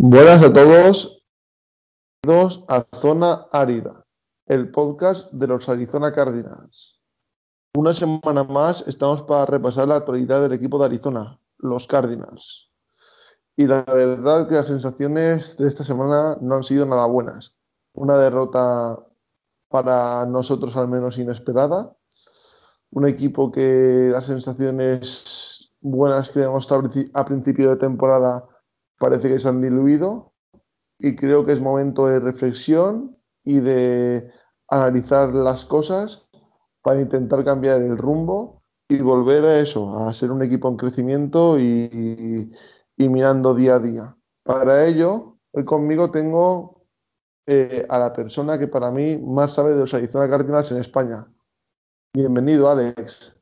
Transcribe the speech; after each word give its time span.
Buenas 0.00 0.44
a 0.44 0.52
todos, 0.52 1.24
a 2.68 2.86
Zona 2.94 3.46
Árida, 3.50 4.06
el 4.46 4.70
podcast 4.70 5.32
de 5.32 5.48
los 5.48 5.68
Arizona 5.68 6.12
Cardinals. 6.12 7.00
Una 7.74 7.92
semana 7.92 8.44
más 8.44 8.86
estamos 8.86 9.22
para 9.22 9.44
repasar 9.46 9.88
la 9.88 9.96
actualidad 9.96 10.40
del 10.40 10.52
equipo 10.52 10.78
de 10.78 10.84
Arizona, 10.84 11.40
los 11.58 11.88
Cardinals. 11.88 12.70
Y 13.56 13.66
la 13.66 13.82
verdad 13.82 14.48
que 14.48 14.54
las 14.54 14.68
sensaciones 14.68 15.56
de 15.56 15.66
esta 15.66 15.82
semana 15.82 16.38
no 16.42 16.54
han 16.54 16.62
sido 16.62 16.86
nada 16.86 17.06
buenas. 17.06 17.58
Una 17.92 18.16
derrota 18.18 19.04
para 19.66 20.24
nosotros 20.26 20.76
al 20.76 20.86
menos 20.86 21.18
inesperada. 21.18 21.92
Un 22.92 23.08
equipo 23.08 23.50
que 23.50 24.10
las 24.12 24.26
sensaciones 24.26 25.72
buenas 25.80 26.30
que 26.30 26.38
demostrado 26.38 26.88
a 27.14 27.24
principio 27.24 27.70
de 27.70 27.76
temporada 27.78 28.44
parece 28.98 29.28
que 29.28 29.38
se 29.38 29.48
han 29.48 29.62
diluido 29.62 30.32
y 30.98 31.16
creo 31.16 31.46
que 31.46 31.52
es 31.52 31.60
momento 31.60 32.06
de 32.06 32.18
reflexión 32.18 33.16
y 33.44 33.60
de 33.60 34.30
analizar 34.68 35.34
las 35.34 35.64
cosas 35.64 36.28
para 36.82 37.00
intentar 37.00 37.44
cambiar 37.44 37.80
el 37.80 37.96
rumbo 37.96 38.62
y 38.88 39.00
volver 39.00 39.44
a 39.44 39.60
eso, 39.60 39.98
a 39.98 40.12
ser 40.12 40.30
un 40.30 40.42
equipo 40.42 40.68
en 40.68 40.76
crecimiento 40.76 41.58
y, 41.58 42.50
mirando 42.96 43.54
día 43.54 43.76
a 43.76 43.78
día. 43.78 44.16
Para 44.42 44.86
ello, 44.86 45.38
hoy 45.52 45.64
conmigo 45.64 46.10
tengo 46.10 46.86
eh, 47.46 47.86
a 47.88 47.98
la 47.98 48.12
persona 48.12 48.58
que 48.58 48.68
para 48.68 48.90
mí 48.90 49.18
más 49.18 49.54
sabe 49.54 49.72
de 49.72 49.80
los 49.80 49.94
Arizona 49.94 50.28
Cardinals 50.28 50.72
en 50.72 50.78
España. 50.78 51.26
Bienvenido, 52.14 52.70
Alex. 52.70 53.37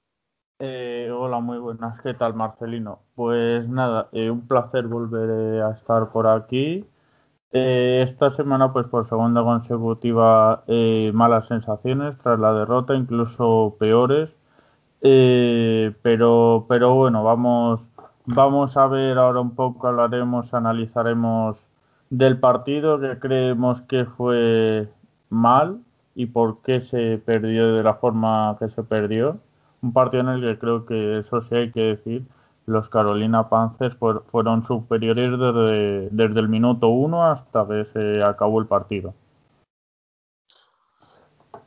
Eh, 0.59 1.11
hola, 1.13 1.41
muy 1.41 1.59
buenas. 1.59 2.01
¿Qué 2.01 2.15
tal, 2.15 2.35
Marcelino? 2.35 3.01
Pues 3.15 3.69
nada, 3.69 4.09
eh, 4.13 4.31
un 4.31 4.47
placer 4.49 4.87
volver 4.87 5.63
a 5.63 5.73
estar 5.73 6.11
por 6.13 6.27
aquí. 6.27 6.85
Eh, 7.53 8.03
esta 8.09 8.31
semana, 8.33 8.73
pues 8.73 8.87
por 8.87 9.09
segunda 9.09 9.43
consecutiva, 9.43 10.65
malas 11.13 11.49
sensaciones 11.49 12.19
tras 12.19 12.39
la 12.41 12.53
derrota, 12.55 12.95
incluso 12.95 13.77
peores. 13.79 14.31
pero, 16.03 16.67
pero 16.69 16.95
bueno, 16.95 17.23
vamos, 17.25 17.81
vamos 18.27 18.77
a 18.77 18.87
ver 18.89 19.19
ahora 19.19 19.41
un 19.41 19.55
poco, 19.55 19.89
hablaremos, 19.89 20.53
analizaremos 20.55 21.57
del 22.11 22.39
partido 22.41 23.01
que 23.01 23.19
creemos 23.19 23.83
que 23.83 24.05
fue 24.07 24.89
mal 25.31 25.81
y 26.15 26.27
por 26.27 26.63
qué 26.63 26.81
se 26.81 27.19
perdió 27.19 27.75
de 27.75 27.83
la 27.83 27.95
forma 27.95 28.57
que 28.59 28.69
se 28.71 28.83
perdió 28.83 29.41
un 29.87 29.93
partido 29.93 30.23
en 30.23 30.29
el 30.29 30.41
que 30.43 30.59
creo 30.59 30.85
que 30.87 31.19
eso 31.19 31.43
sí 31.43 31.55
hay 31.55 31.73
que 31.73 31.81
decir, 31.81 32.27
los 32.67 32.89
Carolina 32.89 33.49
Panthers 33.49 33.97
fueron 33.97 34.65
superiores 34.65 35.31
desde, 35.31 36.09
desde 36.11 36.41
el 36.41 36.49
minuto 36.49 36.89
uno 36.89 37.25
hasta 37.25 37.67
que 37.67 37.87
se 37.93 38.23
acabó 38.23 38.61
el 38.61 38.67
partido. 38.67 39.15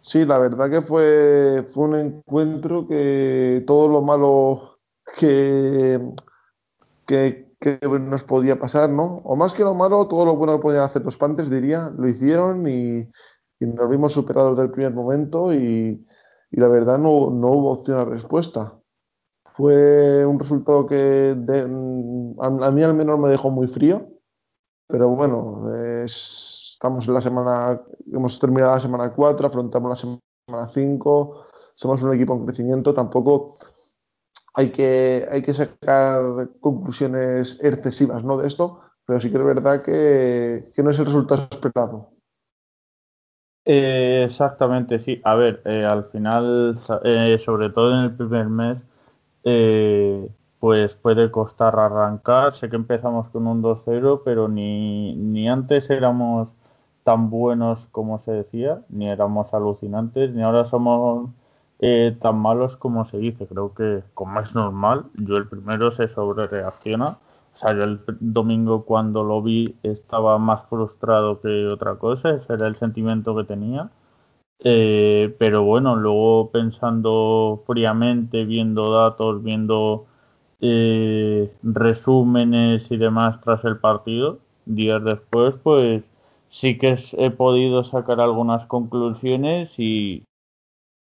Sí, 0.01 0.25
la 0.25 0.37
verdad 0.37 0.69
que 0.69 0.81
fue, 0.81 1.63
fue 1.67 1.85
un 1.85 1.95
encuentro 1.95 2.87
que 2.87 3.63
todo 3.65 3.89
lo 3.89 4.01
malo 4.01 4.79
que, 5.17 5.99
que, 7.05 7.49
nos 7.81 8.23
podía 8.23 8.59
pasar, 8.59 8.89
¿no? 8.89 9.21
O 9.23 9.35
más 9.35 9.53
que 9.53 9.63
lo 9.63 9.75
malo, 9.75 10.07
todo 10.07 10.25
lo 10.25 10.35
bueno 10.35 10.57
que 10.57 10.61
podían 10.61 10.83
hacer 10.83 11.03
los 11.03 11.17
Panthers, 11.17 11.49
diría, 11.49 11.91
lo 11.97 12.07
hicieron 12.07 12.67
y, 12.67 13.09
y 13.59 13.65
nos 13.65 13.89
vimos 13.89 14.13
superados 14.13 14.57
del 14.57 14.71
primer 14.71 14.93
momento 14.93 15.53
y, 15.53 16.03
y 16.51 16.59
la 16.59 16.67
verdad 16.67 16.97
no, 16.97 17.29
no 17.29 17.47
hubo 17.51 17.71
opción 17.71 17.99
a 17.99 18.05
respuesta. 18.05 18.73
Fue 19.45 20.25
un 20.25 20.39
resultado 20.39 20.85
que 20.85 21.31
a, 21.31 22.71
mí 22.71 22.83
al 22.83 22.93
menos 22.93 23.19
me 23.19 23.29
dejó 23.29 23.49
muy 23.49 23.67
frío, 23.67 24.07
pero 24.87 25.09
bueno, 25.09 25.69
estamos 26.03 27.07
en 27.07 27.13
la 27.13 27.21
semana, 27.21 27.81
hemos 28.11 28.39
terminado 28.39 28.75
la 28.75 28.81
semana 28.81 29.13
4, 29.13 29.47
afrontamos 29.47 29.89
la 29.89 29.95
semana 29.95 30.67
5, 30.67 31.45
somos 31.75 32.01
un 32.01 32.13
equipo 32.13 32.35
en 32.35 32.45
crecimiento, 32.45 32.93
tampoco 32.93 33.57
hay 34.53 34.71
que, 34.71 35.27
hay 35.29 35.41
que 35.41 35.53
sacar 35.53 36.49
conclusiones 36.59 37.59
excesivas 37.61 38.23
¿no? 38.23 38.37
de 38.37 38.47
esto, 38.47 38.79
pero 39.05 39.19
sí 39.19 39.29
que 39.29 39.37
es 39.37 39.43
verdad 39.43 39.81
que, 39.83 40.71
que 40.73 40.83
no 40.83 40.91
es 40.91 40.99
el 40.99 41.05
resultado 41.05 41.47
esperado. 41.51 42.18
Eh, 43.65 44.23
exactamente, 44.25 44.99
sí. 44.99 45.21
A 45.23 45.35
ver, 45.35 45.61
eh, 45.65 45.85
al 45.85 46.05
final, 46.05 46.79
eh, 47.03 47.37
sobre 47.43 47.69
todo 47.69 47.91
en 47.93 47.99
el 48.05 48.15
primer 48.15 48.47
mes, 48.49 48.77
pues 50.59 50.93
puede 50.95 51.31
costar 51.31 51.77
arrancar. 51.79 52.53
Sé 52.53 52.69
que 52.69 52.75
empezamos 52.75 53.29
con 53.29 53.47
un 53.47 53.61
2-0, 53.61 54.21
pero 54.25 54.47
ni, 54.47 55.15
ni 55.15 55.47
antes 55.49 55.89
éramos 55.89 56.49
tan 57.03 57.29
buenos 57.29 57.87
como 57.91 58.19
se 58.19 58.31
decía, 58.31 58.81
ni 58.89 59.07
éramos 59.09 59.53
alucinantes, 59.53 60.31
ni 60.33 60.41
ahora 60.43 60.65
somos 60.65 61.29
tan 62.21 62.37
malos 62.39 62.75
como 62.77 63.05
se 63.05 63.17
dice. 63.17 63.47
Creo 63.47 63.73
que, 63.73 64.03
como 64.13 64.39
es 64.41 64.53
normal, 64.55 65.05
yo 65.15 65.37
el 65.37 65.47
primero 65.47 65.91
se 65.91 66.07
sobre 66.09 66.47
reacciona 66.47 67.17
o 67.53 67.57
sea, 67.57 67.73
yo 67.73 67.83
el 67.83 67.99
domingo 68.19 68.85
cuando 68.85 69.23
lo 69.23 69.41
vi 69.41 69.75
estaba 69.83 70.37
más 70.37 70.67
frustrado 70.69 71.41
que 71.41 71.67
otra 71.67 71.95
cosa, 71.95 72.31
ese 72.31 72.53
era 72.53 72.67
el 72.67 72.77
sentimiento 72.77 73.35
que 73.35 73.43
tenía. 73.43 73.91
Eh, 74.61 75.35
pero 75.39 75.63
bueno, 75.63 75.95
luego 75.95 76.51
pensando 76.51 77.63
fríamente, 77.65 78.45
viendo 78.45 78.91
datos, 78.91 79.41
viendo 79.43 80.05
eh, 80.61 81.53
resúmenes 81.63 82.91
y 82.91 82.97
demás 82.97 83.39
tras 83.41 83.63
el 83.65 83.77
partido, 83.79 84.39
días 84.65 85.03
después, 85.03 85.55
pues 85.63 86.03
sí 86.49 86.77
que 86.77 86.97
he 87.17 87.31
podido 87.31 87.83
sacar 87.83 88.19
algunas 88.19 88.65
conclusiones 88.65 89.71
y 89.77 90.23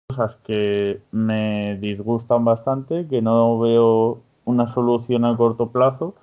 cosas 0.08 0.36
que 0.44 1.00
me 1.12 1.76
disgustan 1.80 2.44
bastante, 2.44 3.06
que 3.08 3.22
no 3.22 3.58
veo 3.58 4.22
una 4.44 4.72
solución 4.72 5.24
a 5.24 5.36
corto 5.36 5.70
plazo 5.70 6.14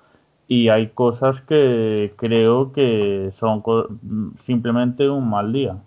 y 0.52 0.68
hay 0.68 0.90
cosas 0.90 1.40
que 1.40 2.12
creo 2.18 2.72
que 2.72 3.32
son 3.38 3.62
simplemente 4.44 5.08
un 5.08 5.30
mal 5.30 5.50
día. 5.50 5.82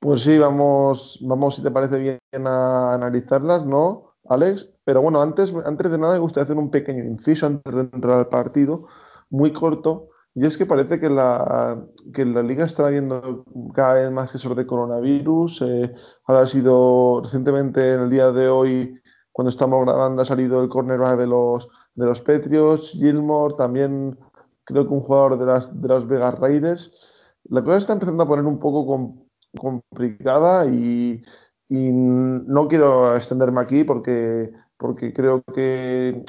Pues 0.00 0.22
sí, 0.22 0.36
vamos, 0.38 1.20
vamos 1.22 1.54
si 1.54 1.62
te 1.62 1.70
parece 1.70 2.00
bien 2.00 2.46
a 2.48 2.94
analizarlas, 2.94 3.64
¿no, 3.64 4.14
Alex? 4.28 4.72
Pero 4.82 5.02
bueno, 5.02 5.22
antes, 5.22 5.54
antes 5.64 5.88
de 5.88 5.98
nada 5.98 6.14
me 6.14 6.18
gustaría 6.18 6.42
hacer 6.42 6.58
un 6.58 6.72
pequeño 6.72 7.04
inciso 7.04 7.46
antes 7.46 7.72
de 7.76 7.82
entrar 7.82 8.18
al 8.18 8.28
partido, 8.28 8.88
muy 9.30 9.52
corto. 9.52 10.08
Y 10.34 10.46
es 10.46 10.58
que 10.58 10.66
parece 10.66 10.98
que 10.98 11.08
la, 11.08 11.80
que 12.12 12.24
la 12.24 12.42
liga 12.42 12.64
está 12.64 12.88
viendo 12.88 13.44
cada 13.72 13.94
vez 13.94 14.10
más 14.10 14.32
casos 14.32 14.56
de 14.56 14.66
coronavirus. 14.66 15.62
Eh, 15.62 15.94
ahora 16.26 16.42
ha 16.42 16.46
sido 16.46 17.20
recientemente, 17.22 17.92
en 17.94 18.00
el 18.00 18.10
día 18.10 18.32
de 18.32 18.48
hoy, 18.48 19.00
cuando 19.36 19.50
estamos 19.50 19.84
grabando 19.84 20.22
ha 20.22 20.24
salido 20.24 20.62
el 20.62 20.70
cornerback 20.70 21.18
de 21.18 21.26
los, 21.26 21.68
de 21.94 22.06
los 22.06 22.22
Patriots, 22.22 22.92
Gilmore, 22.92 23.54
también 23.58 24.18
creo 24.64 24.88
que 24.88 24.94
un 24.94 25.02
jugador 25.02 25.38
de 25.38 25.44
las, 25.44 25.78
de 25.78 25.88
las 25.88 26.08
Vegas 26.08 26.38
Raiders. 26.38 27.34
La 27.50 27.62
cosa 27.62 27.76
está 27.76 27.92
empezando 27.92 28.22
a 28.22 28.26
poner 28.26 28.46
un 28.46 28.58
poco 28.58 29.14
complicada 29.58 30.64
y, 30.64 31.22
no 31.68 32.66
quiero 32.66 33.14
extenderme 33.14 33.60
aquí 33.60 33.84
porque, 33.84 34.54
porque 34.78 35.12
creo 35.12 35.42
que 35.54 36.24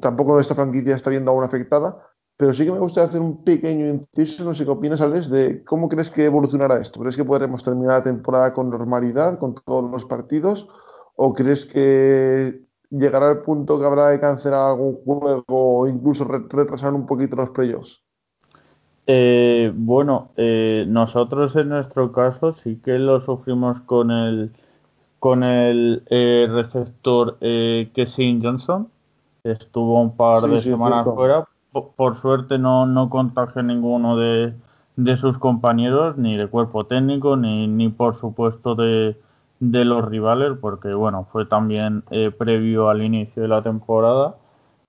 tampoco 0.00 0.38
esta 0.38 0.54
franquicia 0.54 0.94
está 0.94 1.10
viendo 1.10 1.32
aún 1.32 1.42
afectada, 1.42 2.00
pero 2.36 2.54
sí 2.54 2.64
que 2.64 2.70
me 2.70 2.78
gustaría 2.78 3.08
hacer 3.08 3.22
un 3.22 3.42
pequeño 3.42 3.88
inciso, 3.88 4.44
no 4.44 4.54
sé 4.54 4.64
qué 4.64 4.70
opinas, 4.70 5.00
Alex, 5.00 5.28
de 5.30 5.64
cómo 5.64 5.88
crees 5.88 6.10
que 6.10 6.26
evolucionará 6.26 6.78
esto. 6.80 7.00
¿Crees 7.00 7.16
que 7.16 7.24
podremos 7.24 7.64
terminar 7.64 7.94
la 7.94 8.04
temporada 8.04 8.54
con 8.54 8.70
normalidad, 8.70 9.40
con 9.40 9.56
todos 9.56 9.90
los 9.90 10.04
partidos? 10.04 10.68
¿O 11.16 11.34
crees 11.34 11.64
que 11.64 12.60
llegará 12.90 13.28
al 13.28 13.42
punto 13.42 13.78
que 13.80 13.86
habrá 13.86 14.10
de 14.10 14.20
cancelar 14.20 14.70
algún 14.70 14.96
juego 14.96 15.44
o 15.48 15.88
incluso 15.88 16.24
retrasar 16.24 16.92
un 16.94 17.06
poquito 17.06 17.36
los 17.36 17.50
playoffs? 17.50 18.02
Eh, 19.06 19.72
bueno, 19.74 20.30
eh, 20.36 20.84
nosotros 20.88 21.56
en 21.56 21.70
nuestro 21.70 22.12
caso 22.12 22.52
sí 22.52 22.80
que 22.84 22.98
lo 22.98 23.20
sufrimos 23.20 23.80
con 23.80 24.10
el 24.10 24.52
con 25.18 25.42
el 25.42 26.02
eh, 26.10 26.46
receptor 26.50 27.38
eh, 27.40 27.90
Kessin 27.94 28.42
Johnson. 28.42 28.88
Estuvo 29.42 30.00
un 30.00 30.16
par 30.16 30.42
de 30.42 30.60
semanas 30.60 31.04
fuera. 31.04 31.48
Por, 31.72 32.16
suerte 32.16 32.58
no, 32.58 32.86
no 32.86 33.10
contagió 33.10 33.62
ninguno 33.62 34.16
de, 34.16 34.54
de, 34.96 35.16
sus 35.16 35.36
compañeros, 35.36 36.16
ni 36.16 36.36
de 36.36 36.46
cuerpo 36.46 36.86
técnico, 36.86 37.36
ni, 37.36 37.66
ni 37.66 37.90
por 37.90 38.14
supuesto 38.14 38.74
de, 38.74 39.16
de 39.60 39.84
los 39.84 40.04
rivales, 40.04 40.52
porque 40.60 40.94
bueno, 40.94 41.28
fue 41.32 41.46
también 41.46 42.04
eh, 42.10 42.30
previo 42.30 42.88
al 42.88 43.02
inicio 43.02 43.42
de 43.42 43.48
la 43.48 43.62
temporada. 43.62 44.36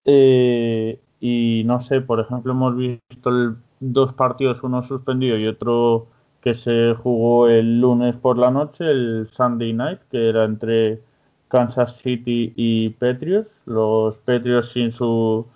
Eh, 0.05 0.99
y 1.19 1.63
no 1.65 1.81
sé, 1.81 2.01
por 2.01 2.19
ejemplo, 2.19 2.53
hemos 2.53 2.75
visto 2.75 3.57
dos 3.79 4.13
partidos, 4.13 4.63
uno 4.63 4.83
suspendido 4.83 5.37
y 5.37 5.47
otro 5.47 6.07
que 6.41 6.53
se 6.53 6.93
jugó 6.95 7.47
el 7.47 7.81
lunes 7.81 8.15
por 8.15 8.37
la 8.37 8.51
noche, 8.51 8.89
el 8.89 9.27
Sunday 9.31 9.73
Night, 9.73 9.99
que 10.11 10.29
era 10.29 10.45
entre 10.45 11.01
Kansas 11.47 11.97
City 11.97 12.53
y 12.55 12.89
Patriots. 12.91 13.49
Los 13.65 14.17
Patriots 14.17 14.71
sin 14.71 14.91
su, 14.91 15.47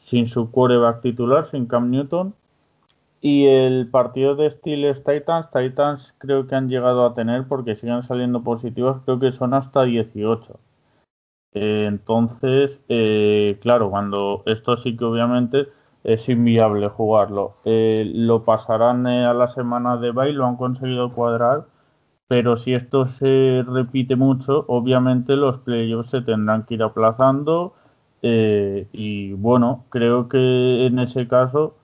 sin 0.00 0.26
su 0.26 0.50
quarterback 0.50 1.02
titular, 1.02 1.46
sin 1.46 1.66
Cam 1.66 1.90
Newton. 1.90 2.34
Y 3.20 3.46
el 3.46 3.88
partido 3.90 4.34
de 4.34 4.50
Steelers 4.50 5.04
Titans, 5.04 5.50
Titans 5.50 6.14
creo 6.18 6.46
que 6.46 6.54
han 6.54 6.68
llegado 6.68 7.04
a 7.04 7.14
tener, 7.14 7.46
porque 7.48 7.76
siguen 7.76 8.02
saliendo 8.02 8.42
positivos, 8.42 9.02
creo 9.04 9.18
que 9.20 9.32
son 9.32 9.54
hasta 9.54 9.84
18. 9.84 10.58
Eh, 11.52 11.86
entonces, 11.88 12.80
eh, 12.88 13.58
claro, 13.60 13.90
cuando 13.90 14.42
esto 14.46 14.76
sí 14.76 14.96
que 14.96 15.04
obviamente 15.04 15.68
es 16.04 16.28
inviable 16.28 16.88
jugarlo. 16.88 17.56
Eh, 17.64 18.10
lo 18.14 18.44
pasarán 18.44 19.06
a 19.06 19.34
la 19.34 19.48
semana 19.48 19.96
de 19.96 20.12
baile, 20.12 20.34
lo 20.38 20.46
han 20.46 20.56
conseguido 20.56 21.10
cuadrar, 21.12 21.66
pero 22.28 22.56
si 22.56 22.74
esto 22.74 23.06
se 23.06 23.64
repite 23.66 24.16
mucho, 24.16 24.64
obviamente 24.68 25.36
los 25.36 25.58
playoffs 25.58 26.10
se 26.10 26.22
tendrán 26.22 26.64
que 26.64 26.74
ir 26.74 26.82
aplazando. 26.82 27.74
y 28.22 29.32
bueno, 29.34 29.84
creo 29.90 30.28
que 30.28 30.86
en 30.86 30.98
ese 30.98 31.26
caso 31.28 31.74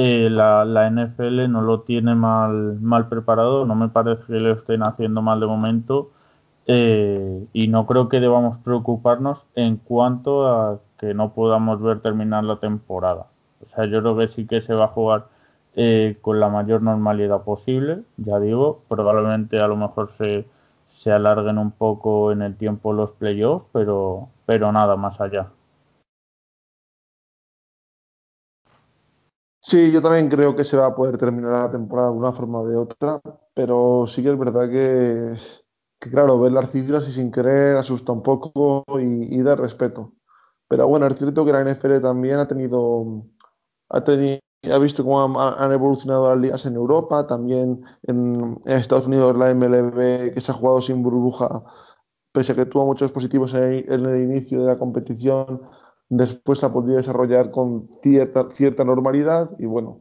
eh, 0.00 0.30
la, 0.30 0.64
NFL 0.90 1.50
no 1.50 1.60
lo 1.60 1.80
tiene 1.80 2.14
mal, 2.14 2.80
mal 2.80 3.08
preparado, 3.08 3.66
no 3.66 3.74
me 3.74 3.88
parece 3.88 4.22
que 4.26 4.34
lo 4.34 4.52
estén 4.52 4.82
haciendo 4.84 5.22
mal 5.22 5.40
de 5.40 5.46
momento 5.48 6.12
eh, 6.66 7.44
y 7.52 7.66
no 7.66 7.84
creo 7.86 8.08
que 8.08 8.20
debamos 8.20 8.58
preocuparnos 8.58 9.44
en 9.56 9.76
cuanto 9.76 10.46
a 10.46 10.80
que 10.98 11.14
no 11.14 11.34
podamos 11.34 11.82
ver 11.82 12.00
terminar 12.00 12.44
la 12.44 12.60
temporada. 12.60 13.26
O 13.60 13.74
sea, 13.74 13.86
yo 13.86 14.00
creo 14.00 14.16
que 14.16 14.28
sí 14.28 14.46
que 14.46 14.60
se 14.60 14.72
va 14.72 14.84
a 14.84 14.88
jugar 14.88 15.26
eh, 15.74 16.16
con 16.22 16.38
la 16.38 16.48
mayor 16.48 16.80
normalidad 16.82 17.42
posible, 17.42 18.04
ya 18.18 18.38
digo, 18.38 18.84
probablemente 18.88 19.58
a 19.60 19.66
lo 19.66 19.76
mejor 19.76 20.12
se, 20.16 20.46
se 20.92 21.10
alarguen 21.10 21.58
un 21.58 21.72
poco 21.72 22.30
en 22.30 22.42
el 22.42 22.56
tiempo 22.56 22.92
los 22.92 23.10
playoffs, 23.12 23.66
pero, 23.72 24.28
pero 24.46 24.70
nada 24.70 24.96
más 24.96 25.20
allá. 25.20 25.48
Sí, 29.68 29.92
yo 29.92 30.00
también 30.00 30.30
creo 30.30 30.56
que 30.56 30.64
se 30.64 30.78
va 30.78 30.86
a 30.86 30.94
poder 30.94 31.18
terminar 31.18 31.52
la 31.52 31.70
temporada 31.70 32.10
de 32.10 32.16
una 32.16 32.32
forma 32.32 32.60
o 32.60 32.66
de 32.66 32.76
otra, 32.78 33.20
pero 33.52 34.06
sí 34.06 34.22
que 34.22 34.30
es 34.30 34.38
verdad 34.38 34.70
que, 34.70 35.36
claro, 35.98 36.40
ver 36.40 36.52
las 36.52 36.70
cifras 36.70 37.06
y 37.06 37.12
sin 37.12 37.30
querer 37.30 37.76
asusta 37.76 38.12
un 38.12 38.22
poco 38.22 38.86
y, 38.98 39.42
da 39.42 39.56
respeto. 39.56 40.14
Pero 40.68 40.88
bueno, 40.88 41.06
es 41.06 41.16
cierto 41.16 41.44
que 41.44 41.52
la 41.52 41.60
NFL 41.64 42.00
también 42.00 42.38
ha 42.38 42.48
tenido, 42.48 43.26
ha 43.90 44.02
tenido, 44.02 44.40
ha 44.72 44.78
visto 44.78 45.04
cómo 45.04 45.38
han, 45.38 45.72
evolucionado 45.72 46.30
las 46.30 46.38
ligas 46.40 46.64
en 46.64 46.76
Europa, 46.76 47.26
también 47.26 47.84
en, 48.04 48.58
Estados 48.64 49.06
Unidos 49.06 49.36
la 49.36 49.54
MLB 49.54 50.32
que 50.32 50.40
se 50.40 50.50
ha 50.50 50.54
jugado 50.54 50.80
sin 50.80 51.02
burbuja, 51.02 51.62
pese 52.32 52.52
a 52.52 52.54
que 52.56 52.64
tuvo 52.64 52.86
muchos 52.86 53.12
positivos 53.12 53.52
en 53.52 54.06
el 54.06 54.22
inicio 54.22 54.62
de 54.62 54.66
la 54.68 54.78
competición 54.78 55.60
después 56.08 56.60
se 56.60 56.66
ha 56.66 56.72
podido 56.72 56.96
desarrollar 56.96 57.50
con 57.50 57.88
cierta, 58.02 58.50
cierta 58.50 58.84
normalidad 58.84 59.50
y 59.58 59.66
bueno, 59.66 60.00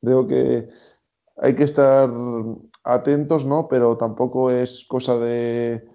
creo 0.00 0.26
que 0.26 0.68
hay 1.36 1.54
que 1.54 1.64
estar 1.64 2.10
atentos, 2.84 3.44
¿no? 3.44 3.68
Pero 3.68 3.96
tampoco 3.96 4.50
es 4.50 4.84
cosa 4.88 5.18
de 5.18 5.86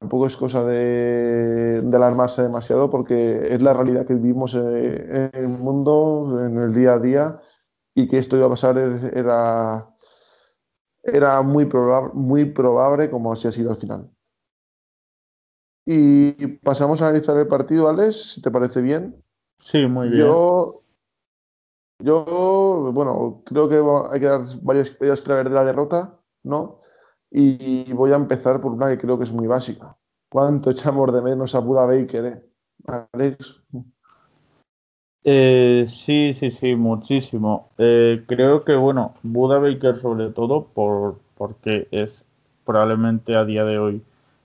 tampoco 0.00 0.26
es 0.26 0.36
cosa 0.36 0.64
de, 0.64 1.82
alarmarse 1.92 2.42
demasiado 2.42 2.90
porque 2.90 3.54
es 3.54 3.60
la 3.60 3.74
realidad 3.74 4.06
que 4.06 4.14
vivimos 4.14 4.54
en, 4.54 5.30
el 5.32 5.48
mundo, 5.48 6.38
en 6.40 6.56
el 6.58 6.74
día 6.74 6.94
a 6.94 6.98
día 6.98 7.40
y 7.94 8.08
que 8.08 8.18
esto 8.18 8.36
iba 8.36 8.46
a 8.46 8.50
pasar 8.50 8.78
era, 8.78 9.90
era 11.02 11.42
muy, 11.42 11.66
probable, 11.66 12.12
muy 12.14 12.46
probable 12.46 13.10
como 13.10 13.32
así 13.32 13.46
ha 13.48 13.52
sido 13.52 13.72
al 13.72 13.76
final. 13.76 14.10
Y 15.92 16.46
pasamos 16.58 17.02
a 17.02 17.08
analizar 17.08 17.36
el 17.36 17.48
partido, 17.48 17.88
Alex, 17.88 18.34
si 18.34 18.40
te 18.40 18.52
parece 18.52 18.80
bien. 18.80 19.16
Sí, 19.58 19.86
muy 19.86 20.08
bien. 20.08 20.20
Yo, 20.20 20.84
yo 21.98 22.92
bueno, 22.92 23.42
creo 23.44 23.68
que 23.68 24.14
hay 24.14 24.20
que 24.20 24.26
dar 24.26 24.42
varias, 24.62 24.96
varias 25.00 25.20
claves 25.20 25.46
de 25.46 25.50
la 25.50 25.64
derrota, 25.64 26.16
¿no? 26.44 26.78
Y 27.28 27.92
voy 27.92 28.12
a 28.12 28.14
empezar 28.14 28.60
por 28.60 28.70
una 28.70 28.88
que 28.88 28.98
creo 28.98 29.18
que 29.18 29.24
es 29.24 29.32
muy 29.32 29.48
básica. 29.48 29.96
¿Cuánto 30.30 30.70
echamos 30.70 31.12
de 31.12 31.22
menos 31.22 31.56
a 31.56 31.58
Buda 31.58 31.86
Baker, 31.86 32.24
eh? 32.24 32.42
Alex? 33.12 33.60
Eh, 35.24 35.86
sí, 35.88 36.34
sí, 36.34 36.52
sí, 36.52 36.76
muchísimo. 36.76 37.70
Eh, 37.78 38.22
creo 38.28 38.64
que, 38.64 38.76
bueno, 38.76 39.14
Buda 39.24 39.58
Baker 39.58 40.00
sobre 40.00 40.30
todo 40.30 40.68
por, 40.68 41.18
porque 41.36 41.88
es 41.90 42.24
probablemente 42.64 43.34
a 43.34 43.44
día 43.44 43.64
de 43.64 43.80
hoy 43.80 44.04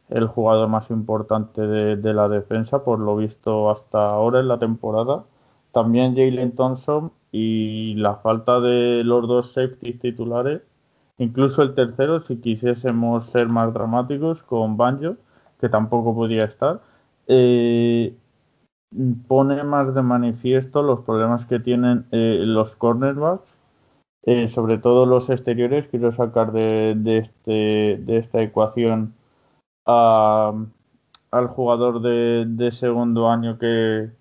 el 0.09 0.27
jugador 0.27 0.69
más 0.69 0.89
importante 0.91 1.61
de, 1.61 2.13
la 2.13 2.29
defensa, 2.29 2.83
por 2.83 2.99
lo 2.99 3.15
visto 3.17 3.69
hasta 3.71 4.09
ahora 4.09 4.39
en 4.39 4.47
la 4.47 4.59
temporada. 4.59 5.25
También 5.71 6.15
Jalen 6.15 6.55
Thompson 6.55 7.11
y 7.31 7.95
la 7.95 8.15
falta 8.15 8.59
de 8.59 9.03
los 9.03 9.27
dos 9.27 9.53
safeties 9.53 9.99
titulares, 9.99 10.61
incluso 11.17 11.61
el 11.63 11.75
tercero, 11.75 12.21
si 12.21 12.37
quisiésemos 12.37 13.27
ser 13.27 13.49
más 13.49 13.73
dramáticos, 13.73 14.43
con 14.43 14.77
Banjo, 14.77 15.15
que 15.59 15.69
tampoco 15.69 16.15
podía 16.15 16.45
estar, 16.45 16.81
eh, 17.27 18.15
pone 19.27 19.63
más 19.63 19.93
de 19.93 20.01
manifiesto 20.01 20.81
los 20.83 21.01
problemas 21.01 21.45
que 21.45 21.59
tienen 21.59 22.05
eh, 22.11 22.43
los 22.45 22.75
cornerbacks, 22.75 23.49
eh, 24.23 24.47
sobre 24.49 24.77
todo 24.77 25.05
los 25.05 25.29
exteriores. 25.29 25.87
Quiero 25.87 26.11
sacar 26.11 26.51
de, 26.51 26.95
de, 26.97 27.17
este, 27.19 27.97
de 28.01 28.17
esta 28.17 28.41
ecuación 28.41 29.13
al 29.85 31.47
jugador 31.49 32.01
de, 32.01 32.71
segundo 32.71 33.29
año 33.29 33.57
que, 33.59 34.11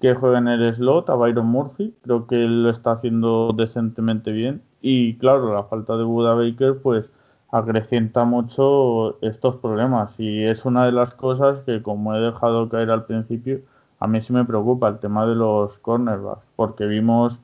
que, 0.00 0.14
juega 0.14 0.38
en 0.38 0.48
el 0.48 0.74
slot, 0.74 1.10
a 1.10 1.14
Byron 1.14 1.46
Murphy. 1.46 1.94
Creo 2.02 2.26
que 2.26 2.36
lo 2.36 2.70
está 2.70 2.92
haciendo 2.92 3.52
decentemente 3.52 4.32
bien. 4.32 4.62
Y 4.80 5.16
claro, 5.18 5.54
la 5.54 5.64
falta 5.64 5.96
de 5.96 6.04
Buda 6.04 6.34
Baker, 6.34 6.80
pues 6.82 7.10
acrecienta 7.50 8.24
mucho 8.24 9.20
estos 9.22 9.56
problemas. 9.56 10.18
Y 10.18 10.44
es 10.44 10.64
una 10.64 10.86
de 10.86 10.92
las 10.92 11.14
cosas 11.14 11.60
que, 11.60 11.82
como 11.82 12.14
he 12.14 12.20
dejado 12.20 12.68
caer 12.68 12.90
al 12.90 13.06
principio, 13.06 13.60
a 14.00 14.06
mí 14.06 14.20
sí 14.20 14.32
me 14.32 14.44
preocupa 14.44 14.88
el 14.88 14.98
tema 14.98 15.26
de 15.26 15.34
los 15.34 15.78
cornerbacks, 15.78 16.46
porque 16.56 16.86
vimos 16.86 17.38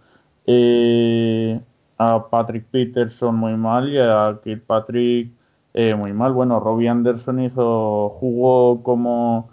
eh, 0.47 1.61
a 1.99 2.29
Patrick 2.31 2.67
Peterson 2.71 3.37
muy 3.37 3.57
mal 3.57 3.89
y 3.91 3.99
a 3.99 4.39
Kirkpatrick 4.43 5.33
eh, 5.77 5.95
muy 5.95 6.13
mal. 6.13 6.33
Bueno, 6.33 6.59
Robbie 6.59 6.89
Anderson 6.89 7.41
hizo, 7.41 8.09
jugó 8.19 8.83
como, 8.83 9.51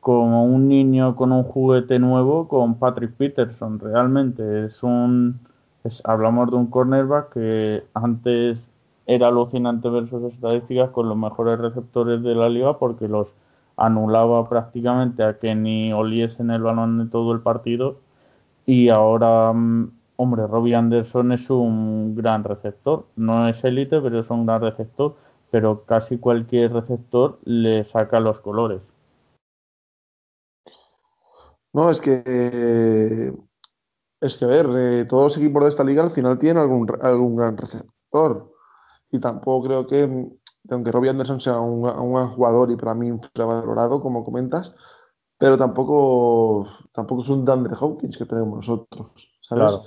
como 0.00 0.44
un 0.44 0.68
niño 0.68 1.16
con 1.16 1.32
un 1.32 1.44
juguete 1.44 1.98
nuevo 1.98 2.46
con 2.48 2.78
Patrick 2.78 3.14
Peterson. 3.14 3.78
Realmente 3.80 4.66
es 4.66 4.82
un, 4.82 5.40
hablamos 6.04 6.50
de 6.50 6.56
un 6.56 6.66
cornerback 6.66 7.32
que 7.32 7.84
antes 7.94 8.58
era 9.06 9.28
alucinante 9.28 9.88
ver 9.88 10.08
sus 10.08 10.32
estadísticas 10.32 10.90
con 10.90 11.08
los 11.08 11.16
mejores 11.16 11.58
receptores 11.58 12.22
de 12.22 12.34
la 12.34 12.48
liga 12.50 12.78
porque 12.78 13.08
los 13.08 13.28
anulaba 13.76 14.48
prácticamente 14.48 15.24
a 15.24 15.38
que 15.38 15.54
ni 15.54 15.92
oliesen 15.92 16.50
el 16.50 16.62
balón 16.62 17.00
en 17.00 17.10
todo 17.10 17.32
el 17.32 17.40
partido 17.40 17.96
y 18.66 18.90
ahora 18.90 19.52
mm, 19.52 19.90
hombre 20.16 20.46
Robbie 20.46 20.74
Anderson 20.76 21.32
es 21.32 21.50
un 21.50 22.14
gran 22.14 22.44
receptor 22.44 23.06
no 23.16 23.48
es 23.48 23.64
élite 23.64 24.00
pero 24.00 24.20
es 24.20 24.30
un 24.30 24.46
gran 24.46 24.60
receptor 24.62 25.16
pero 25.52 25.84
casi 25.84 26.16
cualquier 26.16 26.72
receptor 26.72 27.38
le 27.44 27.84
saca 27.84 28.18
los 28.20 28.40
colores. 28.40 28.80
No, 31.74 31.90
es 31.90 32.00
que 32.00 33.34
es 34.18 34.36
que 34.38 34.44
a 34.46 34.48
ver, 34.48 34.66
eh, 34.74 35.04
todos 35.04 35.24
los 35.24 35.36
equipos 35.36 35.62
de 35.64 35.68
esta 35.68 35.84
liga 35.84 36.02
al 36.02 36.10
final 36.10 36.38
tienen 36.38 36.62
algún, 36.62 36.88
algún 37.02 37.36
gran 37.36 37.58
receptor. 37.58 38.50
Y 39.10 39.20
tampoco 39.20 39.66
creo 39.66 39.86
que, 39.86 40.30
aunque 40.70 40.90
Robbie 40.90 41.10
Anderson 41.10 41.40
sea 41.40 41.60
un, 41.60 41.86
un 41.86 42.28
jugador 42.28 42.70
y 42.70 42.76
para 42.76 42.94
mí 42.94 43.08
infravalorado, 43.08 44.00
como 44.00 44.24
comentas, 44.24 44.74
pero 45.36 45.58
tampoco, 45.58 46.66
tampoco 46.92 47.22
es 47.22 47.28
un 47.28 47.44
Dandre 47.44 47.76
Hawkins 47.78 48.16
que 48.16 48.24
tenemos 48.24 48.56
nosotros, 48.56 49.10
¿sabes? 49.42 49.80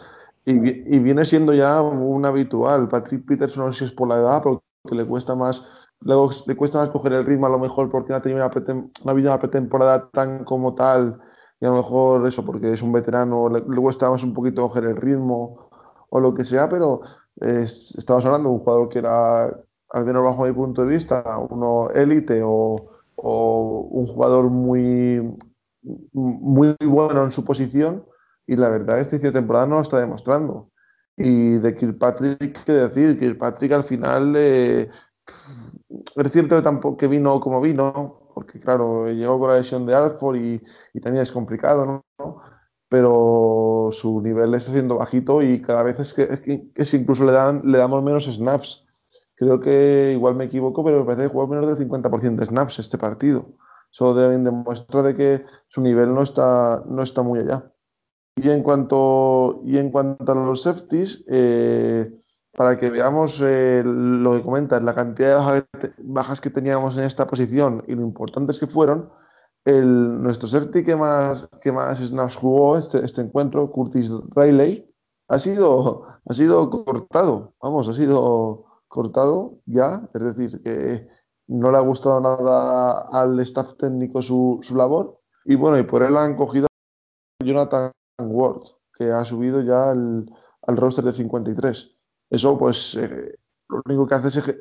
Y, 0.45 0.51
y, 0.95 0.99
viene 0.99 1.25
siendo 1.25 1.55
ya 1.55 1.81
un 1.81 2.23
habitual. 2.23 2.87
Patrick 2.87 3.25
Peterson, 3.25 3.65
no 3.65 3.71
sé 3.71 3.79
si 3.79 3.85
es 3.85 3.91
por 3.93 4.07
la 4.07 4.17
edad, 4.17 4.43
pero 4.43 4.64
que 4.85 4.95
le 4.95 5.05
cuesta 5.05 5.35
más 5.35 5.67
luego 6.01 6.29
le 6.45 6.55
cuesta 6.55 6.79
más 6.79 6.89
coger 6.89 7.13
el 7.13 7.25
ritmo 7.25 7.47
a 7.47 7.49
lo 7.49 7.59
mejor 7.59 7.89
porque 7.89 8.11
no 8.11 8.17
ha 8.17 8.21
tenido 8.21 8.45
una, 8.45 8.53
no 8.53 9.09
ha 9.09 9.11
habido 9.11 9.29
una 9.29 9.39
pretemporada 9.39 10.09
tan 10.09 10.43
como 10.43 10.75
tal 10.75 11.19
y 11.59 11.65
a 11.65 11.69
lo 11.69 11.75
mejor 11.75 12.27
eso 12.27 12.45
porque 12.45 12.73
es 12.73 12.81
un 12.81 12.91
veterano 12.91 13.49
le, 13.49 13.61
cuesta 13.61 14.09
más 14.09 14.23
un 14.23 14.33
poquito 14.33 14.63
coger 14.63 14.85
el 14.85 14.97
ritmo 14.97 15.69
o 16.09 16.19
lo 16.19 16.33
que 16.33 16.43
sea, 16.43 16.69
pero 16.69 17.01
estamos 17.41 18.25
hablando 18.25 18.49
de 18.49 18.55
un 18.55 18.61
jugador 18.61 18.89
que 18.89 18.99
era, 18.99 19.45
al 19.45 20.05
menos 20.05 20.23
bajo 20.23 20.45
mi 20.45 20.53
punto 20.53 20.83
de 20.83 20.87
vista, 20.87 21.23
uno 21.49 21.89
élite 21.89 22.41
o, 22.43 22.75
o 23.15 23.87
un 23.91 24.07
jugador 24.07 24.49
muy, 24.49 25.37
muy 26.13 26.75
bueno 26.85 27.23
en 27.23 27.31
su 27.31 27.43
posición 27.43 28.05
y 28.47 28.55
la 28.55 28.69
verdad 28.69 28.99
este 28.99 29.15
inicio 29.15 29.33
temporada 29.33 29.65
no 29.65 29.75
lo 29.75 29.81
está 29.81 29.99
demostrando. 29.99 30.69
Y 31.17 31.57
de 31.59 31.75
Kirkpatrick, 31.75 32.63
¿qué 32.65 32.71
decir? 32.73 33.17
Kirkpatrick 33.17 33.71
al 33.71 33.83
final 33.83 34.33
eh, 34.35 34.89
es 36.15 36.31
cierto 36.31 36.55
que, 36.57 36.61
tampoco, 36.61 36.97
que 36.97 37.07
vino 37.07 37.39
como 37.39 37.61
vino, 37.61 38.29
porque 38.33 38.59
claro, 38.59 39.07
llegó 39.11 39.39
con 39.39 39.51
la 39.51 39.57
lesión 39.57 39.85
de 39.85 39.95
Alford 39.95 40.37
y, 40.37 40.61
y 40.93 40.99
también 40.99 41.23
es 41.23 41.31
complicado, 41.31 41.85
¿no? 42.17 42.41
Pero 42.89 43.89
su 43.91 44.21
nivel 44.21 44.53
está 44.53 44.71
siendo 44.71 44.97
bajito 44.97 45.41
y 45.41 45.61
cada 45.61 45.83
vez 45.83 45.99
es 45.99 46.13
que, 46.13 46.71
es 46.75 46.93
incluso 46.93 47.25
le, 47.25 47.31
dan, 47.31 47.61
le 47.65 47.77
damos 47.77 48.03
menos 48.03 48.25
snaps. 48.25 48.85
Creo 49.35 49.59
que 49.59 50.13
igual 50.13 50.35
me 50.35 50.45
equivoco, 50.45 50.83
pero 50.83 50.99
me 50.99 51.05
parece 51.05 51.23
que 51.23 51.29
jugó 51.29 51.47
menos 51.47 51.67
del 51.67 51.89
50% 51.89 52.35
de 52.35 52.45
snaps 52.45 52.79
este 52.79 52.97
partido. 52.97 53.47
Eso 53.91 54.13
deben 54.13 54.43
demostrar 54.43 55.03
de 55.03 55.15
que 55.15 55.45
su 55.67 55.81
nivel 55.81 56.13
no 56.13 56.21
está, 56.21 56.83
no 56.85 57.01
está 57.01 57.21
muy 57.23 57.39
allá. 57.39 57.71
Y 58.35 58.49
en 58.49 58.63
cuanto, 58.63 59.61
y 59.63 59.77
en 59.77 59.91
cuanto 59.91 60.31
a 60.31 60.35
los 60.35 60.63
safeties, 60.63 61.23
eh, 61.27 62.11
para 62.51 62.77
que 62.77 62.89
veamos 62.89 63.41
eh, 63.41 63.81
lo 63.85 64.33
que 64.33 64.43
comentas, 64.43 64.81
la 64.81 64.93
cantidad 64.93 65.53
de 65.53 65.93
bajas 65.99 66.41
que 66.41 66.49
teníamos 66.49 66.97
en 66.97 67.03
esta 67.03 67.27
posición 67.27 67.83
y 67.87 67.95
lo 67.95 68.01
importantes 68.01 68.59
que 68.59 68.67
fueron, 68.67 69.09
el, 69.65 70.21
nuestro 70.21 70.47
safety 70.47 70.83
que 70.83 70.95
más, 70.95 71.49
que 71.61 71.71
más 71.71 71.99
snaps 71.99 72.35
jugó 72.35 72.77
este, 72.77 73.03
este 73.03 73.21
encuentro, 73.21 73.71
Curtis 73.71 74.09
Riley, 74.35 74.89
ha 75.27 75.39
sido, 75.39 76.05
ha 76.25 76.33
sido 76.33 76.69
cortado, 76.69 77.53
vamos, 77.61 77.87
ha 77.89 77.93
sido 77.93 78.65
cortado 78.87 79.59
ya, 79.65 80.07
es 80.13 80.23
decir, 80.23 80.61
que 80.61 81.07
no 81.47 81.71
le 81.71 81.77
ha 81.77 81.81
gustado 81.81 82.21
nada 82.21 83.07
al 83.11 83.39
staff 83.39 83.75
técnico 83.77 84.21
su, 84.21 84.59
su 84.61 84.75
labor, 84.75 85.19
y 85.45 85.55
bueno, 85.55 85.79
y 85.79 85.83
por 85.83 86.03
él 86.03 86.15
han 86.17 86.35
cogido 86.35 86.67
Jonathan 87.43 87.91
Ward, 88.19 88.61
que 88.97 89.11
ha 89.11 89.25
subido 89.25 89.61
ya 89.61 89.91
al, 89.91 90.25
al 90.63 90.77
roster 90.77 91.03
de 91.03 91.13
53. 91.13 91.95
Eso, 92.29 92.57
pues, 92.57 92.95
eh, 92.95 93.35
lo 93.69 93.81
único 93.85 94.07
que 94.07 94.15
hace 94.15 94.27
es 94.27 94.55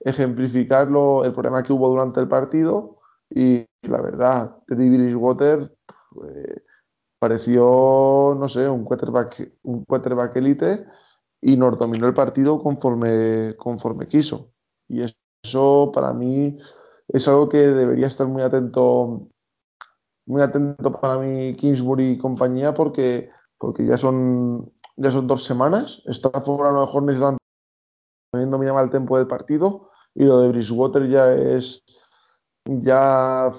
ejemplificar 0.00 0.88
el 0.88 1.32
problema 1.32 1.62
que 1.62 1.72
hubo 1.72 1.88
durante 1.88 2.20
el 2.20 2.28
partido 2.28 2.98
y 3.30 3.66
la 3.82 4.00
verdad, 4.00 4.56
Teddy 4.66 4.88
Bridgewater 4.88 5.74
eh, 6.28 6.62
pareció, 7.18 8.36
no 8.38 8.48
sé, 8.48 8.68
un 8.68 8.84
quarterback, 8.84 9.52
un 9.62 9.84
quarterback 9.84 10.36
y 11.40 11.56
nos 11.56 11.78
dominó 11.78 12.06
el 12.06 12.14
partido 12.14 12.62
conforme, 12.62 13.54
conforme 13.56 14.08
quiso. 14.08 14.52
Y 14.88 15.02
eso 15.42 15.92
para 15.94 16.12
mí 16.12 16.58
es 17.08 17.28
algo 17.28 17.48
que 17.48 17.58
debería 17.58 18.06
estar 18.06 18.26
muy 18.26 18.42
atento, 18.42 19.28
muy 20.28 20.42
atento 20.42 20.92
para 21.00 21.18
mí 21.18 21.56
Kingsbury 21.56 22.12
y 22.12 22.18
compañía 22.18 22.74
porque, 22.74 23.30
porque 23.58 23.86
ya 23.86 23.96
son 23.96 24.70
ya 24.96 25.10
son 25.10 25.26
dos 25.26 25.44
semanas. 25.44 26.02
Está 26.06 26.30
fuera 26.42 26.70
a 26.70 26.72
lo 26.72 26.80
mejor 26.80 27.02
necesitan 27.04 27.38
también 28.30 28.50
dominaba 28.50 28.82
el 28.82 28.90
tiempo 28.90 29.16
del 29.16 29.26
partido 29.26 29.90
y 30.14 30.24
lo 30.24 30.40
de 30.40 30.48
Bridgewater 30.48 31.08
ya 31.08 31.32
es 31.32 31.82
ya 32.66 33.50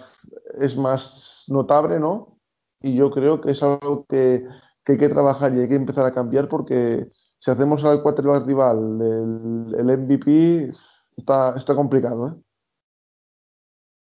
es 0.59 0.77
más 0.77 1.45
notable, 1.47 1.99
¿no? 1.99 2.37
Y 2.81 2.95
yo 2.95 3.09
creo 3.09 3.41
que 3.41 3.51
es 3.51 3.63
algo 3.63 4.05
que, 4.07 4.45
hay 4.85 4.97
que 4.97 5.09
trabajar 5.09 5.53
y 5.53 5.59
hay 5.59 5.67
que 5.67 5.75
empezar 5.75 6.05
a 6.05 6.11
cambiar 6.11 6.47
porque 6.49 7.07
si 7.13 7.51
hacemos 7.51 7.83
al 7.83 8.01
quarterback 8.01 8.45
rival 8.45 8.99
el, 9.01 9.75
el 9.77 9.97
MVP 9.99 10.71
está, 11.15 11.55
está 11.55 11.75
complicado, 11.75 12.29
¿eh? 12.29 12.33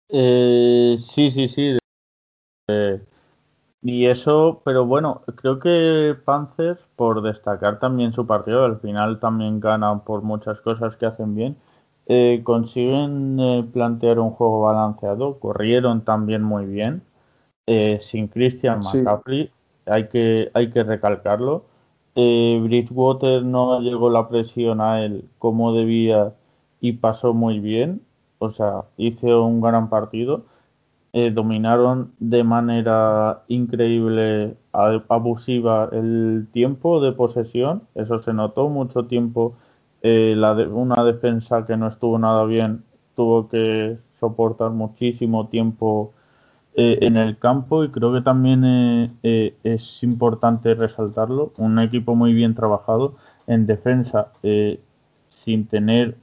eh 0.10 0.98
sí, 1.00 1.32
sí, 1.32 1.48
sí. 1.48 1.78
Eh, 2.68 3.02
y 3.84 4.06
eso, 4.06 4.62
pero 4.64 4.86
bueno, 4.86 5.24
creo 5.36 5.60
que 5.60 6.16
Panthers, 6.24 6.80
por 6.96 7.22
destacar 7.22 7.80
también 7.80 8.14
su 8.14 8.26
partido, 8.26 8.64
al 8.64 8.80
final 8.80 9.20
también 9.20 9.60
ganan 9.60 10.06
por 10.06 10.22
muchas 10.22 10.62
cosas 10.62 10.96
que 10.96 11.06
hacen 11.06 11.36
bien, 11.36 11.58
eh, 12.08 12.42
consiguen 12.46 13.40
eh, 13.42 13.66
plantear 13.74 14.20
un 14.20 14.32
juego 14.32 14.62
balanceado, 14.62 15.38
corrieron 15.40 16.06
también 16.06 16.44
muy 16.44 16.66
bien, 16.66 17.04
eh, 17.68 18.00
sin 18.02 18.28
Christian 18.30 18.80
McCaffrey, 18.80 19.52
hay, 19.86 20.08
que, 20.10 20.50
hay 20.54 20.70
que 20.72 20.84
recalcarlo. 20.84 21.66
Bridgewater 22.16 23.44
no 23.44 23.82
llegó 23.82 24.10
la 24.10 24.30
presión 24.30 24.82
a 24.82 25.04
él 25.04 25.26
como 25.40 25.74
debía 25.74 26.34
y 26.80 26.94
pasó 26.94 27.34
muy 27.34 27.60
bien, 27.60 28.02
o 28.40 28.52
sea, 28.52 28.86
hizo 28.98 29.46
un 29.46 29.62
gran 29.62 29.90
partido 29.90 30.46
eh, 31.16 31.30
dominaron 31.30 32.12
de 32.18 32.44
manera 32.44 33.44
increíble, 33.48 34.58
abusiva 34.72 35.88
el 35.92 36.48
tiempo 36.52 37.00
de 37.02 37.12
posesión, 37.12 37.84
eso 37.94 38.20
se 38.24 38.34
notó 38.34 38.68
mucho 38.70 39.06
tiempo. 39.06 39.56
Eh, 40.02 40.34
la 40.36 40.54
una 40.54 41.04
defensa 41.04 41.68
que 41.68 41.78
no 41.78 41.88
estuvo 41.88 42.18
nada 42.18 42.46
bien 42.46 42.84
tuvo 43.16 43.48
que 43.48 44.00
soportar 44.20 44.72
muchísimo 44.72 45.50
tiempo 45.50 46.14
eh, 46.76 46.98
en 47.02 47.16
el 47.18 47.38
campo 47.38 47.84
y 47.84 47.90
creo 47.90 48.12
que 48.12 48.22
también 48.22 48.64
es 49.22 50.04
importante 50.04 50.74
resaltarlo. 50.74 51.54
Un 51.58 51.78
equipo 51.78 52.16
muy 52.16 52.34
bien 52.34 52.56
trabajado 52.56 53.16
en 53.46 53.68
defensa 53.68 54.32
sin 55.36 55.68
tener 55.68 56.18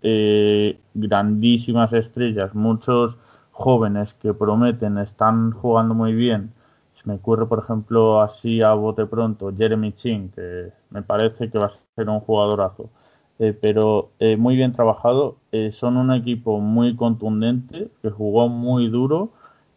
grandísimas 0.95 1.93
estrellas, 1.93 2.55
muchos 2.57 3.17
jóvenes 3.61 4.15
que 4.15 4.33
prometen, 4.35 4.99
están 4.99 5.53
jugando 5.53 5.95
muy 5.95 6.15
bien. 6.15 6.53
Me 7.05 7.15
ocurre, 7.15 7.47
por 7.47 7.61
ejemplo, 7.61 8.21
así 8.21 8.61
a 8.63 8.75
bote 8.75 9.07
pronto, 9.07 9.53
Jeremy 9.57 9.93
Chin, 9.93 10.31
que 10.35 10.73
me 10.91 11.03
parece 11.03 11.51
que 11.51 11.59
va 11.59 11.67
a 11.67 11.73
ser 11.97 12.09
un 12.09 12.21
jugadorazo. 12.21 12.91
Eh, 13.39 13.55
pero 13.59 14.11
eh, 14.19 14.37
muy 14.37 14.55
bien 14.57 14.73
trabajado. 14.73 15.37
Eh, 15.53 15.73
son 15.73 15.97
un 15.97 16.13
equipo 16.13 16.61
muy 16.61 16.97
contundente, 16.97 17.91
que 18.03 18.11
jugó 18.11 18.49
muy 18.49 18.89
duro 18.89 19.31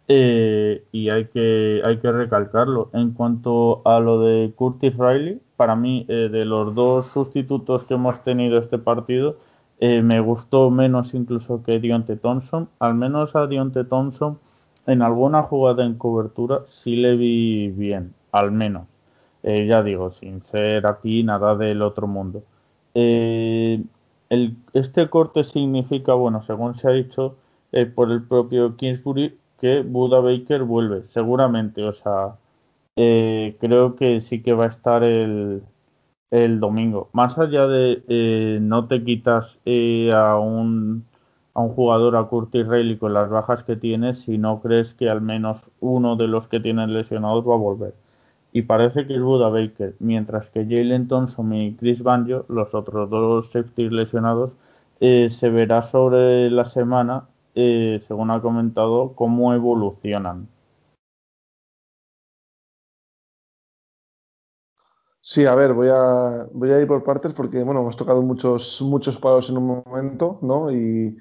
y 0.07 1.09
hay 1.09 1.25
que, 1.33 1.81
hay 1.83 1.97
que 1.97 2.11
recalcarlo. 2.11 2.89
En 2.93 3.11
cuanto 3.13 3.81
a 3.85 3.99
lo 3.99 4.19
de 4.19 4.53
Curtis 4.55 4.95
Riley, 4.97 5.41
para 5.55 5.75
mí, 5.75 6.05
de 6.07 6.45
los 6.45 6.75
dos 6.75 7.07
sustitutos 7.07 7.85
que 7.85 7.95
hemos 7.95 8.21
tenido 8.23 8.59
este 8.59 8.77
partido, 8.77 9.37
eh, 9.79 10.01
me 10.01 10.19
gustó 10.19 10.69
menos 10.69 11.13
incluso 11.13 11.63
que 11.63 11.79
Dionte 11.79 12.15
Thompson. 12.15 12.69
Al 12.79 12.95
menos 12.95 13.35
a 13.35 13.47
Dionte 13.47 13.83
Thompson 13.83 14.39
en 14.87 15.01
alguna 15.01 15.43
jugada 15.43 15.85
en 15.85 15.95
cobertura 15.95 16.61
sí 16.69 16.95
le 16.95 17.15
vi 17.15 17.69
bien, 17.69 18.13
al 18.31 18.51
menos. 18.51 18.87
Eh, 19.43 19.67
ya 19.67 19.83
digo, 19.83 20.11
sin 20.11 20.41
ser 20.41 20.87
aquí 20.87 21.23
nada 21.23 21.55
del 21.55 21.81
otro 21.81 22.07
mundo. 22.07 22.43
Eh, 22.93 23.83
este 24.73 25.09
corte 25.09 25.43
significa, 25.43 26.13
bueno, 26.13 26.41
según 26.43 26.75
se 26.75 26.87
ha 26.87 26.91
dicho 26.91 27.35
por 27.95 28.11
el 28.11 28.23
propio 28.23 28.75
Kingsbury, 28.77 29.37
que 29.59 29.81
Buda 29.81 30.19
Baker 30.19 30.63
vuelve, 30.63 31.03
seguramente. 31.09 31.83
O 31.83 31.93
sea, 31.93 32.35
creo 32.95 33.95
que 33.95 34.21
sí 34.21 34.41
que 34.41 34.53
va 34.53 34.65
a 34.65 34.69
estar 34.69 35.03
el, 35.03 35.63
el 36.33 36.59
domingo. 36.59 37.09
Más 37.13 37.37
allá 37.37 37.67
de 37.67 38.03
eh, 38.07 38.57
no 38.59 38.87
te 38.87 39.03
quitas 39.03 39.59
eh, 39.65 40.11
a, 40.11 40.39
un, 40.39 41.05
a 41.53 41.61
un 41.61 41.69
jugador, 41.69 42.15
a 42.15 42.23
Curtis 42.23 42.67
Riley, 42.67 42.97
con 42.97 43.13
las 43.13 43.29
bajas 43.29 43.63
que 43.63 43.75
tienes, 43.75 44.19
si 44.23 44.39
no 44.39 44.59
crees 44.59 44.95
que 44.95 45.09
al 45.09 45.21
menos 45.21 45.61
uno 45.79 46.15
de 46.15 46.27
los 46.27 46.47
que 46.47 46.59
tienen 46.59 46.91
lesionados 46.91 47.47
va 47.47 47.53
a 47.53 47.57
volver. 47.57 47.93
Y 48.51 48.63
parece 48.63 49.05
que 49.05 49.15
es 49.15 49.21
Buda 49.21 49.49
Baker, 49.49 49.95
mientras 49.99 50.49
que 50.49 50.63
Jalen 50.63 51.07
Thompson 51.07 51.53
y 51.53 51.75
Chris 51.75 52.01
Banjo, 52.01 52.45
los 52.49 52.73
otros 52.73 53.09
dos 53.11 53.51
safeties 53.51 53.91
lesionados, 53.91 54.51
eh, 55.01 55.29
se 55.29 55.49
verá 55.49 55.83
sobre 55.83 56.49
la 56.49 56.65
semana, 56.65 57.25
según 57.53 58.31
ha 58.31 58.41
comentado, 58.41 59.13
cómo 59.15 59.53
evolucionan. 59.53 60.47
Sí, 65.25 65.45
a 65.45 65.55
ver, 65.55 65.73
voy 65.73 65.87
a, 65.89 66.49
voy 66.51 66.71
a 66.71 66.81
ir 66.81 66.87
por 66.87 67.03
partes 67.03 67.33
porque, 67.33 67.63
bueno, 67.63 67.79
hemos 67.79 67.95
tocado 67.95 68.21
muchos, 68.21 68.81
muchos 68.81 69.17
palos 69.17 69.49
en 69.49 69.57
un 69.57 69.83
momento, 69.85 70.37
¿no? 70.41 70.69
Y, 70.69 71.17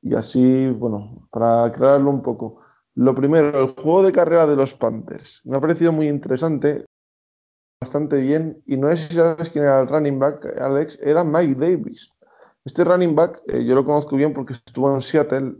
y 0.00 0.14
así, 0.14 0.68
bueno, 0.70 1.28
para 1.30 1.64
aclararlo 1.64 2.08
un 2.10 2.22
poco. 2.22 2.62
Lo 2.94 3.14
primero, 3.14 3.60
el 3.60 3.74
juego 3.74 4.02
de 4.02 4.12
carrera 4.12 4.46
de 4.46 4.56
los 4.56 4.72
Panthers. 4.72 5.42
Me 5.44 5.58
ha 5.58 5.60
parecido 5.60 5.92
muy 5.92 6.08
interesante, 6.08 6.86
bastante 7.78 8.16
bien. 8.22 8.62
Y 8.66 8.78
no 8.78 8.88
sé 8.96 9.08
si 9.08 9.14
sabes 9.16 9.50
quién 9.50 9.64
era 9.64 9.80
el 9.80 9.88
running 9.88 10.18
back, 10.18 10.46
Alex, 10.58 10.98
era 11.02 11.22
Mike 11.22 11.56
Davis. 11.56 12.10
Este 12.64 12.84
running 12.84 13.14
back 13.14 13.42
yo 13.46 13.74
lo 13.74 13.84
conozco 13.84 14.16
bien 14.16 14.32
porque 14.32 14.54
estuvo 14.54 14.94
en 14.94 15.02
Seattle 15.02 15.56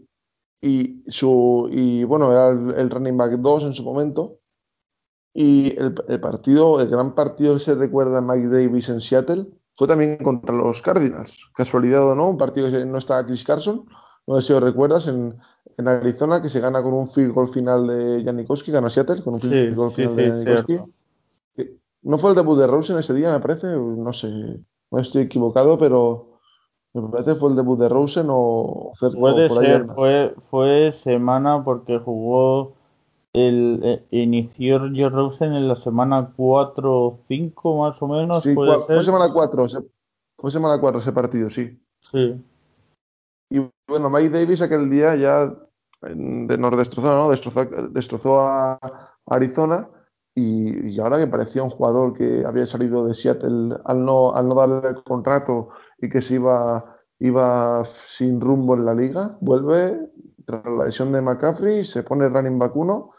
y, 0.63 1.05
su, 1.09 1.69
y 1.71 2.05
bueno, 2.05 2.33
era 2.33 2.49
el, 2.49 2.89
running 2.91 3.19
back 3.19 3.33
2 3.33 3.65
en 3.65 3.75
su 3.75 3.85
momento. 3.85 4.39
Y 5.39 5.79
el, 5.79 5.93
partido, 6.19 6.81
el 6.81 6.89
gran 6.89 7.15
partido 7.15 7.55
que 7.55 7.61
se 7.61 7.75
recuerda 7.75 8.19
a 8.19 8.23
Mike 8.23 8.49
Davis 8.49 8.89
en 8.89 9.03
Seattle 9.03 9.45
fue 9.75 9.87
también 9.87 10.17
contra 10.17 10.55
los 10.55 10.81
Cardinals. 10.81 11.51
Casualidad 11.55 12.09
o 12.09 12.15
no, 12.15 12.31
un 12.31 12.39
partido 12.39 12.71
que 12.71 12.87
no 12.87 12.97
estaba 12.97 13.27
Chris 13.27 13.45
Carson, 13.45 13.85
no 14.27 14.41
sé 14.41 14.47
si 14.47 14.53
os 14.55 14.63
recuerdas, 14.63 15.09
en, 15.09 15.37
en 15.77 15.89
Arizona, 15.89 16.41
que 16.41 16.49
se 16.49 16.61
gana 16.61 16.83
con 16.83 16.95
un 16.95 17.07
field 17.07 17.35
goal 17.35 17.49
final 17.49 17.87
de 17.87 18.25
Janikowski, 18.25 18.73
ganó 18.73 18.89
Seattle 18.89 19.23
con 19.23 19.35
un 19.35 19.41
field 19.43 19.77
goal 19.77 19.93
final 19.93 20.17
de 20.17 20.31
Janikowski. 20.31 20.81
No 22.01 22.17
fue 22.17 22.31
el 22.31 22.37
debut 22.37 22.59
de 22.59 22.67
Rosen 22.67 22.97
ese 22.97 23.13
día, 23.13 23.31
me 23.31 23.41
parece, 23.41 23.67
no 23.77 24.15
sé, 24.15 24.31
no 24.91 24.99
estoy 24.99 25.25
equivocado, 25.25 25.77
pero 25.77 26.39
me 26.95 27.11
parece 27.11 27.35
fue 27.35 27.51
el 27.51 27.57
debut 27.57 27.79
de 27.79 27.91
Rosen 27.91 28.29
o 28.31 28.93
Puede 29.19 29.51
ser, 29.51 29.87
fue, 29.95 30.35
fue 30.51 30.93
semana 30.93 31.63
porque 31.63 31.99
jugó 31.99 32.76
el 33.37 33.81
eh, 33.85 34.07
inició 34.11 34.79
Joe 34.79 35.11
Rosen 35.11 35.53
en 35.53 35.69
la 35.69 35.77
semana 35.77 36.33
4 36.35 37.05
o 37.05 37.21
5 37.29 37.79
más 37.79 38.01
o 38.01 38.09
menos. 38.09 38.43
Sí, 38.43 38.55
fue 38.55 39.05
semana 39.05 39.31
4, 39.33 39.69
fue 40.39 40.51
semana 40.51 40.81
4 40.81 41.01
ese 41.01 41.13
partido, 41.13 41.51
sí. 41.51 41.79
Sí. 42.01 42.43
Y 43.51 43.61
bueno, 43.87 44.09
Mike 44.09 44.31
Davis 44.31 44.63
aquel 44.63 44.89
día 44.89 45.15
ya 45.17 45.55
de, 46.03 46.59
nos 46.59 46.77
destrozó, 46.79 47.15
¿no? 47.15 47.31
Destrozó, 47.31 47.65
destrozó 47.91 48.41
a 48.41 48.79
Arizona 49.27 49.89
y, 50.35 50.99
ahora 50.99 51.19
que 51.19 51.27
parecía 51.27 51.63
un 51.63 51.71
jugador 51.71 52.15
que 52.15 52.45
había 52.47 52.67
salido 52.67 53.07
de 53.07 53.15
Seattle 53.15 53.77
al 53.85 54.05
no, 54.05 54.35
al 54.35 54.49
no 54.49 54.55
darle 54.55 54.89
el 54.89 55.03
contrato 55.03 55.69
y 55.99 56.09
que 56.09 56.23
se 56.23 56.35
iba, 56.35 56.97
iba 57.19 57.85
sin 57.85 58.41
rumbo 58.41 58.75
en 58.75 58.87
la 58.87 58.95
liga, 58.95 59.37
vuelve 59.41 59.99
tras 60.47 60.65
la 60.65 60.87
lesión 60.87 61.13
de 61.13 61.21
McCaffrey, 61.21 61.85
se 61.85 62.03
pone 62.03 62.29
running 62.29 62.59
back 62.59 62.75
1 62.75 63.11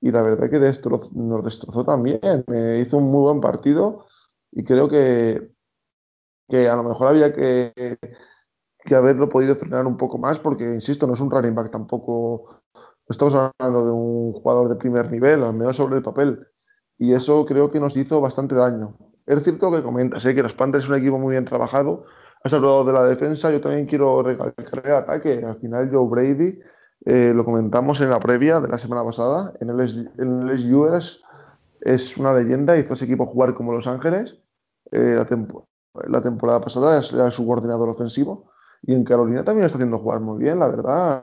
y 0.00 0.10
la 0.10 0.22
verdad 0.22 0.50
que 0.50 0.58
nos 0.58 1.44
destrozó 1.44 1.84
también. 1.84 2.20
hizo 2.80 2.98
un 2.98 3.10
muy 3.10 3.22
buen 3.22 3.40
partido 3.40 4.06
y 4.52 4.64
creo 4.64 4.88
que, 4.88 5.50
que 6.48 6.68
a 6.68 6.76
lo 6.76 6.82
mejor 6.82 7.08
había 7.08 7.32
que, 7.32 7.72
que 8.84 8.94
haberlo 8.94 9.28
podido 9.28 9.54
frenar 9.54 9.86
un 9.86 9.96
poco 9.96 10.18
más 10.18 10.38
porque, 10.38 10.64
insisto, 10.64 11.06
no 11.06 11.14
es 11.14 11.20
un 11.20 11.30
running 11.30 11.54
back 11.54 11.70
tampoco. 11.70 12.62
Estamos 13.08 13.34
hablando 13.34 13.84
de 13.84 13.92
un 13.92 14.32
jugador 14.32 14.68
de 14.68 14.76
primer 14.76 15.10
nivel, 15.10 15.42
al 15.42 15.54
menos 15.54 15.76
sobre 15.76 15.96
el 15.96 16.02
papel. 16.02 16.46
Y 16.98 17.12
eso 17.12 17.44
creo 17.46 17.70
que 17.70 17.80
nos 17.80 17.96
hizo 17.96 18.20
bastante 18.20 18.54
daño. 18.54 18.96
Es 19.26 19.42
cierto 19.42 19.72
que 19.72 19.82
comentas 19.82 20.24
¿eh? 20.24 20.34
que 20.34 20.42
los 20.42 20.54
Panthers 20.54 20.84
es 20.84 20.90
un 20.90 20.96
equipo 20.96 21.18
muy 21.18 21.32
bien 21.32 21.44
trabajado. 21.44 22.04
Has 22.44 22.54
hablado 22.54 22.84
de 22.84 22.92
la 22.92 23.04
defensa, 23.04 23.50
yo 23.50 23.60
también 23.60 23.86
quiero 23.86 24.22
recalcar 24.22 24.86
el 24.86 24.94
ataque. 24.94 25.42
Al 25.44 25.58
final, 25.58 25.90
Joe 25.92 26.08
Brady, 26.08 26.58
eh, 27.04 27.32
lo 27.34 27.44
comentamos 27.44 28.00
en 28.00 28.10
la 28.10 28.20
previa 28.20 28.60
de 28.60 28.68
la 28.68 28.78
semana 28.78 29.04
pasada, 29.04 29.52
en 29.60 29.70
el, 29.70 30.10
en 30.18 30.94
es, 31.80 32.16
una 32.16 32.32
leyenda, 32.34 32.76
hizo 32.76 32.94
ese 32.94 33.04
equipo 33.04 33.26
jugar 33.26 33.54
como 33.54 33.72
Los 33.72 33.86
Ángeles. 33.86 34.42
Eh, 34.90 35.16
la, 35.16 35.26
la 36.08 36.22
temporada 36.22 36.60
pasada 36.60 37.02
era 37.12 37.30
su 37.30 37.46
coordinador 37.46 37.88
ofensivo 37.88 38.50
y 38.82 38.94
en 38.94 39.04
Carolina 39.04 39.44
también 39.44 39.66
está 39.66 39.78
haciendo 39.78 39.98
jugar 39.98 40.20
muy 40.20 40.38
bien, 40.38 40.58
la 40.58 40.68
verdad. 40.68 41.22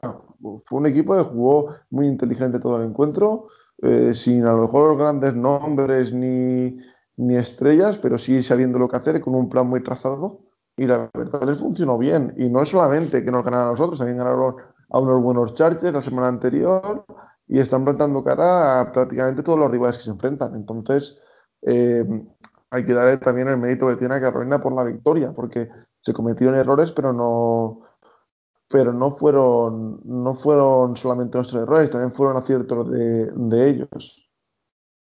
Fue 0.65 0.80
un 0.80 0.86
equipo 0.86 1.15
que 1.15 1.24
jugó 1.24 1.75
muy 1.89 2.08
inteligente 2.08 2.60
todo 2.60 2.77
el 2.77 2.89
encuentro, 2.89 3.48
eh, 3.82 4.13
sin 4.13 4.46
a 4.46 4.53
lo 4.53 4.63
mejor 4.63 4.98
grandes 4.98 5.36
nombres 5.36 6.13
ni, 6.13 6.77
ni, 7.15 7.38
estrellas, 7.38 7.98
pero 7.98 8.18
sí 8.18 8.44
sabiendo 8.44 8.80
lo 8.80 8.89
que 8.89 8.98
hacer 8.98 9.22
con 9.22 9.36
un 9.36 9.50
plan 9.50 9.68
muy 9.68 9.82
trazado. 9.82 10.42
Y 10.75 10.88
la 10.88 11.10
verdad 11.13 11.44
les 11.48 11.60
funcionó 11.60 11.98
bien. 11.98 12.34
Y 12.38 12.50
no 12.50 12.62
es 12.62 12.70
solamente 12.70 13.24
que 13.24 13.32
nos 13.32 13.46
ganaron 13.46 13.68
a 13.68 13.72
nosotros, 13.72 14.00
también 14.00 14.18
ganaron 14.18 14.56
a 14.89 14.99
unos 14.99 15.21
buenos 15.21 15.53
Chargers 15.55 15.93
la 15.93 16.01
semana 16.01 16.27
anterior 16.27 17.05
y 17.47 17.59
están 17.59 17.83
plantando 17.83 18.23
cara 18.23 18.81
a 18.81 18.91
prácticamente 18.91 19.43
todos 19.43 19.59
los 19.59 19.71
rivales 19.71 19.97
que 19.97 20.03
se 20.03 20.11
enfrentan. 20.11 20.55
Entonces, 20.55 21.17
eh, 21.61 22.05
hay 22.69 22.85
que 22.85 22.93
darle 22.93 23.17
también 23.17 23.48
el 23.48 23.57
mérito 23.57 23.87
que 23.87 23.98
tiene 23.98 24.15
a 24.15 24.22
Carolina 24.22 24.59
por 24.59 24.74
la 24.74 24.83
victoria, 24.83 25.31
porque 25.33 25.69
se 26.01 26.13
cometieron 26.13 26.55
errores, 26.55 26.91
pero 26.91 27.13
no, 27.13 27.81
pero 28.67 28.91
no 28.91 29.11
fueron, 29.15 30.01
no 30.03 30.33
fueron 30.35 30.96
solamente 30.96 31.37
nuestros 31.37 31.61
errores, 31.61 31.91
también 31.91 32.11
fueron 32.11 32.37
aciertos 32.37 32.89
de, 32.89 33.31
de 33.31 33.69
ellos. 33.69 34.27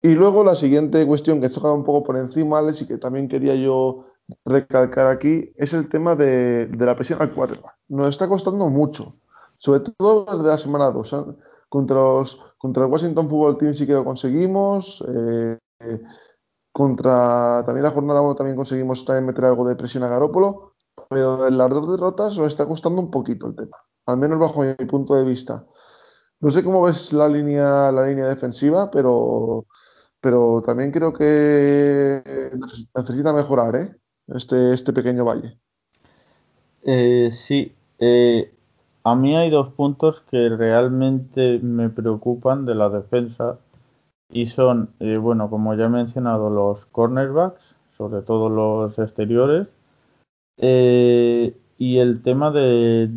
Y 0.01 0.15
luego 0.15 0.43
la 0.43 0.55
siguiente 0.55 1.05
cuestión 1.07 1.39
que 1.39 1.47
he 1.47 1.49
tocado 1.49 1.73
un 1.73 1.83
poco 1.83 2.03
por 2.03 2.17
encima, 2.17 2.59
Alex, 2.59 2.81
y 2.83 2.87
que 2.87 2.97
también 2.97 3.27
quería 3.27 3.55
yo 3.55 4.05
recalcar 4.45 5.07
aquí, 5.07 5.51
es 5.55 5.73
el 5.73 5.89
tema 5.89 6.15
de, 6.15 6.67
de 6.67 6.85
la 6.85 6.95
presión 6.95 7.21
al 7.21 7.31
quarterback. 7.31 7.75
Nos 7.87 8.09
está 8.09 8.27
costando 8.27 8.69
mucho, 8.69 9.15
sobre 9.63 9.79
todo 9.79 10.25
desde 10.25 10.49
la 10.49 10.57
semana 10.57 10.91
2. 10.91 11.13
¿eh? 11.13 11.23
Contra, 11.69 11.95
los, 11.95 12.39
contra 12.57 12.83
el 12.83 12.91
Washington 12.91 13.29
Football 13.29 13.57
Team 13.57 13.75
sí 13.75 13.87
que 13.87 13.93
lo 13.93 14.03
conseguimos. 14.03 15.03
Eh, 15.07 15.57
contra 16.71 17.63
también 17.65 17.83
la 17.83 17.91
jornada 17.91 18.21
1 18.21 18.35
también 18.35 18.57
conseguimos 18.57 19.05
también 19.05 19.27
meter 19.27 19.45
algo 19.45 19.67
de 19.67 19.75
presión 19.75 20.03
a 20.03 20.07
Garópolo 20.07 20.73
pero 21.09 21.47
en 21.47 21.57
las 21.57 21.69
dos 21.69 21.91
derrotas 21.91 22.37
nos 22.37 22.47
está 22.47 22.65
costando 22.65 23.01
un 23.01 23.11
poquito 23.11 23.47
el 23.47 23.55
tema, 23.55 23.77
al 24.05 24.17
menos 24.17 24.39
bajo 24.39 24.63
mi 24.63 24.73
punto 24.85 25.15
de 25.15 25.23
vista. 25.23 25.65
No 26.39 26.49
sé 26.49 26.63
cómo 26.63 26.81
ves 26.81 27.13
la 27.13 27.27
línea, 27.29 27.91
la 27.91 28.05
línea 28.07 28.27
defensiva, 28.27 28.91
pero, 28.91 29.65
pero 30.19 30.61
también 30.65 30.91
creo 30.91 31.13
que 31.13 32.51
necesita 32.95 33.31
mejorar 33.33 33.75
¿eh? 33.75 33.95
este, 34.27 34.73
este 34.73 34.91
pequeño 34.91 35.23
valle. 35.23 35.57
Eh, 36.83 37.31
sí, 37.33 37.73
eh, 37.99 38.53
a 39.03 39.15
mí 39.15 39.35
hay 39.35 39.49
dos 39.49 39.69
puntos 39.73 40.21
que 40.21 40.49
realmente 40.49 41.59
me 41.59 41.89
preocupan 41.89 42.65
de 42.65 42.75
la 42.75 42.89
defensa 42.89 43.59
y 44.29 44.47
son, 44.47 44.89
eh, 44.99 45.17
bueno, 45.17 45.49
como 45.49 45.75
ya 45.75 45.85
he 45.85 45.89
mencionado, 45.89 46.49
los 46.49 46.85
cornerbacks, 46.87 47.61
sobre 47.97 48.21
todo 48.23 48.49
los 48.49 48.97
exteriores, 48.99 49.67
eh, 50.57 51.55
y 51.77 51.97
el 51.99 52.21
tema 52.23 52.51
de, 52.51 53.11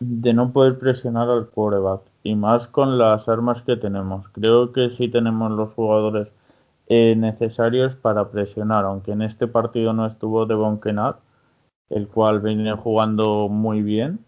de 0.00 0.34
no 0.34 0.52
poder 0.52 0.78
presionar 0.78 1.28
al 1.28 1.48
quarterback 1.50 2.02
y 2.22 2.34
más 2.34 2.66
con 2.68 2.98
las 2.98 3.28
armas 3.28 3.62
que 3.62 3.76
tenemos. 3.76 4.28
Creo 4.30 4.72
que 4.72 4.90
sí 4.90 5.08
tenemos 5.08 5.50
los 5.52 5.72
jugadores 5.74 6.28
eh, 6.88 7.14
necesarios 7.16 7.94
para 7.96 8.30
presionar, 8.30 8.84
aunque 8.84 9.12
en 9.12 9.22
este 9.22 9.46
partido 9.46 9.92
no 9.92 10.06
estuvo 10.06 10.46
de 10.46 10.56
Kennard, 10.82 11.16
el 11.90 12.08
cual 12.08 12.40
viene 12.40 12.72
jugando 12.74 13.48
muy 13.48 13.82
bien. 13.82 14.24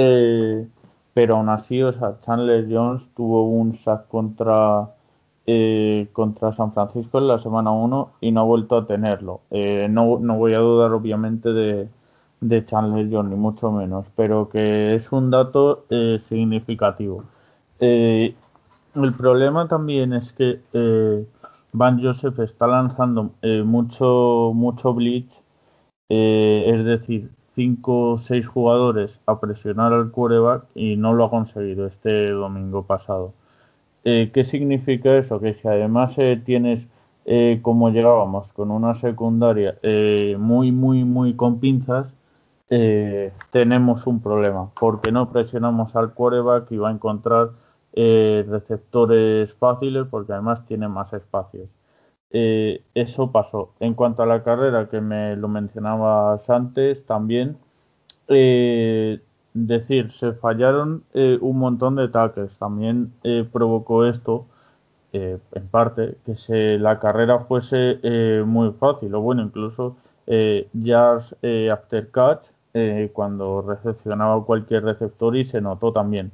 Eh, 0.00 0.68
pero 1.14 1.36
aún 1.36 1.48
así, 1.48 1.82
o 1.82 1.92
sea, 1.92 2.20
Chandler 2.20 2.66
Jones 2.70 3.08
tuvo 3.14 3.48
un 3.48 3.74
sack 3.74 4.08
contra, 4.08 4.90
contra 6.12 6.52
San 6.52 6.72
Francisco 6.72 7.18
en 7.18 7.28
la 7.28 7.38
semana 7.40 7.70
1 7.72 8.12
y 8.20 8.30
no 8.32 8.40
ha 8.40 8.44
vuelto 8.44 8.76
a 8.76 8.86
tenerlo. 8.86 9.40
no, 9.50 10.18
no 10.20 10.36
voy 10.36 10.54
a 10.54 10.58
dudar, 10.58 10.92
obviamente, 10.92 11.52
de, 11.52 11.88
de 12.40 12.64
Chandler 12.64 13.08
Jones, 13.10 13.30
ni 13.30 13.36
mucho 13.36 13.70
menos, 13.72 14.06
pero 14.16 14.48
que 14.48 14.94
es 14.94 15.10
un 15.12 15.30
dato 15.30 15.86
eh, 15.90 16.20
significativo. 16.28 17.24
Eh, 17.80 18.34
el 18.94 19.14
problema 19.14 19.68
también 19.68 20.12
es 20.12 20.32
que 20.32 20.60
eh, 20.72 21.26
Van 21.72 22.02
Joseph 22.02 22.38
está 22.40 22.66
lanzando 22.66 23.32
mucho, 23.64 24.52
mucho 24.54 24.94
blitz, 24.94 25.32
es 26.08 26.84
decir, 26.84 27.30
5 27.58 28.10
o 28.12 28.18
6 28.18 28.46
jugadores 28.46 29.18
a 29.26 29.40
presionar 29.40 29.92
al 29.92 30.12
quarterback 30.12 30.66
y 30.76 30.94
no 30.94 31.12
lo 31.12 31.24
ha 31.24 31.30
conseguido 31.30 31.88
este 31.88 32.30
domingo 32.30 32.84
pasado. 32.84 33.32
¿Qué 34.04 34.44
significa 34.46 35.16
eso? 35.16 35.40
Que 35.40 35.54
si 35.54 35.66
además 35.66 36.16
tienes, 36.44 36.86
como 37.62 37.90
llegábamos, 37.90 38.52
con 38.52 38.70
una 38.70 38.94
secundaria 38.94 39.76
muy, 40.38 40.70
muy, 40.72 41.04
muy 41.04 41.34
con 41.34 41.58
pinzas, 41.60 42.06
eh, 42.70 43.32
tenemos 43.50 44.06
un 44.06 44.20
problema, 44.20 44.70
porque 44.78 45.10
no 45.10 45.30
presionamos 45.30 45.96
al 45.96 46.12
quarterback 46.12 46.70
y 46.70 46.76
va 46.76 46.90
a 46.90 46.92
encontrar 46.92 47.50
eh, 47.94 48.44
receptores 48.48 49.54
fáciles, 49.54 50.06
porque 50.10 50.32
además 50.32 50.66
tiene 50.66 50.88
más 50.88 51.12
espacios. 51.12 51.68
Eh, 52.30 52.82
eso 52.94 53.32
pasó. 53.32 53.72
En 53.80 53.94
cuanto 53.94 54.22
a 54.22 54.26
la 54.26 54.42
carrera, 54.44 54.88
que 54.88 55.00
me 55.00 55.36
lo 55.36 55.48
mencionabas 55.48 56.48
antes, 56.50 57.04
también 57.06 57.56
decir, 59.54 60.12
se 60.12 60.32
fallaron 60.34 61.02
un 61.14 61.58
montón 61.58 61.96
de 61.96 62.08
tackles. 62.08 62.52
También 62.58 63.12
provocó 63.52 64.04
esto, 64.04 64.46
en 65.12 65.68
parte, 65.70 66.18
que 66.26 66.36
se, 66.36 66.78
la 66.78 67.00
carrera 67.00 67.40
fuese 67.40 67.98
muy 68.44 68.72
fácil, 68.72 69.14
o 69.14 69.22
bueno, 69.22 69.42
incluso 69.42 69.96
yards 70.74 71.34
after 71.72 72.10
catch 72.10 72.48
eh, 72.74 73.10
cuando 73.12 73.62
recepcionaba 73.62 74.44
cualquier 74.44 74.84
receptor 74.84 75.34
y 75.36 75.44
se 75.44 75.60
notó 75.60 75.92
también. 75.92 76.32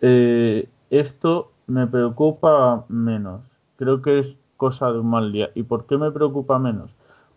Eh, 0.00 0.68
esto 0.90 1.52
me 1.66 1.86
preocupa 1.86 2.84
menos. 2.88 3.42
Creo 3.76 4.02
que 4.02 4.20
es 4.20 4.36
cosa 4.56 4.92
de 4.92 4.98
un 5.00 5.10
mal 5.10 5.32
día. 5.32 5.50
¿Y 5.54 5.62
por 5.64 5.86
qué 5.86 5.96
me 5.96 6.10
preocupa 6.10 6.58
menos? 6.58 6.90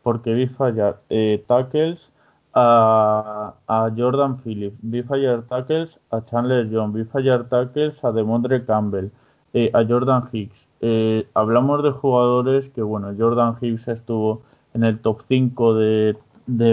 Porque 0.03 0.33
vi 0.33 0.47
fallar 0.47 1.01
eh, 1.09 1.43
tackles 1.47 2.09
a, 2.53 3.53
Jordan 3.95 4.41
Phillips, 4.43 4.77
vi 4.81 5.03
fallar 5.03 5.43
tackles 5.43 5.99
a 6.11 6.25
Chandler 6.25 6.67
John, 6.71 6.93
vi 6.93 7.03
fallar 7.05 7.47
tackles 7.49 8.03
a 8.03 8.11
Demondre 8.11 8.65
Campbell, 8.65 9.11
eh, 9.53 9.71
a 9.73 9.83
Jordan 9.85 10.29
Hicks. 10.31 10.67
Eh, 10.81 11.27
hablamos 11.33 11.83
de 11.83 11.91
jugadores 11.91 12.69
que, 12.69 12.81
bueno, 12.81 13.13
Jordan 13.17 13.55
Hicks 13.61 13.87
estuvo 13.87 14.41
en 14.73 14.83
el 14.83 14.99
top 14.99 15.21
5 15.27 15.75
de, 15.75 16.17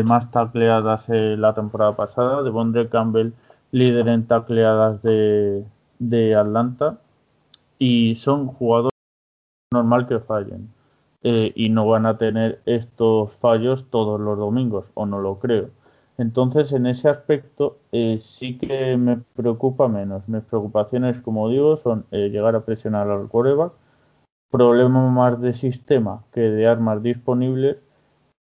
más 0.07 0.31
tacleadas 0.31 1.07
la 1.09 1.55
temporada 1.55 1.95
pasada, 1.97 2.43
Demondre 2.43 2.89
Campbell 2.89 3.33
líder 3.73 4.09
en 4.09 4.27
tacleadas 4.27 5.03
de, 5.03 5.65
de 5.99 6.35
Atlanta 6.35 6.99
y 7.79 8.17
son 8.17 8.47
jugadores 8.47 8.96
normal 9.73 10.07
que 10.07 10.21
fallen. 10.21 10.69
Eh, 11.23 11.53
y 11.57 11.71
no 11.71 11.87
van 11.89 12.07
a 12.07 12.19
tener 12.19 12.61
estos 12.67 13.33
fallos 13.35 13.91
todos 13.91 14.21
los 14.21 14.39
domingos, 14.39 14.91
o 14.95 15.07
no 15.07 15.21
lo 15.21 15.39
creo. 15.39 15.71
Entonces, 16.19 16.73
en 16.73 16.87
ese 16.87 17.09
aspecto 17.09 17.79
eh, 17.93 18.21
sí 18.23 18.59
que 18.59 18.97
me 18.97 19.19
preocupa 19.35 19.89
menos. 19.89 20.29
Mis 20.29 20.43
preocupaciones, 20.45 21.21
como 21.23 21.49
digo, 21.51 21.77
son 21.79 22.07
eh, 22.11 22.29
llegar 22.31 22.55
a 22.57 22.65
presionar 22.65 23.11
al 23.11 23.29
coreback, 23.29 23.73
problemas 24.51 25.13
más 25.13 25.41
de 25.41 25.55
sistema 25.55 26.25
que 26.33 26.41
de 26.43 26.67
armas 26.67 27.03
disponibles, 27.03 27.79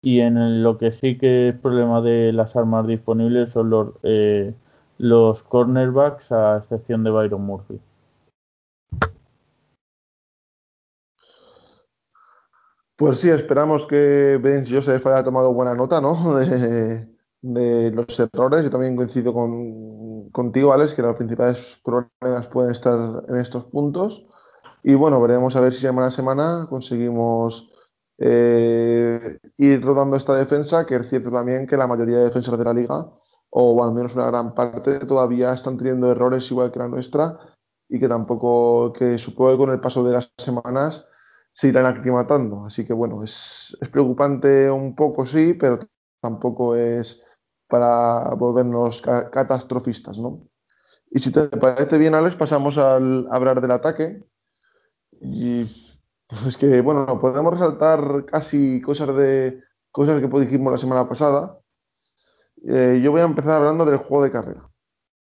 y 0.02 0.22
en 0.22 0.64
lo 0.64 0.78
que 0.78 0.92
sí 0.94 1.18
que 1.18 1.50
es 1.50 1.56
problema 1.60 2.02
de 2.02 2.32
las 2.34 2.56
armas 2.56 2.88
disponibles 2.88 3.52
son 3.52 3.70
los, 3.70 3.90
los 4.98 5.44
cornerbacks, 5.44 6.32
a 6.32 6.58
excepción 6.60 7.04
de 7.04 7.12
Byron 7.12 7.42
Murphy. 7.46 7.80
Pues 13.00 13.22
sí, 13.22 13.30
esperamos 13.30 13.86
que 13.86 14.38
Ben 14.44 14.66
Joseph 14.70 15.08
haya 15.08 15.24
tomado 15.24 15.54
buena 15.54 15.74
nota 15.74 16.02
¿no? 16.02 16.36
de, 17.42 17.92
los 17.92 18.20
errores. 18.20 18.64
Yo 18.64 18.70
también 18.70 18.98
coincido 18.98 19.34
con, 19.34 20.30
contigo, 20.32 20.74
Alex, 20.74 20.96
que 20.96 21.02
los 21.02 21.16
principales 21.16 21.80
problemas 21.82 22.48
pueden 22.48 22.72
estar 22.72 23.24
en 23.30 23.38
estos 23.38 23.64
puntos. 23.68 24.28
Y 24.84 24.96
bueno, 24.96 25.22
veremos 25.22 25.56
a 25.56 25.62
ver 25.62 25.74
si 25.74 25.80
semana 25.80 26.08
a 26.08 26.12
semana 26.12 26.68
conseguimos 26.70 27.72
eh, 28.18 29.40
ir 29.56 29.82
rodando 29.82 30.18
esta 30.18 30.36
defensa, 30.36 30.86
que 30.86 30.98
es 30.98 31.10
cierto 31.10 31.32
también 31.32 31.68
que 31.68 31.78
la 31.78 31.88
mayoría 31.88 32.18
de 32.18 32.26
defensas 32.26 32.58
de 32.58 32.66
la 32.66 32.74
liga, 32.74 33.10
o 33.50 33.82
al 33.82 33.94
menos 33.94 34.14
una 34.16 34.28
gran 34.28 34.54
parte, 34.54 35.00
todavía 35.00 35.54
están 35.54 35.78
teniendo 35.78 36.12
errores 36.12 36.52
igual 36.52 36.70
que 36.70 36.80
la 36.80 36.90
nuestra 36.90 37.40
y 37.88 37.98
que 37.98 38.10
tampoco, 38.10 38.92
que 38.92 39.18
supongo 39.18 39.52
que 39.52 39.58
con 39.58 39.70
el 39.72 39.80
paso 39.80 40.04
de 40.04 40.12
las 40.12 40.34
semanas 40.38 41.06
se 41.60 41.68
irán 41.68 41.86
aclimatando. 41.86 42.66
Así 42.66 42.86
que 42.86 42.94
bueno, 42.94 43.22
es, 43.22 43.78
preocupante 43.92 44.72
un 44.72 44.96
poco, 44.96 45.26
sí, 45.26 45.54
pero 45.54 45.80
tampoco 46.22 46.74
es 46.74 47.22
para 47.68 48.34
volvernos 48.36 49.02
catastrofistas, 49.02 50.18
¿no? 50.18 50.48
Y 51.12 51.20
si 51.20 51.34
te 51.34 51.50
parece 51.50 51.98
bien, 51.98 52.16
Alex, 52.16 52.38
pasamos 52.38 52.78
al 52.78 53.28
hablar 53.30 53.60
del 53.60 53.72
ataque. 53.72 54.24
Y 55.20 55.66
pues 56.28 56.46
es 56.46 56.56
que, 56.56 56.80
bueno, 56.80 57.20
podemos 57.20 57.52
resaltar 57.52 58.24
casi 58.24 58.80
cosas 58.82 59.14
de 59.18 59.62
cosas 59.92 60.22
que 60.22 60.40
dijimos 60.40 60.72
la 60.72 60.78
semana 60.78 61.10
pasada. 61.10 61.60
Eh, 62.70 63.02
yo 63.04 63.12
voy 63.12 63.20
a 63.20 63.26
empezar 63.26 63.58
hablando 63.58 63.84
del 63.84 63.98
juego 63.98 64.24
de 64.24 64.32
carrera. 64.32 64.70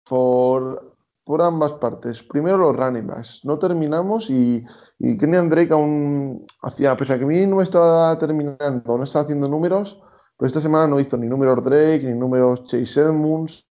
Por, 0.07 0.88
por 1.29 1.43
ambas 1.43 1.73
partes. 1.73 2.23
Primero 2.23 2.57
los 2.57 2.75
running 2.75 3.05
backs. 3.05 3.41
No 3.43 3.59
terminamos 3.59 4.31
y 4.31 4.65
y 4.97 5.15
Kenyan 5.15 5.47
Drake 5.49 5.71
aún 5.71 6.45
hacía, 6.63 6.97
pese 6.97 7.13
a 7.13 7.17
que 7.19 7.23
a 7.23 7.27
mí 7.27 7.45
no 7.45 7.61
estaba 7.61 8.17
terminando, 8.17 8.97
no 8.97 9.03
estaba 9.03 9.23
haciendo 9.23 9.47
números, 9.47 10.01
pero 10.37 10.47
esta 10.47 10.59
semana 10.59 10.87
no 10.87 10.99
hizo 10.99 11.17
ni 11.17 11.27
números 11.27 11.63
Drake, 11.63 12.01
ni 12.03 12.17
números 12.17 12.65
Chase 12.65 13.01
Edmonds. 13.01 13.65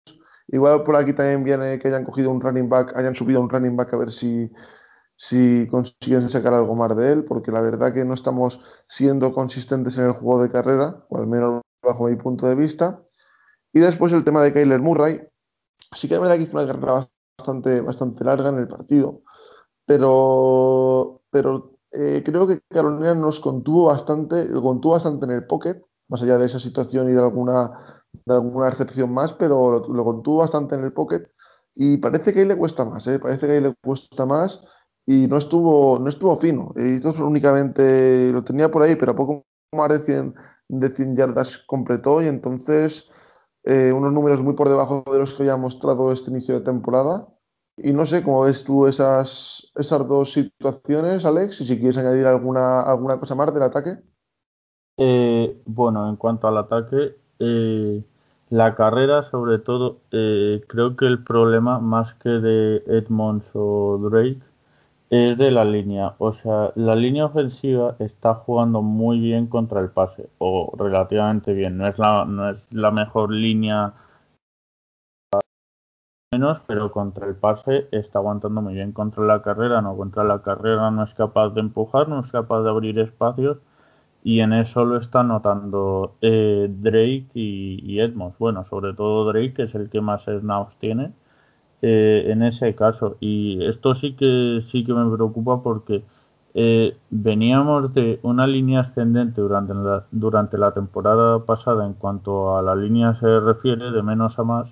Igual 0.50 0.84
por 0.84 0.96
aquí 0.96 1.14
también 1.14 1.44
viene 1.44 1.80
que 1.80 1.88
hayan 1.88 2.06
cogido 2.06 2.30
un 2.30 2.40
running 2.40 2.70
back, 2.70 2.96
hayan 2.96 3.16
subido 3.16 3.42
un 3.42 3.50
running 3.50 3.76
back 3.76 3.94
a 3.94 3.98
ver 3.98 4.12
si, 4.12 4.50
si 5.16 5.68
consiguen 5.70 6.30
sacar 6.30 6.54
algo 6.54 6.76
más 6.76 6.96
de 6.96 7.12
él, 7.12 7.26
porque 7.26 7.52
la 7.52 7.62
verdad 7.62 7.92
que 7.92 8.06
no 8.06 8.14
estamos 8.14 8.86
siendo 8.88 9.34
consistentes 9.34 9.98
en 9.98 10.06
el 10.06 10.12
juego 10.12 10.44
de 10.44 10.50
carrera, 10.50 11.04
o 11.10 11.18
al 11.18 11.26
menos 11.28 11.62
bajo 11.82 12.08
mi 12.08 12.16
punto 12.18 12.48
de 12.48 12.54
vista. 12.54 13.02
Y 13.74 13.80
después 13.80 14.14
el 14.14 14.24
tema 14.24 14.44
de 14.44 14.54
Kyler 14.54 14.80
Murray. 14.80 15.28
Sí 15.94 16.08
que 16.08 16.14
la 16.14 16.22
verdad 16.22 16.36
que 16.38 16.44
hizo 16.44 16.58
una 16.58 16.68
carrera 16.68 17.10
bastante, 17.38 17.82
bastante 17.82 18.24
larga 18.24 18.50
en 18.50 18.60
el 18.60 18.68
partido, 18.68 19.22
pero 19.86 21.22
pero 21.30 21.78
eh, 21.92 22.24
creo 22.26 22.48
que 22.48 22.62
Carolina 22.70 23.14
nos 23.14 23.40
contuvo 23.40 23.86
bastante, 23.86 24.48
contuvo 24.52 24.94
bastante 24.94 25.26
en 25.26 25.32
el 25.32 25.46
pocket, 25.46 25.82
más 26.08 26.22
allá 26.22 26.38
de 26.38 26.48
esa 26.48 26.60
situación 26.60 27.10
y 27.10 27.14
de 27.14 27.20
alguna, 27.20 28.04
de 28.26 28.34
alguna 28.34 28.70
excepción 28.70 29.14
más, 29.14 29.34
pero 29.34 29.84
lo, 29.88 30.04
contuvo 30.04 30.38
bastante 30.38 30.76
en 30.76 30.84
el 30.84 30.94
pocket 30.94 31.30
y 31.76 31.98
parece 31.98 32.34
que 32.34 32.40
ahí 32.42 32.46
le 32.48 32.58
cuesta 32.58 32.86
más, 32.86 33.06
¿eh? 33.08 33.20
parece 33.20 33.46
que 33.48 33.54
ahí 33.54 33.62
le 33.62 33.76
cuesta 33.84 34.26
más 34.26 34.62
y 35.06 35.28
no 35.28 35.38
estuvo, 35.38 36.00
no 36.00 36.10
estuvo 36.10 36.36
fino. 36.36 36.74
Esto 36.76 37.14
únicamente 37.24 38.32
lo 38.32 38.44
tenía 38.44 38.72
por 38.72 38.82
ahí, 38.82 38.96
pero 38.96 39.12
a 39.12 39.16
poco 39.16 39.46
más 39.74 39.90
de 39.90 40.00
100, 40.00 40.36
de 40.70 40.90
100 40.90 41.16
yardas 41.16 41.60
completó 41.68 42.22
y 42.22 42.28
entonces 42.28 43.08
eh, 43.70 43.92
unos 43.92 44.14
números 44.14 44.42
muy 44.42 44.54
por 44.54 44.70
debajo 44.70 45.04
de 45.12 45.20
los 45.20 45.34
que 45.34 45.44
había 45.44 45.58
mostrado 45.58 46.14
este 46.14 46.32
inicio 46.32 46.56
de 46.56 46.66
temporada 46.66 47.28
y 47.76 47.92
no 47.92 48.06
sé 48.06 48.24
cómo 48.24 48.44
ves 48.44 48.64
tú 48.64 48.88
esas, 48.88 49.72
esas 49.76 50.08
dos 50.08 50.32
situaciones, 50.32 51.26
Alex, 51.26 51.60
y 51.62 51.66
si 51.66 51.78
quieres 51.78 51.98
añadir 51.98 52.26
alguna, 52.26 52.82
alguna 52.82 53.20
cosa 53.20 53.36
más 53.36 53.54
del 53.54 53.64
ataque. 53.64 53.98
Eh, 54.98 55.62
bueno, 55.66 56.10
en 56.10 56.16
cuanto 56.16 56.48
al 56.48 56.58
ataque, 56.58 57.18
eh, 57.40 58.04
la 58.50 58.74
carrera, 58.74 59.24
sobre 59.24 59.60
todo, 59.60 60.00
creo 60.10 60.96
que 60.96 61.06
el 61.06 61.24
problema 61.24 61.80
más 61.80 62.16
que 62.16 62.30
de 62.30 62.84
Edmonds 62.88 63.52
o 63.54 64.00
Drake 64.10 64.42
es 65.10 65.38
de 65.38 65.52
la 65.52 65.66
línea. 65.66 66.16
O 66.20 66.34
sea, 66.34 66.72
la 66.76 66.96
línea 66.96 67.26
ofensiva 67.26 67.96
está 68.00 68.36
jugando 68.36 68.82
muy 68.82 69.20
bien 69.20 69.48
contra 69.48 69.80
el 69.82 69.90
pase, 69.90 70.30
o 70.38 70.74
relativamente 70.78 71.54
bien. 71.54 71.78
No 71.78 71.88
es 71.88 71.98
la, 72.00 72.26
no 72.26 72.50
es 72.50 72.66
la 72.72 72.92
mejor 72.92 73.32
línea 73.32 73.94
menos, 76.34 76.60
pero 76.68 76.92
contra 76.92 77.26
el 77.28 77.36
pase 77.36 77.88
está 77.92 78.20
aguantando 78.20 78.62
muy 78.62 78.74
bien. 78.74 78.92
Contra 78.92 79.24
la 79.24 79.42
carrera 79.42 79.82
no, 79.82 79.96
contra 79.98 80.24
la 80.24 80.42
carrera 80.42 80.92
no 80.92 81.04
es 81.04 81.14
capaz 81.14 81.50
de 81.52 81.62
empujar, 81.62 82.10
no 82.10 82.20
es 82.22 82.32
capaz 82.32 82.64
de 82.64 82.70
abrir 82.70 83.00
espacios 83.00 83.58
y 84.24 84.42
en 84.42 84.54
eso 84.54 84.84
lo 84.86 84.98
está 84.98 85.24
notando 85.24 86.16
eh, 86.22 86.68
Drake 86.70 87.30
y, 87.34 88.00
Edmonds. 88.00 88.38
Bueno, 88.40 88.66
sobre 88.70 88.94
todo 88.94 89.32
Drake, 89.32 89.54
que 89.54 89.64
es 89.64 89.76
el 89.76 89.90
que 89.90 90.02
más 90.02 90.26
snaps 90.26 90.76
tiene 90.80 91.14
eh, 91.82 92.26
en 92.28 92.44
ese 92.44 92.76
caso. 92.76 93.18
Y 93.20 93.64
esto 93.66 93.96
sí 93.96 94.14
que 94.14 94.64
sí 94.72 94.86
que 94.86 94.94
me 94.94 95.10
preocupa 95.16 95.62
porque 95.64 96.04
eh, 96.54 96.98
veníamos 97.10 97.94
de 97.94 98.20
una 98.24 98.48
línea 98.48 98.82
ascendente 98.82 99.42
durante 99.42 99.74
la, 99.74 100.06
durante 100.12 100.58
la 100.58 100.74
temporada 100.74 101.46
pasada 101.46 101.86
en 101.86 101.94
cuanto 101.94 102.58
a 102.58 102.62
la 102.62 102.76
línea 102.76 103.16
se 103.16 103.40
refiere, 103.40 103.92
de 103.92 104.04
menos 104.04 104.40
a 104.40 104.44
más 104.44 104.68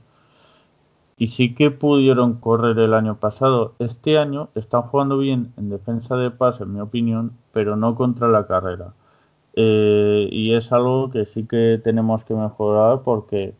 y 1.17 1.27
sí 1.29 1.55
que 1.55 1.71
pudieron 1.71 2.35
correr 2.35 2.77
el 2.79 2.93
año 2.93 3.19
pasado. 3.19 3.73
Este 3.79 4.17
año 4.17 4.49
están 4.55 4.83
jugando 4.83 5.17
bien 5.17 5.53
en 5.57 5.69
defensa 5.69 6.15
de 6.17 6.31
pase, 6.31 6.63
en 6.63 6.73
mi 6.73 6.81
opinión, 6.81 7.37
pero 7.53 7.75
no 7.75 7.95
contra 7.95 8.27
la 8.27 8.47
carrera. 8.47 8.93
Eh, 9.55 10.27
y 10.31 10.53
es 10.53 10.71
algo 10.73 11.11
que 11.11 11.25
sí 11.25 11.45
que 11.47 11.79
tenemos 11.83 12.23
que 12.25 12.33
mejorar 12.33 13.01
porque 13.03 13.55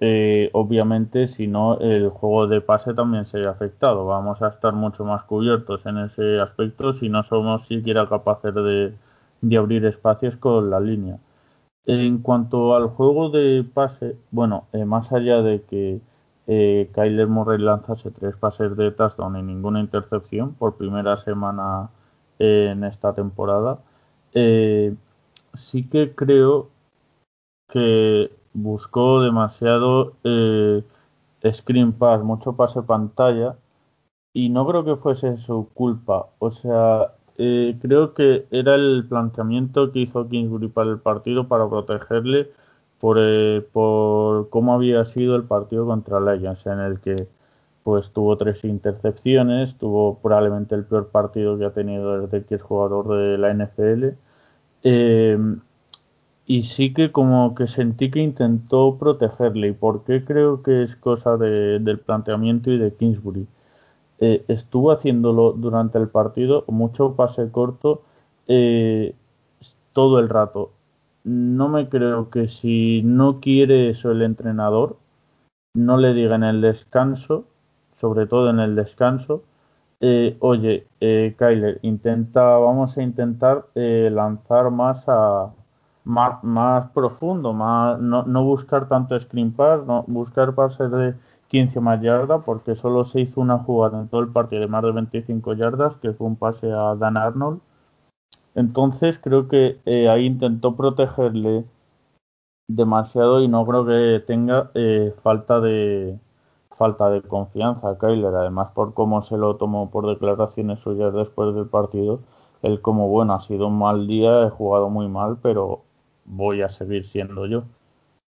eh, 0.00 0.50
obviamente 0.52 1.28
si 1.28 1.46
no 1.46 1.78
el 1.78 2.08
juego 2.08 2.46
de 2.48 2.60
pase 2.60 2.94
también 2.94 3.26
se 3.26 3.46
afectado. 3.46 4.06
Vamos 4.06 4.42
a 4.42 4.48
estar 4.48 4.72
mucho 4.74 5.04
más 5.04 5.24
cubiertos 5.24 5.86
en 5.86 5.98
ese 5.98 6.40
aspecto 6.40 6.92
si 6.92 7.08
no 7.08 7.22
somos 7.22 7.66
siquiera 7.66 8.08
capaces 8.08 8.54
de, 8.54 8.94
abrir 9.56 9.84
espacios 9.86 10.36
con 10.36 10.70
la 10.70 10.80
línea. 10.80 11.18
En 11.86 12.18
cuanto 12.18 12.74
al 12.76 12.88
juego 12.88 13.30
de 13.30 13.64
pase, 13.64 14.16
bueno, 14.30 14.66
eh, 14.72 14.84
más 14.84 15.12
allá 15.12 15.42
de 15.42 15.62
que 15.62 16.00
eh, 16.46 16.90
Kyler 16.94 17.28
Murray 17.28 17.58
lanzase 17.58 18.10
tres 18.10 18.36
pases 18.36 18.76
de 18.76 18.90
touchdown 18.90 19.36
y 19.36 19.42
ninguna 19.42 19.80
intercepción 19.80 20.54
por 20.54 20.76
primera 20.76 21.16
semana 21.18 21.90
en 22.38 22.84
esta 22.84 23.14
temporada. 23.14 23.78
Sí 25.54 25.88
que 25.88 26.14
creo 26.14 26.70
que 27.68 28.30
buscó 28.54 29.20
demasiado 29.22 30.14
eh, 30.24 30.82
screen 31.52 31.92
pass, 31.92 32.22
mucho 32.22 32.54
pase 32.56 32.82
pantalla 32.82 33.56
y 34.32 34.48
no 34.50 34.66
creo 34.66 34.84
que 34.84 34.96
fuese 34.96 35.38
su 35.38 35.68
culpa. 35.74 36.28
O 36.38 36.50
sea, 36.52 37.12
eh, 37.38 37.76
creo 37.82 38.14
que 38.14 38.46
era 38.50 38.74
el 38.74 39.06
planteamiento 39.08 39.92
que 39.92 40.00
hizo 40.00 40.28
Kingsbury 40.28 40.68
para 40.68 40.90
el 40.90 41.00
partido 41.00 41.48
para 41.48 41.68
protegerle 41.68 42.50
por, 43.00 43.18
eh, 43.20 43.66
por 43.72 44.50
cómo 44.50 44.74
había 44.74 45.04
sido 45.04 45.36
el 45.36 45.44
partido 45.44 45.86
contra 45.86 46.20
Legends, 46.20 46.66
en 46.66 46.80
el 46.80 47.00
que 47.00 47.28
pues 47.82 48.10
tuvo 48.12 48.36
tres 48.38 48.64
intercepciones, 48.64 49.76
tuvo 49.78 50.18
probablemente 50.20 50.74
el 50.74 50.84
peor 50.86 51.08
partido 51.10 51.58
que 51.58 51.66
ha 51.66 51.72
tenido 51.72 52.20
desde 52.20 52.44
que 52.46 52.54
es 52.56 52.62
jugador 52.62 53.08
de 53.18 53.38
la 53.38 53.50
NFL. 53.50 54.16
Eh, 54.84 55.38
y 56.46 56.64
sí 56.64 56.92
que 56.92 57.12
como 57.12 57.54
que 57.54 57.66
sentí 57.68 58.10
que 58.10 58.20
intentó 58.20 58.98
protegerle. 58.98 59.68
¿Y 59.68 59.72
por 59.72 60.04
qué 60.04 60.24
creo 60.24 60.62
que 60.62 60.82
es 60.82 60.96
cosa 60.96 61.36
del 61.36 61.98
planteamiento 62.00 62.70
y 62.70 62.78
de 62.78 62.94
Kingsbury? 62.94 63.46
Eh, 64.20 64.44
estuvo 64.48 64.92
haciéndolo 64.92 65.52
durante 65.52 65.98
el 65.98 66.08
partido, 66.08 66.64
mucho 66.68 67.14
pase 67.16 67.50
corto, 67.50 68.02
eh, 68.48 69.14
todo 69.92 70.18
el 70.20 70.28
rato. 70.28 70.72
No 71.24 71.68
me 71.68 71.88
creo 71.88 72.30
que 72.30 72.48
si 72.48 73.02
no 73.04 73.40
quiere 73.40 73.90
eso 73.90 74.10
el 74.12 74.22
entrenador, 74.22 74.98
no 75.74 75.96
le 75.98 76.14
diga 76.14 76.36
en 76.36 76.44
el 76.44 76.60
descanso, 76.60 77.46
sobre 78.00 78.26
todo 78.26 78.50
en 78.50 78.60
el 78.60 78.76
descanso, 78.76 79.44
eh, 80.00 80.36
oye, 80.40 80.86
Kyler, 81.00 81.78
intenta, 81.82 82.42
vamos 82.58 82.98
a 82.98 83.02
intentar 83.02 83.66
lanzar 83.74 84.70
más 84.70 85.04
a 85.08 85.52
más, 86.04 86.42
más 86.44 86.90
profundo, 86.90 87.52
más, 87.52 87.98
no, 88.00 88.24
no 88.24 88.44
buscar 88.44 88.88
tanto 88.88 89.18
screen 89.18 89.52
pass, 89.52 89.84
no 89.86 90.04
buscar 90.06 90.54
pases 90.54 90.90
de 90.90 91.14
15 91.48 91.80
más 91.80 92.00
yardas, 92.00 92.42
porque 92.44 92.76
solo 92.76 93.04
se 93.04 93.20
hizo 93.20 93.40
una 93.40 93.58
jugada 93.58 94.00
en 94.00 94.08
todo 94.08 94.20
el 94.20 94.28
partido 94.28 94.62
de 94.62 94.68
más 94.68 94.82
de 94.82 94.92
25 94.92 95.54
yardas, 95.54 95.96
que 95.96 96.12
fue 96.12 96.26
un 96.26 96.36
pase 96.36 96.70
a 96.72 96.94
Dan 96.96 97.16
Arnold. 97.16 97.60
Entonces 98.54 99.18
creo 99.18 99.48
que 99.48 99.78
eh, 99.84 100.08
ahí 100.08 100.26
intentó 100.26 100.76
protegerle 100.76 101.64
demasiado 102.68 103.42
y 103.42 103.48
no 103.48 103.66
creo 103.66 103.84
que 103.86 104.22
tenga 104.26 104.70
eh, 104.74 105.14
falta 105.22 105.60
de 105.60 106.18
falta 106.76 107.08
de 107.10 107.22
confianza 107.22 107.90
a 107.90 107.98
Kyler, 107.98 108.34
además 108.34 108.70
por 108.74 108.94
cómo 108.94 109.22
se 109.22 109.36
lo 109.36 109.56
tomó 109.56 109.90
por 109.90 110.06
declaraciones 110.08 110.80
suyas 110.80 111.14
después 111.14 111.54
del 111.54 111.66
partido, 111.68 112.20
él 112.62 112.80
como 112.80 113.08
bueno 113.08 113.34
ha 113.34 113.40
sido 113.42 113.68
un 113.68 113.78
mal 113.78 114.06
día, 114.08 114.46
he 114.46 114.50
jugado 114.50 114.90
muy 114.90 115.08
mal, 115.08 115.38
pero 115.40 115.83
voy 116.24 116.62
a 116.62 116.70
seguir 116.70 117.06
siendo 117.08 117.46
yo. 117.46 117.64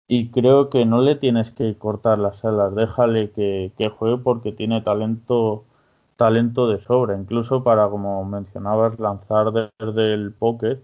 Y 0.09 0.31
creo 0.31 0.71
que 0.71 0.87
no 0.87 1.01
le 1.03 1.15
tienes 1.17 1.53
que 1.53 1.77
cortar 1.79 2.19
las 2.19 2.45
alas, 2.45 2.75
déjale 2.75 3.31
que, 3.31 3.73
juegue 3.97 4.19
porque 4.19 4.53
tiene 4.53 4.83
talento, 4.83 5.65
talento 6.17 6.69
de 6.69 6.81
sobra, 6.83 7.17
incluso 7.17 7.63
para, 7.63 7.89
como 7.89 8.25
mencionabas, 8.25 8.99
lanzar 8.99 9.53
desde 9.53 10.15
el 10.15 10.33
pocket 10.33 10.81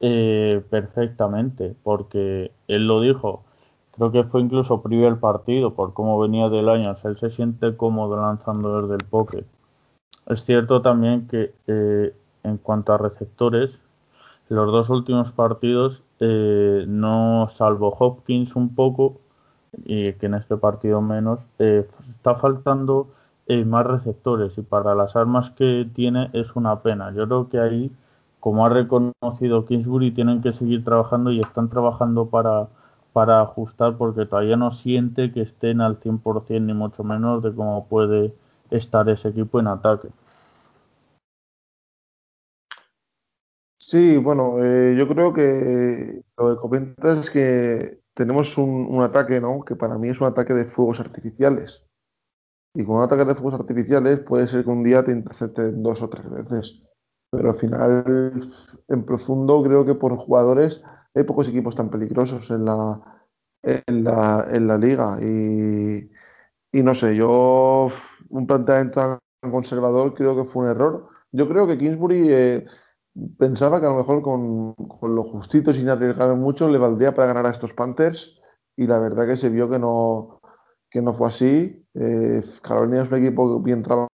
eh, 0.00 0.62
perfectamente, 0.70 1.74
porque 1.82 2.52
él 2.68 2.86
lo 2.86 3.00
dijo, 3.00 3.44
creo 3.92 4.12
que 4.12 4.24
fue 4.24 4.42
incluso 4.42 4.82
previo 4.82 5.08
el 5.08 5.18
partido, 5.18 5.74
por 5.74 5.94
cómo 5.94 6.20
venía 6.20 6.48
del 6.50 6.68
año, 6.68 6.94
él 7.04 7.18
se 7.18 7.30
siente 7.30 7.76
cómodo 7.76 8.20
lanzando 8.20 8.82
desde 8.82 8.96
el 8.96 9.08
pocket. 9.08 9.46
Es 10.26 10.44
cierto 10.44 10.82
también 10.82 11.26
que 11.26 11.54
eh, 11.66 12.14
en 12.42 12.58
cuanto 12.58 12.92
a 12.92 12.98
receptores, 12.98 13.78
los 14.48 14.70
dos 14.72 14.90
últimos 14.90 15.32
partidos 15.32 16.02
eh, 16.20 16.84
no 16.88 17.48
salvo 17.56 17.94
Hopkins 17.98 18.56
un 18.56 18.74
poco, 18.74 19.20
y 19.84 20.12
que 20.14 20.26
en 20.26 20.34
este 20.34 20.56
partido 20.56 21.00
menos, 21.00 21.40
eh, 21.58 21.86
está 22.10 22.34
faltando 22.34 23.08
eh, 23.46 23.64
más 23.64 23.86
receptores 23.86 24.56
y 24.58 24.62
para 24.62 24.94
las 24.94 25.16
armas 25.16 25.50
que 25.50 25.88
tiene 25.94 26.30
es 26.32 26.54
una 26.56 26.82
pena. 26.82 27.12
Yo 27.12 27.26
creo 27.26 27.48
que 27.48 27.58
ahí, 27.60 27.90
como 28.40 28.66
ha 28.66 28.68
reconocido 28.68 29.66
Kingsbury, 29.66 30.10
tienen 30.12 30.42
que 30.42 30.52
seguir 30.52 30.84
trabajando 30.84 31.30
y 31.32 31.40
están 31.40 31.68
trabajando 31.70 32.26
para, 32.26 32.68
para 33.12 33.40
ajustar 33.40 33.96
porque 33.96 34.26
todavía 34.26 34.56
no 34.56 34.70
siente 34.70 35.32
que 35.32 35.42
estén 35.42 35.80
al 35.80 35.98
100% 36.00 36.60
ni 36.66 36.74
mucho 36.74 37.04
menos 37.04 37.42
de 37.42 37.54
cómo 37.54 37.86
puede 37.86 38.34
estar 38.70 39.08
ese 39.08 39.28
equipo 39.28 39.60
en 39.60 39.68
ataque. 39.68 40.08
Sí, 43.90 44.18
bueno, 44.18 44.62
eh, 44.62 44.94
yo 44.98 45.08
creo 45.08 45.32
que 45.32 46.22
lo 46.36 46.54
que 46.54 46.60
comentas 46.60 47.20
es 47.20 47.30
que 47.30 48.02
tenemos 48.12 48.58
un, 48.58 49.02
ataque, 49.02 49.40
¿no? 49.40 49.64
Que 49.64 49.76
para 49.76 49.96
mí 49.96 50.10
es 50.10 50.20
un 50.20 50.26
ataque 50.26 50.52
de 50.52 50.66
fuegos 50.66 51.00
artificiales. 51.00 51.86
Y 52.74 52.84
con 52.84 52.96
un 52.96 53.02
ataque 53.02 53.24
de 53.24 53.34
fuegos 53.34 53.58
artificiales 53.58 54.20
puede 54.20 54.46
ser 54.46 54.64
que 54.64 54.70
un 54.70 54.84
día 54.84 55.02
te 55.02 55.12
intercepten 55.12 55.82
dos 55.82 56.02
o 56.02 56.10
tres 56.10 56.28
veces. 56.28 56.82
Pero 57.30 57.48
al 57.48 57.54
final, 57.54 58.32
en 58.88 59.04
profundo, 59.06 59.62
creo 59.62 59.86
que 59.86 59.94
por 59.94 60.14
jugadores 60.18 60.82
hay 61.14 61.22
pocos 61.24 61.48
equipos 61.48 61.74
tan 61.74 61.88
peligrosos 61.88 62.50
en 62.50 62.66
la, 62.66 63.24
en 63.62 64.04
la, 64.04 64.48
en 64.52 64.66
la 64.66 64.76
liga. 64.76 65.16
Y, 65.22 66.10
y 66.72 66.82
no 66.82 66.94
sé, 66.94 67.16
yo 67.16 67.88
un 68.28 68.46
planteamiento 68.46 69.18
tan 69.40 69.50
conservador 69.50 70.12
creo 70.12 70.36
que 70.36 70.44
fue 70.44 70.64
un 70.64 70.72
error. 70.72 71.08
Yo 71.32 71.48
creo 71.48 71.66
que 71.66 71.78
Kingsbury... 71.78 72.26
Eh, 72.30 72.66
pensaba 73.38 73.80
que 73.80 73.86
a 73.86 73.90
lo 73.90 73.96
mejor 73.96 74.22
con, 74.22 74.74
con 74.74 75.14
lo 75.14 75.22
justito, 75.22 75.72
sin 75.72 75.88
arriesgar 75.88 76.34
mucho, 76.36 76.68
le 76.68 76.78
valdría 76.78 77.14
para 77.14 77.28
ganar 77.28 77.46
a 77.46 77.50
estos 77.50 77.74
Panthers 77.74 78.40
y 78.76 78.86
la 78.86 78.98
verdad 78.98 79.26
que 79.26 79.36
se 79.36 79.48
vio 79.48 79.68
que 79.68 79.78
no, 79.78 80.40
que 80.90 81.02
no 81.02 81.12
fue 81.12 81.28
así. 81.28 81.84
Eh, 81.94 82.42
Carolina 82.62 83.02
es 83.02 83.10
un 83.10 83.18
equipo 83.18 83.60
bien 83.60 83.82
trabajado 83.82 84.08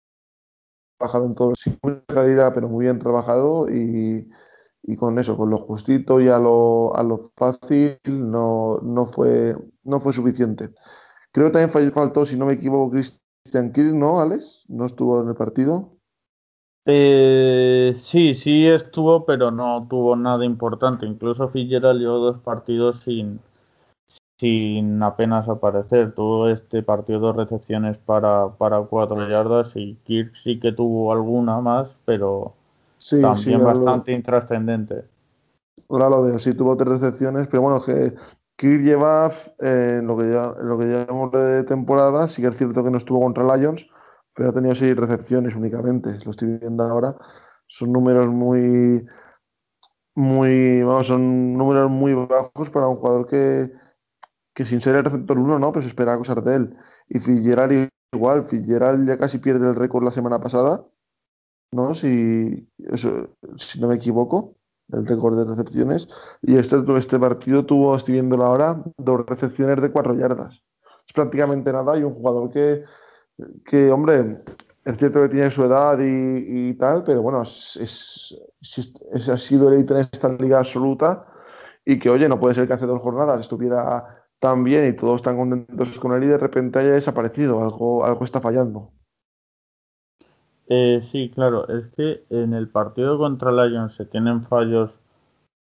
en 1.27 1.35
todo, 1.35 1.55
sin 1.57 1.79
mucha 1.83 2.03
calidad, 2.07 2.53
pero 2.55 2.69
muy 2.69 2.85
bien 2.85 2.99
trabajado 2.99 3.69
y, 3.69 4.31
y, 4.83 4.97
con 4.97 5.19
eso, 5.19 5.37
con 5.37 5.51
lo 5.51 5.59
justito 5.59 6.21
y 6.21 6.29
a 6.29 6.39
lo, 6.39 6.97
a 6.97 7.03
lo 7.03 7.33
fácil, 7.37 7.99
no, 8.09 8.79
no, 8.83 9.07
fue, 9.07 9.55
no 9.83 10.01
fue 10.01 10.13
suficiente. 10.13 10.71
Creo 11.33 11.49
que 11.49 11.53
también 11.53 11.93
faltó, 11.93 12.25
si 12.25 12.37
no 12.39 12.47
me 12.47 12.55
equivoco, 12.55 12.93
Christian 12.93 13.73
Kirk, 13.73 13.95
¿no, 13.95 14.21
Alex? 14.21 14.65
No 14.69 14.87
estuvo 14.87 15.21
en 15.21 15.29
el 15.29 15.35
partido. 15.35 15.94
Eh, 16.87 17.95
sí, 17.97 18.35
sí 18.35 18.67
estuvo, 18.67 19.25
pero 19.25 19.51
no 19.51 19.87
tuvo 19.89 20.17
nada 20.17 20.45
importante. 20.45 21.07
Incluso 21.07 21.49
Fitzgerald 21.49 22.01
llevó 22.01 22.19
dos 22.19 22.39
partidos 22.41 23.01
sin, 23.01 23.41
sin 24.39 25.03
apenas 25.03 25.49
aparecer. 25.49 26.13
Tuvo 26.15 26.49
este 26.49 26.83
partido 26.83 27.21
dos 27.21 27.37
recepciones 27.37 27.97
para, 27.99 28.49
para 28.51 28.83
cuatro 28.83 29.29
yardas 29.29 29.75
y 29.77 29.97
Kirk 30.05 30.35
sí 30.43 30.61
que 30.61 30.73
tuvo 30.73 31.13
alguna 31.13 31.61
más, 31.61 31.89
pero 32.05 32.55
también 33.21 33.65
bastante 33.65 34.13
intrascendente. 34.13 35.05
Ahora 35.89 36.09
lo 36.11 36.23
veo, 36.23 36.39
sí 36.39 36.55
tuvo 36.55 36.77
tres 36.77 37.01
recepciones, 37.01 37.49
pero 37.49 37.63
bueno, 37.63 37.83
que 37.83 38.15
Kirk 38.57 38.83
lleva 38.83 39.31
eh, 39.61 40.01
lo 40.03 40.17
que 40.17 40.31
ya 40.31 40.55
lo 40.63 40.79
que 40.79 40.85
llevamos 40.85 41.33
de 41.33 41.65
temporada, 41.65 42.29
sí 42.29 42.43
que 42.43 42.49
es 42.49 42.57
cierto 42.57 42.85
que 42.85 42.91
no 42.91 42.99
estuvo 42.99 43.21
contra 43.21 43.57
Lions, 43.57 43.87
pero 44.35 44.51
ha 44.51 44.53
tenido 44.53 44.75
seis 44.75 44.97
recepciones 44.97 45.55
únicamente. 45.55 46.19
Lo 46.25 46.31
estoy 46.31 46.59
viendo 46.59 46.83
ahora. 46.83 47.17
Son 47.67 47.93
números 47.93 48.29
muy, 48.29 49.07
muy, 50.15 50.83
vamos, 50.83 51.07
son 51.07 51.57
números 51.57 51.91
muy 51.91 52.15
bajos 52.15 52.71
para 52.71 52.89
un 52.89 52.97
jugador 52.97 53.27
que, 53.27 53.73
que 54.55 54.65
sin 54.65 54.81
ser 54.81 54.97
el 54.97 55.05
receptor 55.05 55.39
uno, 55.39 55.59
¿no? 55.59 55.73
Pues 55.73 55.87
espera 55.87 56.19
cosas 56.19 56.45
de 56.45 56.57
él. 56.57 56.77
Y 57.09 57.19
Fitzgerald 57.19 57.91
igual, 58.13 58.43
Fitzgerald 58.43 59.09
ya 59.09 59.19
casi 59.19 59.39
pierde 59.39 59.69
el 59.69 59.75
récord 59.75 60.05
la 60.05 60.11
semana 60.11 60.41
pasada, 60.41 60.87
¿no? 61.73 61.95
Si, 61.95 62.69
eso, 62.79 63.37
si 63.57 63.81
no 63.81 63.89
me 63.89 63.97
equivoco, 63.97 64.57
el 64.93 65.07
récord 65.07 65.37
de 65.37 65.45
recepciones. 65.45 66.09
Y 66.43 66.57
este, 66.57 66.77
este 66.97 67.19
partido 67.19 67.67
tuvo, 67.67 67.97
estoy 67.97 68.15
viendo 68.15 68.43
ahora, 68.45 68.83
dos 68.99 69.27
recepciones 69.27 69.81
de 69.83 69.91
cuatro 69.91 70.15
yardas. 70.15 70.63
Es 71.07 71.13
prácticamente 71.13 71.73
nada 71.73 71.99
y 71.99 72.03
un 72.03 72.15
jugador 72.15 72.51
que 72.51 72.85
que, 73.65 73.91
hombre, 73.91 74.43
es 74.85 74.99
cierto 74.99 75.23
que 75.23 75.29
tiene 75.29 75.51
su 75.51 75.65
edad 75.65 75.99
y, 76.01 76.75
tal, 76.75 77.05
pero 77.05 77.23
bueno, 77.23 77.43
es, 77.43 78.37
ha 79.29 79.39
sido 79.39 79.73
el 79.73 79.91
en 79.91 79.97
esta 79.97 80.29
liga 80.35 80.59
absoluta 80.59 81.27
y 81.85 81.99
que, 81.99 82.11
oye, 82.11 82.29
no 82.29 82.39
puede 82.39 82.55
ser 82.55 82.67
que 82.67 82.75
hace 82.75 82.87
dos 82.87 83.03
jornadas 83.03 83.41
estuviera 83.41 84.25
tan 84.39 84.63
bien 84.63 84.87
y 84.87 84.97
todos 84.97 85.23
tan 85.23 85.37
contentos 85.37 85.99
con 85.99 86.13
él 86.13 86.25
y 86.25 86.29
de 86.29 86.39
repente 86.39 86.79
haya 86.79 86.93
desaparecido, 86.93 87.63
algo, 87.63 88.05
algo 88.05 88.25
está 88.25 88.41
fallando. 88.41 88.91
Eh, 90.67 91.01
sí, 91.03 91.31
claro, 91.35 91.69
es 91.69 91.87
que 91.95 92.25
en 92.31 92.55
el 92.55 92.69
partido 92.69 93.19
contra 93.19 93.53
Lions 93.53 93.95
se 93.97 94.07
tienen 94.07 94.45
fallos, 94.45 94.91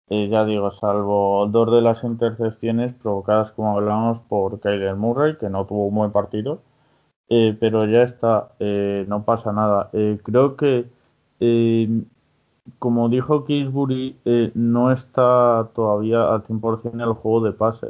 eh, 0.09 0.29
ya 0.29 0.45
digo, 0.45 0.71
salvo 0.71 1.47
dos 1.47 1.71
de 1.71 1.81
las 1.81 2.03
intercepciones 2.03 2.93
provocadas, 2.93 3.51
como 3.51 3.77
hablábamos, 3.77 4.19
por 4.27 4.59
Kyler 4.59 4.95
Murray, 4.95 5.37
que 5.37 5.49
no 5.49 5.65
tuvo 5.65 5.87
un 5.87 5.95
buen 5.95 6.11
partido 6.11 6.61
eh, 7.29 7.55
pero 7.59 7.85
ya 7.85 8.03
está, 8.03 8.51
eh, 8.59 9.05
no 9.07 9.23
pasa 9.25 9.51
nada. 9.53 9.89
Eh, 9.93 10.19
creo 10.23 10.55
que, 10.55 10.89
como 12.79 13.09
dijo 13.09 13.45
Kingsbury, 13.45 14.17
no 14.55 14.91
está 14.91 15.69
todavía 15.75 16.33
al 16.33 16.43
100% 16.43 17.03
el 17.03 17.13
juego 17.13 17.41
de 17.41 17.53
pase. 17.53 17.87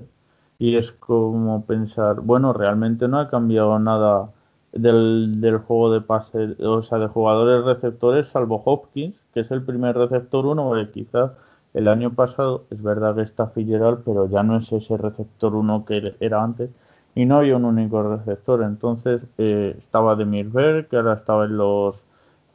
Y 0.60 0.78
es 0.78 0.92
como 0.92 1.66
pensar, 1.66 2.22
bueno, 2.22 2.54
realmente 2.54 3.08
no 3.08 3.20
ha 3.20 3.30
cambiado 3.30 3.78
nada 3.80 4.32
del, 4.72 5.58
juego 5.68 5.92
de 5.92 6.02
pase, 6.02 6.56
o 6.60 6.82
sea, 6.84 6.98
de 7.00 7.08
jugadores 7.08 7.66
receptores, 7.66 8.30
salvo 8.30 8.62
Hopkins, 8.66 9.16
que 9.34 9.42
es 9.42 9.52
el 9.52 9.64
primer 9.64 9.96
receptor 9.98 10.46
uno, 10.46 10.74
quizás 10.92 11.32
el 11.74 11.88
año 11.88 12.14
pasado 12.14 12.66
es 12.70 12.82
verdad 12.82 13.16
que 13.16 13.24
está 13.24 13.48
Fitzgerald, 13.48 14.04
pero 14.06 14.28
ya 14.30 14.44
no 14.44 14.58
es 14.58 14.72
ese 14.72 14.98
receptor 14.98 15.56
uno 15.56 15.86
que 15.86 16.16
era 16.20 16.44
antes 16.44 16.70
y 17.16 17.26
no 17.26 17.38
había 17.38 17.58
un 17.58 17.66
único 17.66 18.02
receptor. 18.04 18.64
Entonces 18.64 19.22
eh, 19.38 19.76
estaba 19.78 20.16
Demir 20.16 20.50
Berg, 20.50 20.88
que 20.90 20.98
ahora 20.98 21.14
estaba 21.14 21.46
en 21.46 21.58
los, 21.58 22.04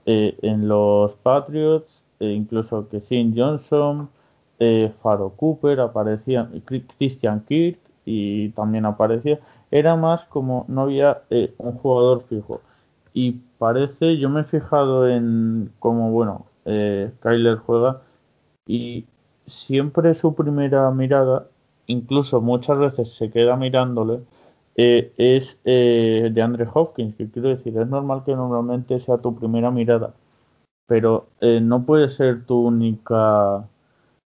eh, 0.07 0.37
en 0.43 0.69
los 0.69 1.15
Patriots, 1.15 2.03
e 2.21 2.31
incluso 2.31 2.89
Kessin 2.89 3.35
Johnson, 3.37 4.09
eh, 4.59 4.93
Faro 5.03 5.31
Cooper, 5.37 5.81
aparecía 5.81 6.51
Christian 6.99 7.45
Kirk 7.47 7.79
y 8.05 8.51
también 8.51 8.87
aparecía. 8.87 9.39
Era 9.71 9.97
más 9.97 10.25
como 10.25 10.65
no 10.69 10.83
había 10.83 11.23
eh, 11.31 11.55
un 11.59 11.75
jugador 11.75 12.25
fijo. 12.29 12.61
Y 13.15 13.33
parece, 13.59 14.19
yo 14.19 14.29
me 14.31 14.43
he 14.43 14.45
fijado 14.45 15.09
en 15.09 15.73
cómo, 15.79 16.11
bueno, 16.11 16.47
eh, 16.65 17.11
Kyler 17.21 17.57
juega 17.59 18.03
y 18.67 19.07
siempre 19.47 20.15
su 20.15 20.35
primera 20.35 20.91
mirada, 20.91 21.47
incluso 21.87 22.41
muchas 22.41 22.79
veces 22.79 23.15
se 23.15 23.31
queda 23.31 23.57
mirándole, 23.57 24.21
eh, 24.81 25.13
es 25.17 25.59
eh, 25.65 26.31
de 26.33 26.41
Andre 26.43 26.65
Hopkins, 26.73 27.17
que 27.17 27.29
quiero 27.29 27.49
decir, 27.49 27.77
es 27.77 27.89
normal 27.89 28.23
que 28.25 28.37
normalmente 28.37 29.01
sea 29.01 29.19
tu 29.19 29.35
primera 29.35 29.73
mirada, 29.73 30.15
pero 30.87 31.29
eh, 31.41 31.61
no 31.61 31.85
puede 31.85 32.11
ser 32.11 32.47
tu 32.47 32.67
única 32.67 33.69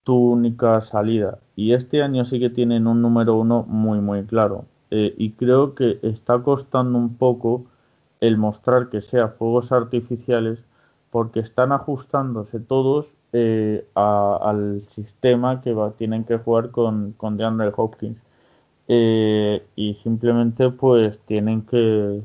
tu 0.03 0.15
única 0.33 0.81
salida. 0.81 1.39
Y 1.55 1.73
este 1.73 2.01
año 2.03 2.25
sí 2.25 2.39
que 2.39 2.49
tienen 2.49 2.87
un 2.87 3.01
número 3.01 3.35
uno 3.37 3.63
muy 3.67 3.99
muy 4.01 4.23
claro. 4.25 4.65
y 4.91 5.31
creo 5.33 5.75
que 5.75 5.99
está 6.03 6.41
costando 6.43 6.97
un 6.97 7.15
poco 7.17 7.65
el 8.21 8.37
mostrar 8.37 8.89
que 8.89 9.01
sea 9.01 9.29
fuegos 9.29 9.71
artificiales 9.71 10.59
porque 11.11 11.41
están 11.41 11.71
ajustándose 11.71 12.59
todos 12.59 13.07
al 13.95 14.81
sistema 14.95 15.61
que 15.61 15.73
va, 15.73 15.91
tienen 15.91 16.23
que 16.25 16.37
jugar 16.39 16.71
con, 16.71 17.13
con 17.13 17.37
DeAndre 17.37 17.71
Hopkins. 17.77 18.19
Eh, 18.89 19.63
y 19.75 19.93
simplemente 19.95 20.71
pues 20.71 21.19
tienen 21.27 21.61
que 21.63 22.23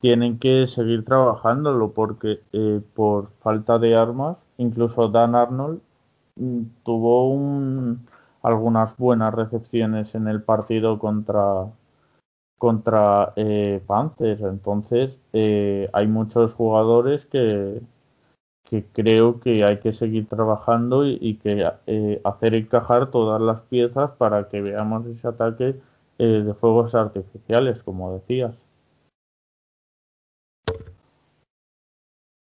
tienen 0.00 0.38
que 0.40 0.66
seguir 0.66 1.04
trabajándolo 1.04 1.92
porque 1.92 2.40
eh, 2.52 2.80
por 2.94 3.30
falta 3.40 3.78
de 3.78 3.94
armas 3.96 4.36
incluso 4.58 5.08
Dan 5.08 5.36
Arnold 5.36 5.80
mm, 6.36 6.62
tuvo 6.84 7.30
un, 7.30 8.06
algunas 8.42 8.96
buenas 8.96 9.34
recepciones 9.34 10.14
en 10.16 10.28
el 10.28 10.42
partido 10.42 10.98
contra 10.98 11.68
contra 12.58 13.32
eh, 13.36 13.82
Panthers. 13.86 14.42
Entonces 14.42 15.18
eh, 15.32 15.88
hay 15.92 16.06
muchos 16.08 16.54
jugadores 16.54 17.26
que 17.26 17.80
que 18.64 18.86
creo 18.92 19.40
que 19.40 19.64
hay 19.64 19.78
que 19.80 19.92
seguir 19.92 20.28
trabajando 20.28 21.06
y, 21.06 21.38
que 21.38 21.70
eh, 21.86 22.20
hacer 22.24 22.54
encajar 22.54 23.10
todas 23.10 23.40
las 23.40 23.60
piezas 23.62 24.12
para 24.12 24.48
que 24.48 24.60
veamos 24.62 25.06
ese 25.06 25.28
ataque 25.28 25.80
eh, 26.18 26.24
de 26.24 26.54
fuegos 26.54 26.94
artificiales, 26.94 27.82
como 27.82 28.14
decías. 28.14 28.54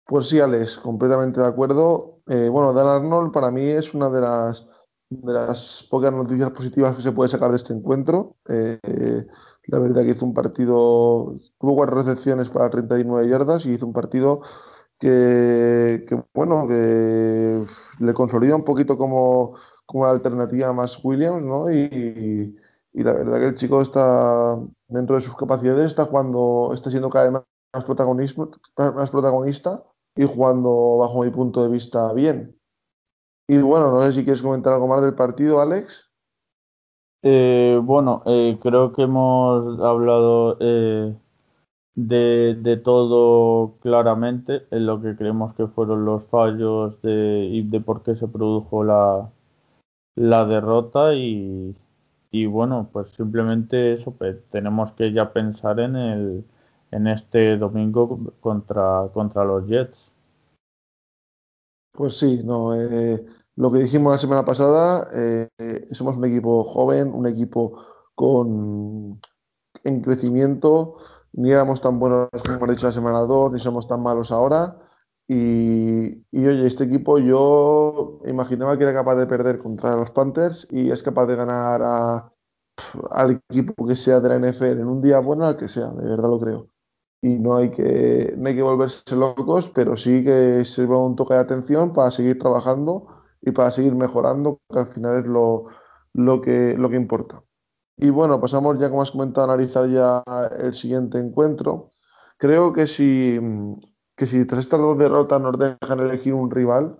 Pues 0.06 0.28
sí, 0.28 0.40
Alex, 0.40 0.78
completamente 0.78 1.40
de 1.40 1.46
acuerdo. 1.46 2.20
Eh, 2.28 2.48
bueno, 2.48 2.72
Dan 2.72 2.86
Arnold 2.88 3.30
para 3.30 3.50
mí 3.50 3.62
es 3.62 3.92
una 3.92 4.08
de 4.08 4.22
las, 4.22 4.66
de 5.10 5.32
las 5.32 5.86
pocas 5.90 6.12
noticias 6.12 6.50
positivas 6.50 6.96
que 6.96 7.02
se 7.02 7.12
puede 7.12 7.30
sacar 7.30 7.50
de 7.50 7.58
este 7.58 7.74
encuentro. 7.74 8.36
la 8.46 9.78
verdad 9.78 10.02
que 10.02 10.12
hizo 10.12 10.24
un 10.24 10.32
partido, 10.32 11.36
tuvo 11.60 11.76
cuatro 11.76 11.96
recepciones 11.96 12.48
para 12.48 12.70
39 12.70 13.28
yardas 13.28 13.66
y 13.66 13.72
hizo 13.72 13.86
un 13.86 13.92
partido 13.92 14.40
que, 14.98 16.24
bueno, 16.34 16.66
que 16.66 17.64
le 18.00 18.14
consolida 18.14 18.56
un 18.56 18.64
poquito 18.64 18.98
como, 18.98 19.54
como 19.86 20.06
alternativa 20.06 20.72
más 20.72 21.02
Williams, 21.04 21.42
¿no? 21.42 21.70
Y, 21.70 22.56
y, 22.92 23.02
la 23.02 23.12
verdad 23.12 23.38
que 23.38 23.46
el 23.46 23.54
chico 23.54 23.80
está, 23.80 24.58
dentro 24.88 25.16
de 25.16 25.22
sus 25.22 25.36
capacidades, 25.36 25.86
está 25.86 26.06
jugando, 26.06 26.72
está 26.74 26.90
siendo 26.90 27.10
cada 27.10 27.24
vez 27.30 27.32
más, 27.72 27.84
protagonismo, 27.84 28.50
más 28.76 29.10
protagonista 29.10 29.84
y 30.16 30.24
jugando, 30.24 30.98
bajo 30.98 31.22
mi 31.22 31.30
punto 31.30 31.62
de 31.62 31.68
vista, 31.70 32.12
bien. 32.12 32.58
Y 33.46 33.58
bueno, 33.58 33.92
no 33.92 34.02
sé 34.02 34.12
si 34.12 34.24
quieres 34.24 34.42
comentar 34.42 34.72
algo 34.72 34.88
más 34.88 35.02
del 35.02 35.14
partido, 35.14 35.60
Alex. 35.60 36.10
Eh, 37.22 37.80
bueno, 37.82 38.22
eh, 38.26 38.58
creo 38.62 38.92
que 38.92 39.02
hemos 39.02 39.80
hablado 39.80 40.56
eh, 40.60 41.16
de, 42.06 42.80
todo 42.84 43.76
claramente 43.80 44.66
en 44.70 44.86
lo 44.86 45.02
que 45.02 45.16
creemos 45.16 45.54
que 45.54 45.66
fueron 45.66 46.04
los 46.04 46.24
fallos 46.24 47.00
de, 47.02 47.48
y 47.50 47.62
de 47.62 47.80
por 47.80 48.02
qué 48.02 48.14
se 48.14 48.28
produjo 48.28 48.84
la, 48.84 49.30
la 50.14 50.46
derrota 50.46 51.14
y, 51.14 51.76
y 52.30 52.46
bueno, 52.46 52.88
pues 52.92 53.10
simplemente 53.10 53.94
eso, 53.94 54.12
pues, 54.12 54.36
tenemos 54.50 54.92
que 54.92 55.12
ya 55.12 55.32
pensar 55.32 55.80
en 55.80 55.96
el 55.96 56.44
en 56.90 57.06
este 57.06 57.58
domingo 57.58 58.32
contra, 58.40 59.10
contra 59.12 59.44
los 59.44 59.66
Jets. 59.66 60.10
Pues 61.92 62.16
sí, 62.18 62.40
no, 62.44 62.74
eh, 62.74 63.26
lo 63.56 63.72
que 63.72 63.80
dijimos 63.80 64.12
la 64.12 64.18
semana 64.18 64.44
pasada, 64.44 65.08
eh, 65.14 65.48
somos 65.90 66.16
un 66.16 66.24
equipo 66.24 66.64
joven, 66.64 67.12
un 67.12 67.26
equipo 67.26 67.84
con 68.14 69.20
en 69.84 70.00
crecimiento, 70.00 70.96
ni 71.38 71.52
éramos 71.52 71.80
tan 71.80 71.98
buenos 72.00 72.28
como 72.44 72.56
hemos 72.56 72.70
dicho 72.70 72.86
la 72.86 72.92
semana 72.92 73.20
2, 73.20 73.52
ni 73.52 73.60
somos 73.60 73.86
tan 73.86 74.02
malos 74.02 74.32
ahora. 74.32 74.76
Y, 75.28 76.24
y, 76.32 76.46
oye, 76.46 76.66
este 76.66 76.84
equipo 76.84 77.18
yo 77.18 78.20
imaginaba 78.26 78.76
que 78.78 78.84
era 78.84 78.94
capaz 78.94 79.16
de 79.16 79.26
perder 79.26 79.58
contra 79.58 79.94
los 79.96 80.10
Panthers 80.10 80.66
y 80.70 80.90
es 80.90 81.02
capaz 81.02 81.26
de 81.26 81.36
ganar 81.36 81.82
a, 81.84 82.32
al 83.10 83.42
equipo 83.50 83.86
que 83.86 83.96
sea 83.96 84.20
de 84.20 84.28
la 84.28 84.36
NFL 84.36 84.80
en 84.80 84.86
un 84.88 85.00
día 85.02 85.20
bueno, 85.20 85.44
al 85.44 85.56
que 85.56 85.68
sea, 85.68 85.88
de 85.88 86.08
verdad 86.08 86.28
lo 86.28 86.40
creo. 86.40 86.68
Y 87.22 87.28
no 87.38 87.56
hay 87.56 87.70
que, 87.70 88.34
no 88.36 88.48
hay 88.48 88.56
que 88.56 88.62
volverse 88.62 89.16
locos, 89.16 89.70
pero 89.74 89.96
sí 89.96 90.24
que 90.24 90.64
sirva 90.64 91.04
un 91.04 91.16
toque 91.16 91.34
de 91.34 91.40
atención 91.40 91.92
para 91.92 92.10
seguir 92.10 92.38
trabajando 92.38 93.06
y 93.42 93.52
para 93.52 93.70
seguir 93.70 93.94
mejorando, 93.94 94.60
que 94.70 94.78
al 94.78 94.88
final 94.88 95.18
es 95.20 95.26
lo, 95.26 95.66
lo, 96.14 96.40
que, 96.40 96.74
lo 96.76 96.90
que 96.90 96.96
importa. 96.96 97.42
Y 98.00 98.10
bueno, 98.10 98.40
pasamos 98.40 98.78
ya, 98.78 98.88
como 98.90 99.02
has 99.02 99.10
comentado, 99.10 99.48
a 99.48 99.54
analizar 99.54 99.88
ya 99.88 100.22
el 100.60 100.72
siguiente 100.72 101.18
encuentro. 101.18 101.90
Creo 102.36 102.72
que 102.72 102.86
si, 102.86 103.40
que 104.16 104.26
si 104.26 104.46
tras 104.46 104.60
estas 104.60 104.80
dos 104.80 104.96
derrotas 104.96 105.40
nos 105.40 105.58
dejan 105.58 105.98
elegir 105.98 106.32
un 106.32 106.48
rival, 106.48 106.96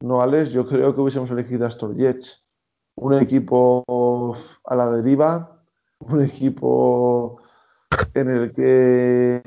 no 0.00 0.22
Alex, 0.22 0.50
yo 0.50 0.66
creo 0.66 0.94
que 0.94 1.00
hubiésemos 1.02 1.30
elegido 1.30 1.66
a 1.66 1.68
Astor 1.68 1.94
Jets. 1.96 2.46
Un 2.96 3.14
equipo 3.14 4.34
a 4.64 4.74
la 4.74 4.90
deriva, 4.90 5.62
un 5.98 6.22
equipo 6.22 7.42
en 8.14 8.30
el 8.30 8.54
que, 8.54 9.42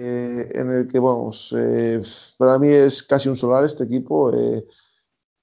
en 0.53 0.69
el 0.71 0.87
que 0.87 0.99
vamos, 0.99 1.53
eh, 1.57 1.99
para 2.37 2.59
mí 2.59 2.69
es 2.69 3.01
casi 3.01 3.27
un 3.27 3.35
solar 3.35 3.65
este 3.65 3.85
equipo. 3.85 4.31
Eh, 4.33 4.67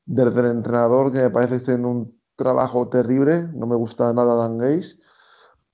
desde 0.06 0.40
el 0.40 0.46
entrenador, 0.46 1.12
que 1.12 1.18
me 1.18 1.30
parece 1.30 1.54
que 1.54 1.56
está 1.58 1.72
en 1.74 1.84
un 1.84 2.18
trabajo 2.36 2.88
terrible, 2.88 3.48
no 3.54 3.66
me 3.66 3.76
gusta 3.76 4.12
nada 4.12 4.36
Dan 4.36 4.56
Gaze 4.56 4.96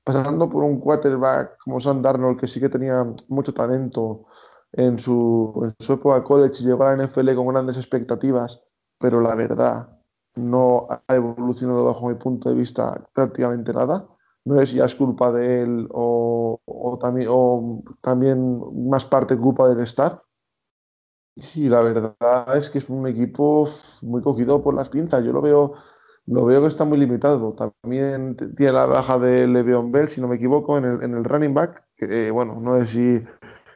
pasando 0.05 0.49
por 0.49 0.63
un 0.63 0.79
quarterback 0.81 1.59
como 1.65 1.81
Sam 1.81 2.03
Darnold, 2.03 2.39
que 2.39 2.47
sí 2.47 2.61
que 2.61 2.69
tenía 2.69 3.05
mucho 3.29 3.53
talento 3.55 4.27
en 4.73 4.99
su, 4.99 5.63
en 5.65 5.75
su 5.85 5.93
época 5.95 6.17
de 6.17 6.25
college 6.25 6.63
llegó 6.63 6.85
a 6.85 6.95
la 6.95 7.07
NFL 7.07 7.35
con 7.35 7.47
grandes 7.49 7.77
expectativas, 7.77 8.63
pero 8.99 9.21
la 9.21 9.35
verdad 9.35 9.89
no 10.37 10.89
ha 10.91 11.15
evolucionado 11.15 11.85
bajo 11.85 12.09
mi 12.09 12.17
punto 12.17 12.49
de 12.49 12.57
vista 12.57 13.03
prácticamente 13.13 13.73
nada. 13.73 14.07
No 14.45 14.65
si 14.67 14.77
ya 14.77 14.85
es 14.85 14.95
culpa 14.95 15.33
de 15.33 15.63
él 15.63 15.89
o, 15.91 16.61
o, 16.67 16.99
también, 16.99 17.29
o 17.31 17.83
también 18.03 18.61
más 18.89 19.07
parte 19.07 19.39
culpa 19.39 19.69
del 19.69 19.81
staff. 19.81 20.19
Y 21.55 21.69
la 21.69 21.81
verdad 21.81 22.57
es 22.57 22.69
que 22.69 22.79
es 22.79 22.89
un 22.91 23.07
equipo 23.07 23.69
muy 24.03 24.23
cogido 24.23 24.63
por 24.63 24.75
las 24.75 24.91
pinzas. 24.91 25.25
Yo 25.25 25.33
lo 25.33 25.41
veo 25.41 25.75
lo 26.27 26.45
veo 26.45 26.63
que 26.63 26.69
está 26.69 26.85
muy 26.85 26.99
limitado. 26.99 27.53
También 27.53 28.37
tiene 28.57 28.73
la 28.73 28.87
baja 28.87 29.19
de 29.19 29.47
Le'Veon 29.47 29.93
Bell, 29.93 30.09
si 30.09 30.21
no 30.21 30.29
me 30.29 30.37
equivoco, 30.37 30.79
en 30.79 30.85
el, 30.85 31.03
en 31.03 31.15
el 31.15 31.25
running 31.25 31.55
back, 31.55 31.85
eh, 31.99 32.31
bueno, 32.33 32.59
no 32.61 32.79
sé 32.81 32.87
si, 32.87 33.29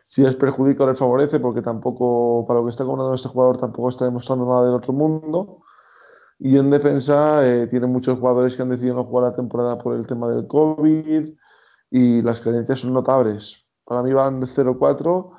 si 0.05 0.23
les 0.23 0.37
perjudica 0.37 0.85
o 0.85 0.89
les 0.89 0.99
favorece, 0.99 1.41
porque 1.41 1.63
tampoco, 1.63 2.47
para 2.47 2.61
lo 2.61 2.67
que 2.67 2.71
está 2.71 2.85
cobrando 2.85 3.15
este 3.15 3.29
jugador, 3.29 3.59
tampoco 3.59 3.91
está 3.91 4.05
demostrando 4.05 4.47
nada 4.47 4.65
del 4.65 4.75
otro 4.75 4.93
mundo. 4.93 5.63
Y 6.39 6.57
en 6.57 6.71
defensa 6.71 7.47
eh, 7.47 7.67
tiene 7.67 7.87
muchos 7.87 8.19
jugadores 8.19 8.57
que 8.57 8.63
han 8.63 8.69
decidido 8.71 8.95
no 8.95 9.05
jugar 9.05 9.31
la 9.31 9.37
temporada 9.37 9.77
por 9.79 9.97
el 9.97 10.07
tema 10.07 10.29
del 10.29 10.47
COVID 10.47 11.35
y 11.91 12.23
las 12.23 12.41
carencias 12.41 12.81
son 12.81 12.93
notables. 12.93 13.67
Para 13.85 14.03
mí 14.03 14.13
van 14.13 14.41
de 14.41 14.47
0-4 14.47 15.33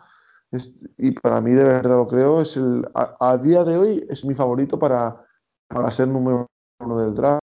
y 0.97 1.11
para 1.11 1.41
mí 1.41 1.53
de 1.53 1.63
verdad 1.63 1.97
lo 1.97 2.07
creo, 2.07 2.41
es 2.41 2.57
el, 2.57 2.85
a, 2.95 3.15
a, 3.19 3.37
día 3.37 3.63
de 3.63 3.77
hoy 3.77 4.05
es 4.09 4.25
mi 4.25 4.33
favorito 4.33 4.79
para, 4.79 5.23
para 5.67 5.91
ser 5.91 6.07
número 6.07 6.49
uno 6.79 6.97
del 6.97 7.13
draft. 7.13 7.48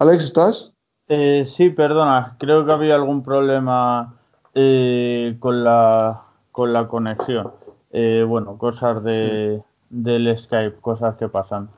Alex, 0.00 0.24
¿estás? 0.24 0.72
Eh, 1.08 1.44
sí, 1.46 1.68
perdona, 1.68 2.34
creo 2.38 2.64
que 2.64 2.72
había 2.72 2.94
algún 2.94 3.22
problema 3.22 4.14
eh, 4.54 5.36
con, 5.40 5.62
la, 5.62 6.22
con 6.52 6.72
la 6.72 6.88
conexión. 6.88 7.52
Eh, 7.92 8.24
bueno, 8.26 8.56
cosas 8.56 9.04
de, 9.04 9.62
del 9.90 10.38
Skype, 10.38 10.80
cosas 10.80 11.16
que 11.16 11.28
pasan. 11.28 11.68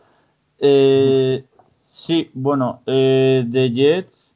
sí, 1.89 2.31
bueno, 2.35 2.83
de 2.87 3.73
Jets 3.75 4.33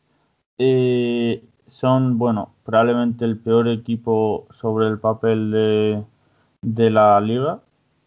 son, 1.68 2.18
bueno, 2.18 2.54
probablemente 2.64 3.24
el 3.24 3.38
peor 3.38 3.68
equipo 3.68 4.48
sobre 4.50 4.88
el 4.88 4.98
papel 4.98 5.52
de, 5.52 6.02
de 6.60 6.90
la 6.90 7.20
liga. 7.20 7.60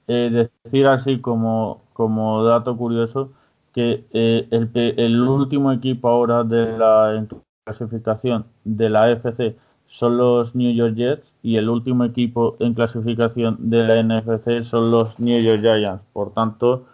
decir 0.07 0.87
así 0.87 1.21
como, 1.21 1.83
como 1.93 2.43
dato 2.43 2.75
curioso, 2.75 3.31
que 3.73 4.05
eh, 4.11 4.47
el, 4.51 4.69
el, 4.73 5.21
último 5.21 5.71
equipo 5.71 6.09
ahora 6.09 6.43
de 6.43 6.77
la 6.77 7.25
clasificación 7.65 8.45
de 8.63 8.89
la 8.89 9.11
FC 9.11 9.55
son 9.87 10.17
los 10.17 10.55
New 10.55 10.73
York 10.73 10.95
Jets 10.95 11.33
y 11.41 11.57
el 11.57 11.69
último 11.69 12.03
equipo 12.03 12.55
en 12.59 12.73
clasificación 12.73 13.57
de 13.59 13.83
la 13.83 14.03
NFC 14.03 14.63
son 14.63 14.91
los 14.91 15.19
New 15.19 15.41
York 15.41 15.61
Giants. 15.61 16.03
Por 16.13 16.33
tanto, 16.33 16.85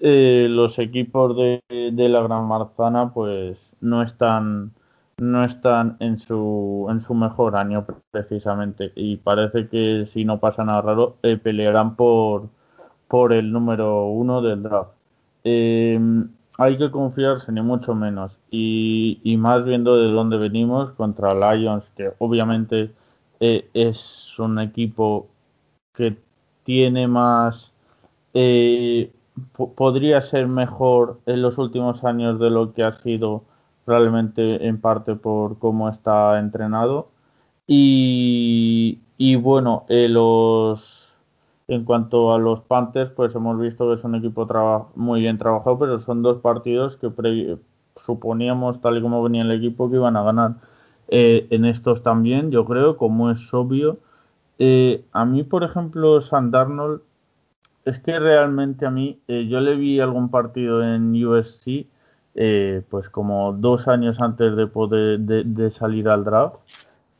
eh, 0.00 0.46
los 0.50 0.78
equipos 0.78 1.36
de, 1.36 1.62
la 1.68 2.22
Gran 2.22 2.46
Manzana 2.48 3.12
pues 3.12 3.58
no 3.80 4.02
están 4.02 4.72
no 5.18 5.44
están 5.44 5.96
en 6.00 6.18
su 6.18 6.86
en 6.90 7.02
su 7.02 7.14
mejor 7.14 7.56
año 7.56 7.86
precisamente 8.10 8.92
y 8.96 9.16
parece 9.18 9.68
que 9.68 10.06
si 10.06 10.24
no 10.24 10.40
pasa 10.40 10.64
nada 10.64 10.80
raro 10.80 11.18
eh, 11.22 11.36
pelearán 11.36 11.96
por 11.96 12.48
por 13.08 13.32
el 13.34 13.52
número 13.52 14.06
uno 14.06 14.40
del 14.40 14.62
draft 14.62 14.92
Em, 15.44 16.28
hay 16.58 16.76
que 16.78 16.90
confiarse, 16.90 17.50
ni 17.52 17.62
mucho 17.62 17.94
menos. 17.94 18.36
Y, 18.50 19.36
más 19.38 19.64
viendo 19.64 19.96
de 19.96 20.10
dónde 20.12 20.36
venimos 20.36 20.92
contra 20.92 21.34
Lions, 21.34 21.90
que 21.96 22.12
obviamente 22.18 22.92
eh, 23.40 23.68
es 23.74 24.38
un 24.38 24.58
equipo 24.58 25.28
que 25.94 26.16
tiene 26.64 27.08
más. 27.08 27.72
Eh, 28.34 29.10
podría 29.76 30.20
ser 30.22 30.46
mejor 30.48 31.20
en 31.26 31.42
los 31.42 31.58
últimos 31.58 32.04
años 32.04 32.38
de 32.38 32.50
lo 32.50 32.72
que 32.74 32.82
ha 32.84 32.92
sido, 32.92 33.44
probablemente 33.84 34.66
en 34.66 34.80
parte 34.80 35.14
por 35.16 35.58
cómo 35.58 35.88
está 35.88 36.38
entrenado. 36.38 37.08
Y, 37.66 38.98
y 39.16 39.36
bueno, 39.36 39.86
eh, 39.88 40.08
los 40.08 40.99
en 41.70 41.84
cuanto 41.84 42.34
a 42.34 42.38
los 42.38 42.60
Panthers, 42.62 43.12
pues 43.12 43.32
hemos 43.36 43.56
visto 43.58 43.88
que 43.88 43.94
es 43.94 44.02
un 44.02 44.16
equipo 44.16 44.44
muy 44.96 45.20
bien 45.20 45.38
trabajado, 45.38 45.78
pero 45.78 46.00
son 46.00 46.20
dos 46.20 46.38
partidos 46.38 46.96
que 46.96 47.58
suponíamos, 47.94 48.80
tal 48.80 48.98
y 48.98 49.00
como 49.00 49.22
venía 49.22 49.42
el 49.42 49.52
equipo, 49.52 49.88
que 49.88 49.94
iban 49.94 50.16
a 50.16 50.24
ganar. 50.24 50.54
Eh, 51.06 51.46
en 51.50 51.64
estos 51.64 52.02
también, 52.02 52.50
yo 52.50 52.64
creo, 52.64 52.96
como 52.96 53.30
es 53.30 53.54
obvio. 53.54 53.98
Eh, 54.58 55.04
a 55.12 55.24
mí, 55.24 55.44
por 55.44 55.62
ejemplo, 55.62 56.20
San 56.20 56.50
Darnold, 56.50 57.02
es 57.84 58.00
que 58.00 58.18
realmente 58.18 58.84
a 58.84 58.90
mí, 58.90 59.20
eh, 59.28 59.46
yo 59.48 59.60
le 59.60 59.76
vi 59.76 60.00
algún 60.00 60.28
partido 60.28 60.82
en 60.82 61.24
USC, 61.24 61.86
pues 62.90 63.08
como 63.10 63.52
dos 63.52 63.86
años 63.86 64.20
antes 64.20 64.56
de 64.56 64.66
poder 64.66 65.20
de 65.20 65.70
salir 65.70 66.08
al 66.08 66.24
draft. 66.24 66.56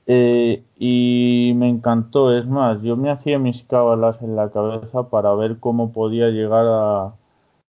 Eh, 0.06 0.64
y 0.78 1.52
me 1.56 1.68
encantó, 1.68 2.36
es 2.36 2.46
más, 2.46 2.82
yo 2.82 2.96
me 2.96 3.10
hacía 3.10 3.38
mis 3.38 3.62
cábalas 3.64 4.20
en 4.22 4.34
la 4.36 4.50
cabeza 4.50 5.08
para 5.08 5.34
ver 5.34 5.60
cómo 5.60 5.92
podía 5.92 6.28
llegar 6.30 6.66
a, 6.68 7.14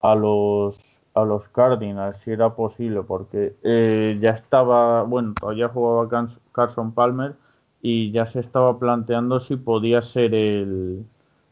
a 0.01 0.15
los 0.15 0.79
a 1.15 1.25
los 1.25 1.49
Cardinals, 1.49 2.19
si 2.25 2.31
era 2.33 2.55
posible, 2.57 3.03
porque 3.03 3.57
eh, 3.65 4.19
ya 4.23 4.31
estaba, 4.31 5.03
bueno, 5.05 5.37
todavía 5.41 5.69
jugaba 5.69 6.09
Carson 6.53 6.93
Palmer 6.95 7.37
y 7.83 8.13
ya 8.13 8.27
se 8.27 8.41
estaba 8.41 8.79
planteando 8.79 9.41
si 9.41 9.57
podía 9.57 10.03
ser 10.03 10.35
el, 10.35 11.05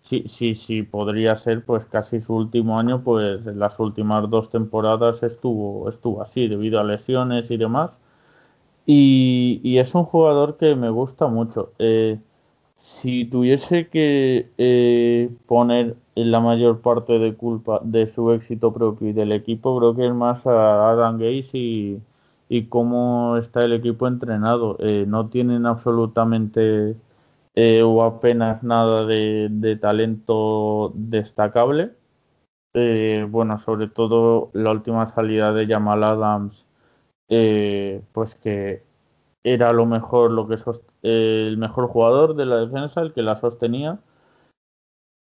sí, 0.02 0.24
sí, 0.28 0.54
sí, 0.54 0.82
podría 0.84 1.36
ser 1.36 1.64
pues 1.64 1.84
casi 1.86 2.20
su 2.20 2.34
último 2.36 2.78
año, 2.78 3.02
pues 3.04 3.46
en 3.46 3.58
las 3.58 3.78
últimas 3.80 4.30
dos 4.30 4.50
temporadas 4.50 5.22
estuvo, 5.22 5.88
estuvo 5.88 6.22
así 6.22 6.48
debido 6.48 6.80
a 6.80 6.84
lesiones 6.84 7.50
y 7.50 7.56
demás 7.56 7.90
y, 8.90 9.78
es 9.78 9.94
un 9.94 10.04
jugador 10.04 10.56
que 10.56 10.74
me 10.74 10.90
gusta 10.90 11.26
mucho. 11.28 11.72
Eh, 11.78 12.20
si 12.76 13.26
tuviese 13.26 13.88
que 13.88 14.50
eh, 14.58 15.30
poner 15.46 15.96
la 16.14 16.40
mayor 16.40 16.80
parte 16.80 17.18
de 17.18 17.34
culpa 17.36 17.80
de 17.84 18.08
su 18.08 18.32
éxito 18.32 18.72
propio 18.72 19.08
y 19.10 19.12
del 19.12 19.32
equipo, 19.32 19.78
creo 19.78 19.94
que 19.94 20.06
es 20.06 20.14
más 20.14 20.46
a 20.46 20.90
Adam 20.90 21.18
Gates 21.18 21.54
y, 21.54 22.00
y 22.48 22.66
cómo 22.66 23.36
está 23.38 23.64
el 23.64 23.74
equipo 23.74 24.08
entrenado. 24.08 24.76
Eh, 24.80 25.04
no 25.06 25.28
tienen 25.28 25.66
absolutamente 25.66 26.96
o 27.84 28.02
apenas 28.04 28.62
nada 28.62 29.04
de, 29.06 29.78
talento 29.80 30.92
destacable. 30.94 31.92
bueno, 33.30 33.58
sobre 33.60 33.88
todo 33.88 34.50
la 34.54 34.70
última 34.72 35.08
salida 35.14 35.52
de 35.52 35.66
Jamal 35.66 36.04
Adams 36.04 36.67
eh, 37.28 38.02
pues 38.12 38.34
que 38.34 38.82
era 39.44 39.72
lo 39.72 39.86
mejor, 39.86 40.30
lo 40.30 40.48
que 40.48 40.56
el 41.02 41.56
mejor 41.56 41.88
jugador 41.88 42.34
de 42.36 42.46
la 42.46 42.56
defensa, 42.56 43.00
el 43.00 43.12
que 43.12 43.22
la 43.22 43.40
sostenía. 43.40 43.98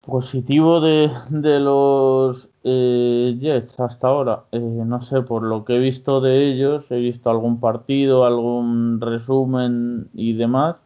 Positivo 0.01 0.79
de, 0.79 1.11
de 1.29 1.59
los 1.59 2.49
eh, 2.63 3.37
Jets 3.39 3.79
hasta 3.79 4.07
ahora, 4.07 4.45
eh, 4.51 4.59
no 4.59 5.01
sé, 5.01 5.21
por 5.21 5.43
lo 5.43 5.65
que 5.65 5.75
he 5.75 5.79
visto 5.79 6.21
de 6.21 6.47
ellos, 6.47 6.89
he 6.89 6.97
visto 6.97 7.29
algún 7.29 7.59
partido, 7.59 8.25
algún 8.25 8.99
resumen 9.01 10.09
y 10.13 10.33
demás. 10.33 10.77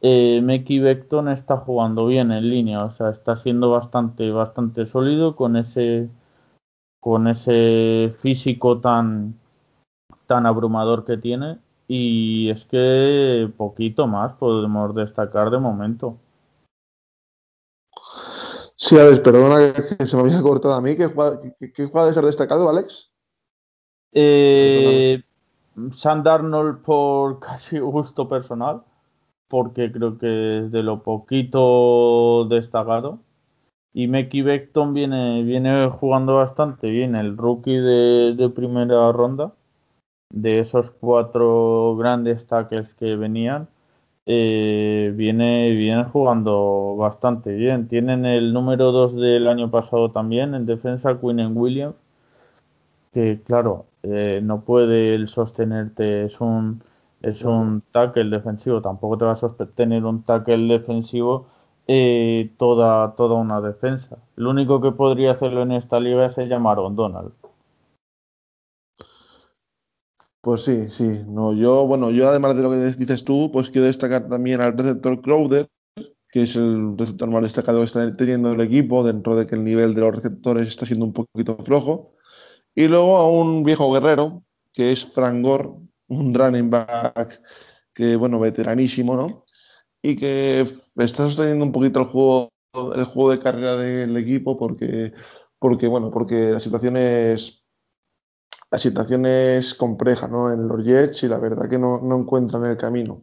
Eh, 0.00 0.40
Meki 0.42 0.78
Beckton 0.80 1.28
está 1.28 1.58
jugando 1.58 2.06
bien 2.06 2.32
en 2.32 2.48
línea, 2.50 2.84
o 2.84 2.92
sea, 2.92 3.10
está 3.10 3.36
siendo 3.36 3.70
bastante, 3.70 4.30
bastante 4.30 4.86
sólido 4.86 5.36
con 5.36 5.56
ese, 5.56 6.08
con 7.00 7.28
ese 7.28 8.14
físico 8.20 8.80
tan, 8.80 9.34
tan 10.26 10.46
abrumador 10.46 11.04
que 11.04 11.16
tiene 11.16 11.58
y 11.94 12.48
es 12.48 12.64
que 12.64 13.52
poquito 13.56 14.06
más 14.06 14.32
podemos 14.34 14.94
destacar 14.94 15.50
de 15.50 15.58
momento. 15.58 16.16
Sí, 18.76 18.98
Alex, 18.98 19.20
perdona 19.20 19.74
que 19.74 20.06
se 20.06 20.16
me 20.16 20.22
había 20.22 20.40
cortado 20.40 20.72
a 20.72 20.80
mí. 20.80 20.96
¿Qué, 20.96 21.12
qué, 21.72 21.86
jugadores 21.86 22.16
has 22.16 22.24
destacado, 22.24 22.68
Alex? 22.68 23.12
Eh, 24.12 25.22
por 26.82 27.38
casi 27.40 27.78
gusto 27.78 28.26
personal, 28.26 28.82
porque 29.48 29.92
creo 29.92 30.16
que 30.16 30.60
es 30.60 30.72
de 30.72 30.82
lo 30.82 31.02
poquito 31.02 32.46
destacado. 32.48 33.18
Y 33.92 34.08
Meki 34.08 34.40
Beckton 34.40 34.94
viene, 34.94 35.42
viene 35.42 35.90
jugando 35.90 36.36
bastante 36.36 36.88
bien, 36.88 37.14
el 37.14 37.36
rookie 37.36 37.76
de, 37.76 38.34
de 38.34 38.48
primera 38.48 39.12
ronda 39.12 39.52
de 40.32 40.60
esos 40.60 40.90
cuatro 40.90 41.96
grandes 41.96 42.46
tackles 42.46 42.94
que 42.94 43.16
venían, 43.16 43.68
eh, 44.26 45.12
viene, 45.16 45.70
viene 45.72 46.04
jugando 46.04 46.96
bastante 46.96 47.52
bien. 47.54 47.88
Tienen 47.88 48.24
el 48.26 48.52
número 48.52 48.92
2 48.92 49.16
del 49.16 49.48
año 49.48 49.70
pasado 49.70 50.10
también 50.10 50.54
en 50.54 50.66
defensa, 50.66 51.20
Quinn 51.20 51.56
Williams, 51.56 51.96
que 53.12 53.40
claro, 53.44 53.86
eh, 54.02 54.40
no 54.42 54.62
puede 54.62 55.14
el 55.14 55.28
sostenerte, 55.28 56.24
es 56.24 56.40
un, 56.40 56.82
es 57.22 57.44
un 57.44 57.82
tackle 57.92 58.30
defensivo, 58.30 58.80
tampoco 58.82 59.18
te 59.18 59.24
va 59.24 59.32
a 59.32 59.36
sostener 59.36 60.04
un 60.04 60.22
tackle 60.24 60.66
defensivo 60.68 61.46
eh, 61.86 62.52
toda, 62.58 63.14
toda 63.16 63.36
una 63.36 63.60
defensa. 63.60 64.18
Lo 64.36 64.50
único 64.50 64.80
que 64.80 64.92
podría 64.92 65.32
hacerlo 65.32 65.62
en 65.62 65.72
esta 65.72 66.00
liga 66.00 66.26
es 66.26 66.36
llamar 66.38 66.76
Donald. 66.94 67.32
Pues 70.42 70.64
sí, 70.64 70.90
sí. 70.90 71.04
No, 71.28 71.54
yo, 71.54 71.86
bueno, 71.86 72.10
yo 72.10 72.28
además 72.28 72.56
de 72.56 72.62
lo 72.64 72.70
que 72.70 72.78
dices 72.78 73.24
tú, 73.24 73.50
pues 73.52 73.70
quiero 73.70 73.86
destacar 73.86 74.28
también 74.28 74.60
al 74.60 74.76
receptor 74.76 75.22
Crowder, 75.22 75.68
que 76.30 76.42
es 76.42 76.56
el 76.56 76.98
receptor 76.98 77.30
más 77.30 77.42
destacado 77.42 77.78
que 77.78 77.84
está 77.84 78.16
teniendo 78.16 78.52
el 78.52 78.60
equipo, 78.60 79.04
dentro 79.04 79.36
de 79.36 79.46
que 79.46 79.54
el 79.54 79.64
nivel 79.64 79.94
de 79.94 80.00
los 80.02 80.16
receptores 80.16 80.68
está 80.68 80.86
siendo 80.86 81.06
un 81.06 81.12
poquito 81.12 81.56
flojo. 81.58 82.14
Y 82.74 82.88
luego 82.88 83.18
a 83.18 83.30
un 83.30 83.64
viejo 83.64 83.92
guerrero, 83.92 84.44
que 84.72 84.92
es 84.92 85.06
Frank 85.06 85.44
Gore, 85.44 85.70
un 86.08 86.34
running 86.34 86.70
back 86.70 87.40
que, 87.94 88.16
bueno, 88.16 88.40
veteranísimo, 88.40 89.16
¿no? 89.16 89.44
Y 90.02 90.16
que 90.16 90.62
está 90.96 91.26
sosteniendo 91.26 91.64
un 91.64 91.72
poquito 91.72 92.00
el 92.00 92.06
juego, 92.06 92.50
el 92.96 93.04
juego 93.04 93.30
de 93.30 93.38
carrera 93.40 93.76
del 93.76 94.16
equipo 94.16 94.58
porque, 94.58 95.12
porque 95.58 95.86
bueno, 95.86 96.10
porque 96.10 96.50
la 96.52 96.60
situación 96.60 96.96
es 96.96 97.61
la 98.72 98.78
situación 98.78 99.26
es 99.26 99.74
compleja 99.74 100.28
¿no? 100.28 100.50
en 100.50 100.66
los 100.66 100.82
Jets 100.82 101.22
y 101.22 101.28
la 101.28 101.38
verdad 101.38 101.68
que 101.68 101.78
no, 101.78 102.00
encuentran 102.16 102.64
el 102.64 102.78
camino. 102.78 103.22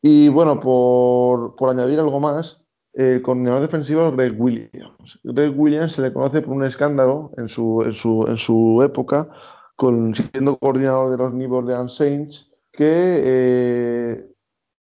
Y 0.00 0.28
bueno, 0.30 0.58
por, 0.58 1.54
por 1.54 1.68
añadir 1.68 2.00
algo 2.00 2.18
más, 2.18 2.64
el 2.94 3.22
coordinador 3.22 3.60
defensivo 3.60 4.08
es 4.08 4.16
Greg 4.16 4.40
Williams. 4.40 5.20
Greg 5.22 5.52
Williams 5.56 5.92
se 5.92 6.02
le 6.02 6.12
conoce 6.14 6.40
por 6.40 6.54
un 6.54 6.64
escándalo 6.64 7.30
en 7.36 7.50
su, 7.50 7.82
en 7.82 7.92
su, 7.92 8.24
en 8.26 8.38
su 8.38 8.82
época 8.82 9.28
siendo 10.14 10.58
coordinador 10.58 11.10
de 11.10 11.16
los 11.16 11.34
New 11.34 11.52
Orleans 11.52 11.94
Saints, 11.94 12.50
que, 12.72 13.22
eh, 13.24 14.34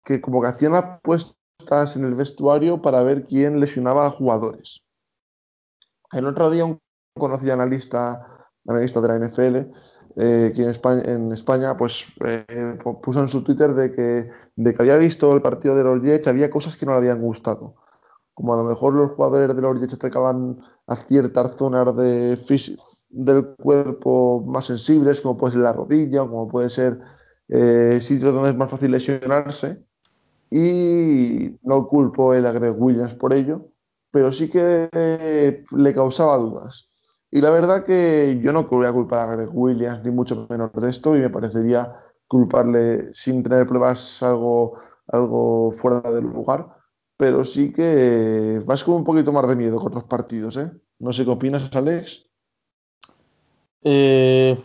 que 0.05 0.21
como 0.21 0.41
que 0.41 0.47
hacían 0.47 0.75
apuestas 0.75 1.95
en 1.95 2.05
el 2.05 2.15
vestuario 2.15 2.81
para 2.81 3.03
ver 3.03 3.25
quién 3.25 3.59
lesionaba 3.59 4.05
a 4.05 4.11
jugadores. 4.11 4.83
El 6.11 6.27
otro 6.27 6.49
día 6.49 6.65
un 6.65 6.79
conocido 7.17 7.53
analista, 7.53 8.32
analista 8.67 9.01
de 9.01 9.07
la 9.07 9.15
NFL, 9.15 9.55
eh, 10.15 10.53
en 10.55 10.69
España, 10.69 11.01
en 11.05 11.31
España 11.31 11.75
pues 11.75 12.05
eh, 12.25 12.77
puso 13.01 13.21
en 13.21 13.29
su 13.29 13.43
Twitter 13.43 13.73
de 13.73 13.93
que, 13.93 14.29
de 14.55 14.73
que 14.73 14.81
había 14.81 14.97
visto 14.97 15.33
el 15.33 15.41
partido 15.41 15.75
de 15.75 15.83
los 15.83 16.01
Jets, 16.01 16.27
había 16.27 16.49
cosas 16.49 16.77
que 16.77 16.85
no 16.85 16.91
le 16.93 16.97
habían 16.99 17.21
gustado. 17.21 17.75
Como 18.33 18.53
a 18.53 18.57
lo 18.57 18.63
mejor 18.63 18.93
los 18.93 19.11
jugadores 19.11 19.55
de 19.55 19.61
los 19.61 19.79
Jets 19.79 19.95
atacaban 19.95 20.59
a 20.87 20.95
ciertas 20.95 21.55
zonas 21.55 21.95
de 21.95 22.37
del 23.09 23.55
cuerpo 23.55 24.43
más 24.45 24.65
sensibles, 24.65 25.21
como 25.21 25.37
puede 25.37 25.53
ser 25.53 25.61
la 25.61 25.73
rodilla, 25.73 26.21
como 26.21 26.47
puede 26.47 26.69
ser 26.69 26.99
eh, 27.47 27.99
sitios 28.01 28.33
donde 28.33 28.49
es 28.49 28.55
más 28.55 28.71
fácil 28.71 28.91
lesionarse. 28.91 29.83
Y 30.49 31.57
no 31.63 31.87
culpo 31.87 32.33
a 32.33 32.51
Greg 32.51 32.75
Williams 32.77 33.15
por 33.15 33.33
ello, 33.33 33.69
pero 34.11 34.31
sí 34.31 34.49
que 34.49 34.89
eh, 34.91 35.63
le 35.71 35.93
causaba 35.93 36.37
dudas. 36.37 36.89
Y 37.35 37.41
la 37.41 37.49
verdad 37.49 37.83
que 37.83 38.39
yo 38.43 38.53
no 38.53 38.65
voy 38.65 38.85
a 38.85 38.93
culpar 38.93 39.27
a 39.27 39.35
Greg 39.35 39.49
Williams, 39.51 40.03
ni 40.03 40.11
mucho 40.11 40.45
menos 40.51 40.71
de 40.71 40.87
esto, 40.87 41.17
y 41.17 41.19
me 41.19 41.31
parecería 41.31 41.91
culparle 42.27 43.11
sin 43.11 43.41
tener 43.41 43.65
pruebas 43.65 44.21
algo, 44.21 44.77
algo 45.07 45.71
fuera 45.71 46.11
del 46.11 46.25
lugar, 46.25 46.67
pero 47.17 47.43
sí 47.43 47.73
que 47.73 48.61
vas 48.67 48.83
con 48.83 48.97
un 48.97 49.03
poquito 49.03 49.31
más 49.31 49.49
de 49.49 49.55
miedo 49.55 49.79
con 49.79 49.87
otros 49.87 50.03
partidos, 50.03 50.57
¿eh? 50.57 50.71
No 50.99 51.11
sé 51.11 51.25
qué 51.25 51.31
opinas, 51.31 51.75
Alex. 51.75 52.29
Eh, 53.81 54.55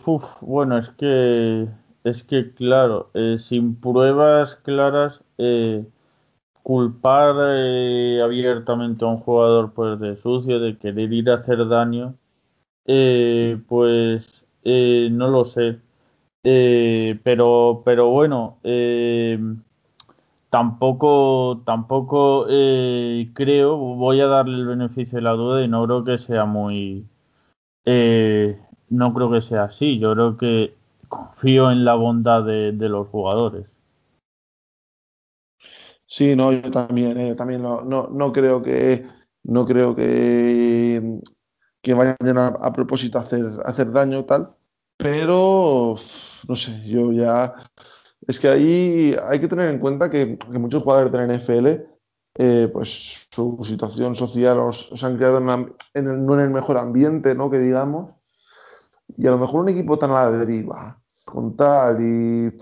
bueno, 0.41 0.77
es 0.77 0.89
que 0.89 1.67
es 2.03 2.23
que 2.23 2.53
claro, 2.53 3.09
eh, 3.15 3.37
sin 3.39 3.79
pruebas 3.81 4.57
claras, 4.57 5.21
eh, 5.39 5.87
culpar 6.61 7.35
eh, 7.57 8.21
abiertamente 8.23 9.05
a 9.05 9.07
un 9.07 9.17
jugador 9.17 9.73
pues 9.73 9.99
de 9.99 10.15
sucio, 10.17 10.59
de 10.59 10.77
querer 10.77 11.11
ir 11.11 11.31
a 11.31 11.37
hacer 11.37 11.67
daño, 11.67 12.18
eh, 12.91 13.59
pues 13.67 14.43
eh, 14.63 15.09
no 15.11 15.27
lo 15.29 15.45
sé. 15.45 15.79
pero, 17.23 17.81
pero 17.85 18.09
bueno, 18.09 18.57
tampoco, 20.49 21.61
tampoco 21.65 22.45
creo, 23.33 23.77
voy 23.77 24.19
a 24.21 24.27
darle 24.27 24.55
el 24.57 24.65
beneficio 24.67 25.17
de 25.17 25.21
la 25.23 25.31
duda 25.33 25.63
y 25.63 25.67
no 25.67 25.85
creo 25.85 26.03
que 26.03 26.17
sea 26.17 26.45
muy, 26.45 27.05
no 27.85 29.13
creo 29.13 29.31
que 29.31 29.41
sea 29.41 29.65
así. 29.65 29.99
Yo 29.99 30.13
creo 30.13 30.37
que 30.37 30.73
confío 31.07 31.71
en 31.71 31.85
la 31.85 31.95
bondad 31.95 32.43
de 32.45 32.89
los 32.89 33.07
jugadores. 33.09 33.67
Sí, 36.09 36.35
no, 36.35 36.51
yo 36.51 36.71
también, 36.71 37.17
eh, 37.19 37.35
también 37.35 37.61
no, 37.61 37.81
no, 37.83 38.33
creo 38.33 38.63
que 38.63 39.05
no 39.43 39.65
creo 39.67 39.95
que, 39.95 41.21
que 41.89 41.95
vayan 41.95 42.37
a, 42.37 42.71
propósito 42.71 43.17
a 43.17 43.21
hacer, 43.21 43.49
hacer 43.65 43.91
daño 43.91 44.23
tal, 44.23 44.53
pero 44.95 45.95
no 46.47 46.55
sé, 46.55 46.87
yo 46.87 47.11
ya 47.11 47.55
es 48.27 48.39
que 48.39 48.47
ahí 48.47 49.15
hay 49.27 49.39
que 49.39 49.47
tener 49.47 49.69
en 49.69 49.79
cuenta 49.79 50.07
que, 50.07 50.37
muchos 50.49 50.83
jugadores 50.83 51.11
de 51.11 51.17
la 51.17 51.33
NFL, 51.33 51.67
eh, 52.35 52.69
pues 52.71 53.27
su 53.31 53.57
situación 53.63 54.15
social 54.15 54.59
os, 54.59 55.03
han 55.03 55.17
creado 55.17 55.39
en, 55.39 55.75
el, 55.95 56.25
no 56.27 56.35
en 56.35 56.41
el 56.41 56.51
mejor 56.51 56.77
ambiente, 56.77 57.33
¿no? 57.33 57.49
Que 57.49 57.57
digamos, 57.57 58.13
y 59.17 59.25
a 59.25 59.31
lo 59.31 59.39
mejor 59.39 59.61
un 59.61 59.69
equipo 59.69 59.97
tan 59.97 60.11
a 60.11 60.25
la 60.25 60.31
deriva, 60.31 61.01
con 61.25 61.55
tal 61.55 61.99
y 62.03 62.55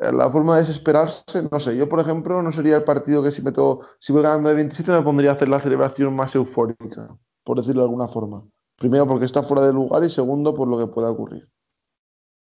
la 0.00 0.30
forma 0.30 0.54
de 0.54 0.62
desesperarse, 0.62 1.48
no 1.50 1.58
sé, 1.58 1.76
yo 1.76 1.88
por 1.88 1.98
ejemplo 1.98 2.40
no 2.40 2.52
sería 2.52 2.76
el 2.76 2.84
partido 2.84 3.20
que 3.20 3.32
si 3.32 3.42
meto, 3.42 3.80
si 3.98 4.12
voy 4.12 4.22
ganando 4.22 4.48
de 4.48 4.54
27 4.54 4.92
me 4.92 5.02
pondría 5.02 5.32
a 5.32 5.34
hacer 5.34 5.48
la 5.48 5.60
celebración 5.60 6.14
más 6.14 6.32
eufórica, 6.36 7.18
por 7.42 7.56
decirlo 7.56 7.82
de 7.82 7.86
alguna 7.86 8.06
forma. 8.06 8.44
Primero 8.80 9.06
porque 9.06 9.26
está 9.26 9.42
fuera 9.42 9.66
de 9.66 9.74
lugar 9.74 10.02
y 10.04 10.08
segundo 10.08 10.54
por 10.54 10.66
lo 10.66 10.78
que 10.78 10.90
pueda 10.90 11.10
ocurrir. 11.10 11.46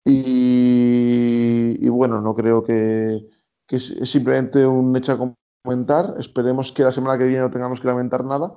Y, 0.06 1.90
bueno, 1.90 2.22
no 2.22 2.34
creo 2.34 2.64
que, 2.64 3.28
es, 3.68 3.88
simplemente 4.10 4.66
un 4.66 4.96
hecho 4.96 5.12
a 5.12 5.36
comentar. 5.66 6.16
Esperemos 6.20 6.72
que 6.72 6.84
la 6.84 6.94
semana 6.94 7.18
que 7.18 7.28
viene 7.28 7.44
no 7.44 7.50
tengamos 7.50 7.82
que 7.82 7.88
lamentar 7.88 8.24
nada, 8.24 8.54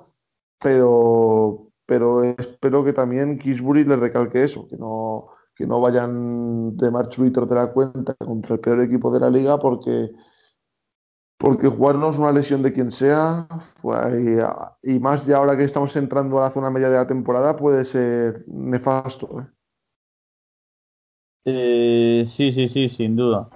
pero, 0.61 1.67
pero 1.85 2.23
espero 2.23 2.85
que 2.85 2.93
también 2.93 3.37
Kisbury 3.37 3.83
le 3.83 3.97
recalque 3.97 4.45
eso, 4.45 4.65
que 4.69 4.77
no, 4.77 5.27
que 5.53 5.67
no 5.67 5.81
vayan 5.81 6.77
de 6.77 6.89
Twitter 7.13 7.45
de 7.47 7.55
la 7.55 7.73
cuenta 7.73 8.15
contra 8.15 8.55
el 8.55 8.61
peor 8.61 8.79
equipo 8.79 9.11
de 9.11 9.19
la 9.19 9.29
liga 9.29 9.59
porque 9.59 10.11
porque 11.37 11.67
jugarnos 11.67 12.17
una 12.17 12.31
lesión 12.31 12.63
de 12.63 12.73
quien 12.73 12.91
sea 12.91 13.47
y, 14.83 14.99
más 14.99 15.25
ya 15.25 15.37
ahora 15.37 15.55
que 15.57 15.63
estamos 15.63 15.95
entrando 15.95 16.39
a 16.39 16.43
la 16.43 16.51
zona 16.51 16.69
media 16.69 16.89
de 16.89 16.97
la 16.97 17.07
temporada 17.07 17.55
puede 17.55 17.85
ser 17.85 18.43
nefasto. 18.47 19.41
¿eh? 19.41 19.47
Eh, 21.45 22.25
sí, 22.27 22.51
sí, 22.51 22.67
sí, 22.69 22.89
sin 22.89 23.15
duda. 23.15 23.49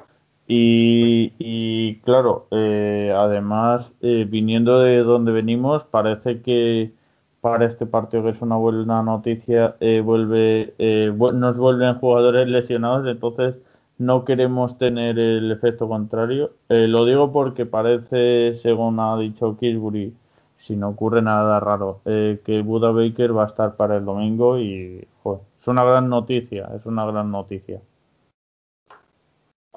Y, 0.47 1.99
claro, 2.03 2.47
eh, 2.51 3.13
además, 3.15 3.95
viniendo 4.01 4.79
de 4.79 4.97
donde 4.99 5.32
venimos, 5.32 5.84
parece 5.86 6.41
que, 6.41 6.93
para 7.41 7.65
este 7.65 7.86
partido, 7.86 8.23
que 8.23 8.29
es 8.32 8.41
una 8.41 8.55
buena 8.57 9.01
noticia, 9.03 9.75
eh, 9.79 10.01
vuelve, 10.01 10.73
eh, 10.77 11.11
nos 11.34 11.57
vuelven 11.57 11.95
jugadores 11.99 12.47
lesionados, 12.47 13.07
entonces 13.07 13.55
no 14.01 14.25
queremos 14.25 14.77
tener 14.77 15.17
el 15.19 15.51
efecto 15.51 15.87
contrario. 15.87 16.51
Eh, 16.69 16.87
lo 16.87 17.05
digo 17.05 17.31
porque 17.31 17.65
parece, 17.65 18.57
según 18.57 18.99
ha 18.99 19.17
dicho 19.17 19.57
Kisbury, 19.57 20.13
si 20.57 20.75
no 20.75 20.89
ocurre 20.89 21.21
nada 21.21 21.59
raro, 21.59 22.01
que 22.05 22.61
Buda 22.63 22.91
Baker 22.91 23.35
va 23.35 23.45
a 23.45 23.47
estar 23.47 23.75
para 23.75 23.97
el 23.97 24.05
domingo 24.05 24.59
y 24.59 25.07
es 25.25 25.67
una 25.67 25.83
gran 25.83 26.07
noticia, 26.07 26.69
es 26.75 26.85
una 26.85 27.05
gran 27.05 27.31
noticia. 27.31 27.81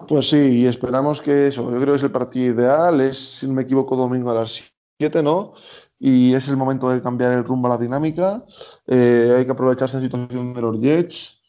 Pues 0.09 0.29
sí, 0.29 0.61
y 0.61 0.67
esperamos 0.67 1.23
que 1.23 1.47
eso, 1.47 1.71
yo 1.71 1.77
creo 1.77 1.95
que 1.95 1.97
es 1.97 2.03
el 2.03 2.11
partido 2.11 2.55
ideal, 2.55 3.01
es, 3.01 3.19
si 3.39 3.47
no 3.47 3.55
me 3.55 3.63
equivoco, 3.63 3.97
domingo 3.97 4.31
a 4.31 4.35
las 4.35 4.63
7, 4.99 5.23
¿no? 5.23 5.55
y 5.99 6.35
es 6.35 6.49
el 6.49 6.59
momento 6.59 6.91
de 6.91 7.01
cambiar 7.01 7.33
el 7.33 7.45
rumbo 7.45 7.69
a 7.69 7.71
la 7.71 7.79
dinámica. 7.79 8.45
Eh, 8.87 9.37
hay 9.39 9.47
que 9.47 9.53
aprovechar 9.53 9.89
esa 9.89 10.03
situación 10.03 10.53
de 10.53 10.61
los 10.61 10.79
Jets 10.79 11.41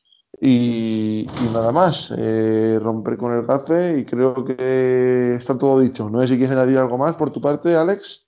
y, 0.42 1.28
nada 1.54 1.72
más. 1.72 2.14
Eh, 2.18 2.80
romper 2.82 3.18
con 3.18 3.34
el 3.34 3.46
café 3.46 4.00
y 4.00 4.06
creo 4.06 4.46
que 4.46 5.36
está 5.36 5.58
todo 5.58 5.80
dicho. 5.80 6.10
No 6.10 6.22
sé 6.22 6.28
si 6.28 6.38
quieres 6.38 6.56
añadir 6.56 6.78
algo 6.78 6.98
más 6.98 7.16
por 7.16 7.30
tu 7.30 7.42
parte, 7.42 7.76
Alex. 7.76 8.26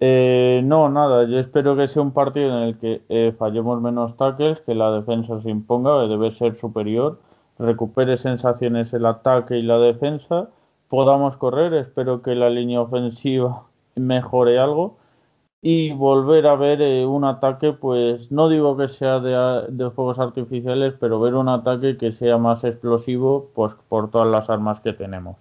Eh, 0.00 0.62
no, 0.64 0.88
nada. 0.88 1.24
Yo 1.24 1.38
espero 1.38 1.76
que 1.76 1.88
sea 1.88 2.02
un 2.02 2.12
partido 2.12 2.56
en 2.56 2.68
el 2.68 2.78
que 2.78 3.34
fallemos 3.38 3.80
menos 3.80 4.16
tackles, 4.16 4.60
que 4.60 4.74
la 4.74 4.90
defensa 4.92 5.40
se 5.42 5.50
imponga, 5.50 6.06
debe 6.06 6.32
ser 6.32 6.58
superior, 6.58 7.20
recupere 7.58 8.16
sensaciones 8.16 8.92
el 8.92 9.06
ataque 9.06 9.58
y 9.58 9.62
la 9.62 9.78
defensa, 9.78 10.48
podamos 10.88 11.36
correr. 11.36 11.74
Espero 11.74 12.22
que 12.22 12.34
la 12.34 12.50
línea 12.50 12.80
ofensiva 12.80 13.64
mejore 13.94 14.58
algo 14.58 14.99
y 15.62 15.92
volver 15.92 16.46
a 16.46 16.56
ver 16.56 16.80
eh, 16.82 17.04
un 17.06 17.24
ataque, 17.24 17.72
pues 17.72 18.30
no 18.32 18.48
digo 18.48 18.76
que 18.76 18.88
sea 18.88 19.20
de, 19.20 19.66
de, 19.68 19.90
fuegos 19.90 20.18
artificiales, 20.18 20.94
pero 20.98 21.20
ver 21.20 21.34
un 21.34 21.48
ataque 21.48 21.96
que 21.98 22.12
sea 22.12 22.38
más 22.38 22.64
explosivo, 22.64 23.50
pues 23.54 23.72
por 23.88 24.10
todas 24.10 24.28
las 24.28 24.48
armas 24.48 24.80
que 24.80 24.92
tenemos. 24.92 25.36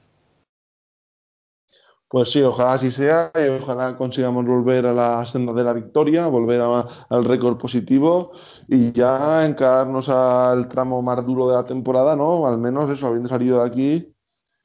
Pues 2.10 2.32
sí, 2.32 2.42
ojalá 2.42 2.74
así 2.74 2.90
sea 2.92 3.32
y 3.36 3.62
ojalá 3.62 3.96
consigamos 3.96 4.44
volver 4.46 4.88
a 4.88 4.94
la 4.94 5.26
senda 5.28 5.54
de 5.54 5.64
la 5.64 5.74
victoria, 5.74 6.28
volver 6.28 6.60
al 6.60 7.26
récord 7.26 7.58
positivo 7.60 8.32
y 8.68 8.92
ya 8.92 9.46
encararnos 9.46 10.10
al 10.10 10.68
tramo 10.68 11.04
más 11.04 11.24
duro 11.24 11.48
de 11.48 11.56
la 11.56 11.66
temporada, 11.66 12.16
¿no? 12.16 12.48
Al 12.48 12.58
menos 12.58 12.90
eso, 12.90 13.06
habiendo 13.08 13.30
salido 13.30 13.60
de 13.60 13.68
aquí 13.68 14.16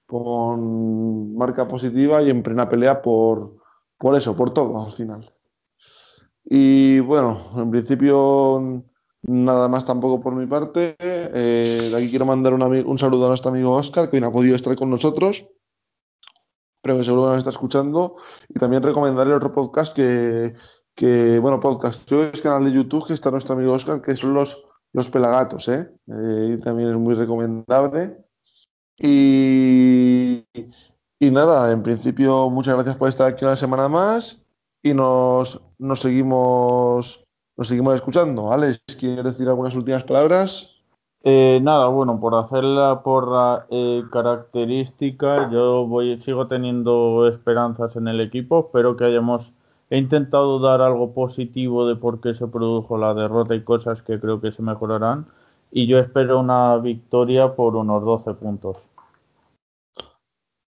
con 0.07 1.37
marca 1.37 1.69
positiva 1.69 2.23
y 2.23 2.31
en 2.31 2.43
plena 2.43 2.69
pelea 2.69 3.03
por, 3.03 3.57
por 3.99 4.17
eso, 4.17 4.35
por 4.35 4.53
todo 4.53 4.83
al 4.87 4.93
final. 4.93 5.34
Y 6.45 7.01
bueno, 7.01 7.41
en 7.57 7.71
principio 7.71 8.85
nada 9.27 9.69
más 9.69 9.85
tampoco 9.87 10.21
por 10.21 10.35
mi 10.35 10.47
parte. 10.47 10.97
Eh, 10.99 11.89
de 11.91 11.97
aquí 11.97 12.11
quiero 12.11 12.27
mandar 12.27 12.55
un, 12.55 12.63
un, 12.63 12.99
saludo 12.99 13.27
a 13.27 13.29
nuestro 13.29 13.51
amigo 13.51 13.73
Oscar, 13.73 14.11
que 14.11 14.17
hoy 14.17 14.21
no 14.21 14.29
ha 14.29 14.33
podido 14.33 14.55
estar 14.55 14.75
con 14.77 14.91
nosotros, 14.91 15.47
pero 16.83 16.99
que 16.99 17.05
seguro 17.05 17.29
nos 17.29 17.39
está 17.39 17.51
escuchando. 17.51 18.17
Y 18.49 18.59
también 18.59 18.83
recomendarle 18.83 19.35
otro 19.35 19.53
podcast 19.53 19.97
que, 19.97 20.55
que 20.95 21.39
bueno, 21.39 21.61
podcast, 21.61 22.11
es 22.13 22.41
canal 22.41 22.65
de 22.65 22.73
YouTube 22.73 23.07
que 23.07 23.15
está 23.15 23.31
nuestro 23.31 23.55
amigo 23.55 23.73
Oscar, 23.73 24.03
que 24.03 24.17
son 24.17 24.35
los, 24.35 24.63
los 24.93 25.09
Pelagatos, 25.09 25.69
¿eh? 25.69 25.91
¿eh? 26.09 26.59
también 26.63 26.91
es 26.91 26.97
muy 26.97 27.15
recomendable. 27.15 28.19
Y, 28.99 30.45
y 31.19 31.31
nada, 31.31 31.73
en 31.73 31.83
principio, 31.83 32.51
muchas 32.51 32.75
gracias 32.75 32.97
por 32.97 33.09
estar 33.09 33.27
aquí 33.27 33.45
una 33.45 33.57
semana 33.57 33.89
más 33.89 34.44
y 34.85 34.95
nos, 34.95 35.61
nos 35.79 36.01
seguimos 36.01 37.25
nos 37.57 37.69
seguimos 37.69 37.95
escuchando. 37.95 38.53
Alex, 38.53 38.81
¿quieres 38.99 39.25
decir 39.25 39.49
algunas 39.49 39.75
últimas 39.75 40.05
palabras? 40.05 40.71
Eh, 41.23 41.59
nada, 41.63 41.87
bueno, 41.87 42.21
por 42.21 42.35
hacer 42.35 42.65
la 42.65 43.03
porra 43.03 43.67
eh, 43.71 44.03
característica, 44.13 45.51
yo 45.51 45.87
voy, 45.87 46.19
sigo 46.19 46.49
teniendo 46.49 47.27
esperanzas 47.27 47.97
en 47.97 48.09
el 48.09 48.21
equipo. 48.21 48.67
Espero 48.67 48.97
que 48.97 49.05
hayamos. 49.05 49.53
He 49.89 49.99
intentado 49.99 50.59
dar 50.59 50.83
algo 50.83 51.13
positivo 51.15 51.87
de 51.87 51.97
por 51.97 52.21
qué 52.21 52.35
se 52.35 52.47
produjo 52.47 52.99
la 52.99 53.15
derrota 53.15 53.55
y 53.55 53.63
cosas 53.63 54.03
que 54.03 54.21
creo 54.21 54.41
que 54.41 54.53
se 54.53 54.63
mejorarán. 54.63 55.27
Y 55.71 55.87
yo 55.87 55.99
espero 55.99 56.41
una 56.41 56.77
victoria 56.77 57.55
por 57.55 57.77
unos 57.77 58.05
12 58.05 58.35
puntos. 58.35 58.77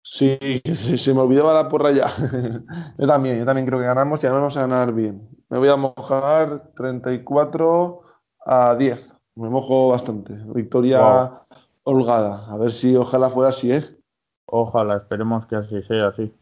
Sí, 0.08 0.38
sí, 0.64 0.98
se 0.98 1.12
me 1.12 1.20
olvidaba 1.20 1.52
la 1.52 1.68
porra 1.68 1.90
ya. 1.90 2.08
yo 2.98 3.06
también, 3.06 3.40
yo 3.40 3.44
también 3.44 3.66
creo 3.66 3.80
que 3.80 3.86
ganamos 3.86 4.22
y 4.22 4.26
vamos 4.28 4.56
a 4.56 4.60
ganar 4.60 4.92
bien. 4.92 5.28
Me 5.48 5.58
voy 5.58 5.68
a 5.68 5.76
mojar 5.76 6.72
34 6.74 8.00
a 8.44 8.76
10. 8.76 9.18
Me 9.34 9.48
mojo 9.48 9.88
bastante. 9.88 10.34
Victoria 10.54 11.42
holgada. 11.82 12.46
A 12.46 12.56
ver 12.56 12.72
si 12.72 12.96
ojalá 12.96 13.28
fuera 13.28 13.50
así, 13.50 13.72
¿eh? 13.72 13.84
Ojalá, 14.46 14.98
esperemos 14.98 15.44
que 15.46 15.56
así 15.56 15.82
sea, 15.82 16.12
sí. 16.12 16.32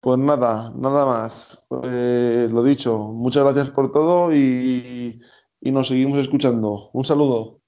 Pues 0.00 0.18
nada, 0.18 0.72
nada 0.76 1.04
más. 1.04 1.62
Eh, 1.82 2.48
lo 2.50 2.62
dicho, 2.62 2.98
muchas 2.98 3.42
gracias 3.42 3.70
por 3.70 3.90
todo 3.90 4.32
y, 4.32 5.20
y 5.60 5.70
nos 5.72 5.88
seguimos 5.88 6.20
escuchando. 6.20 6.90
Un 6.92 7.04
saludo. 7.04 7.58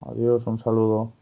Adiós, 0.00 0.46
un 0.46 0.60
saludo. 0.60 1.21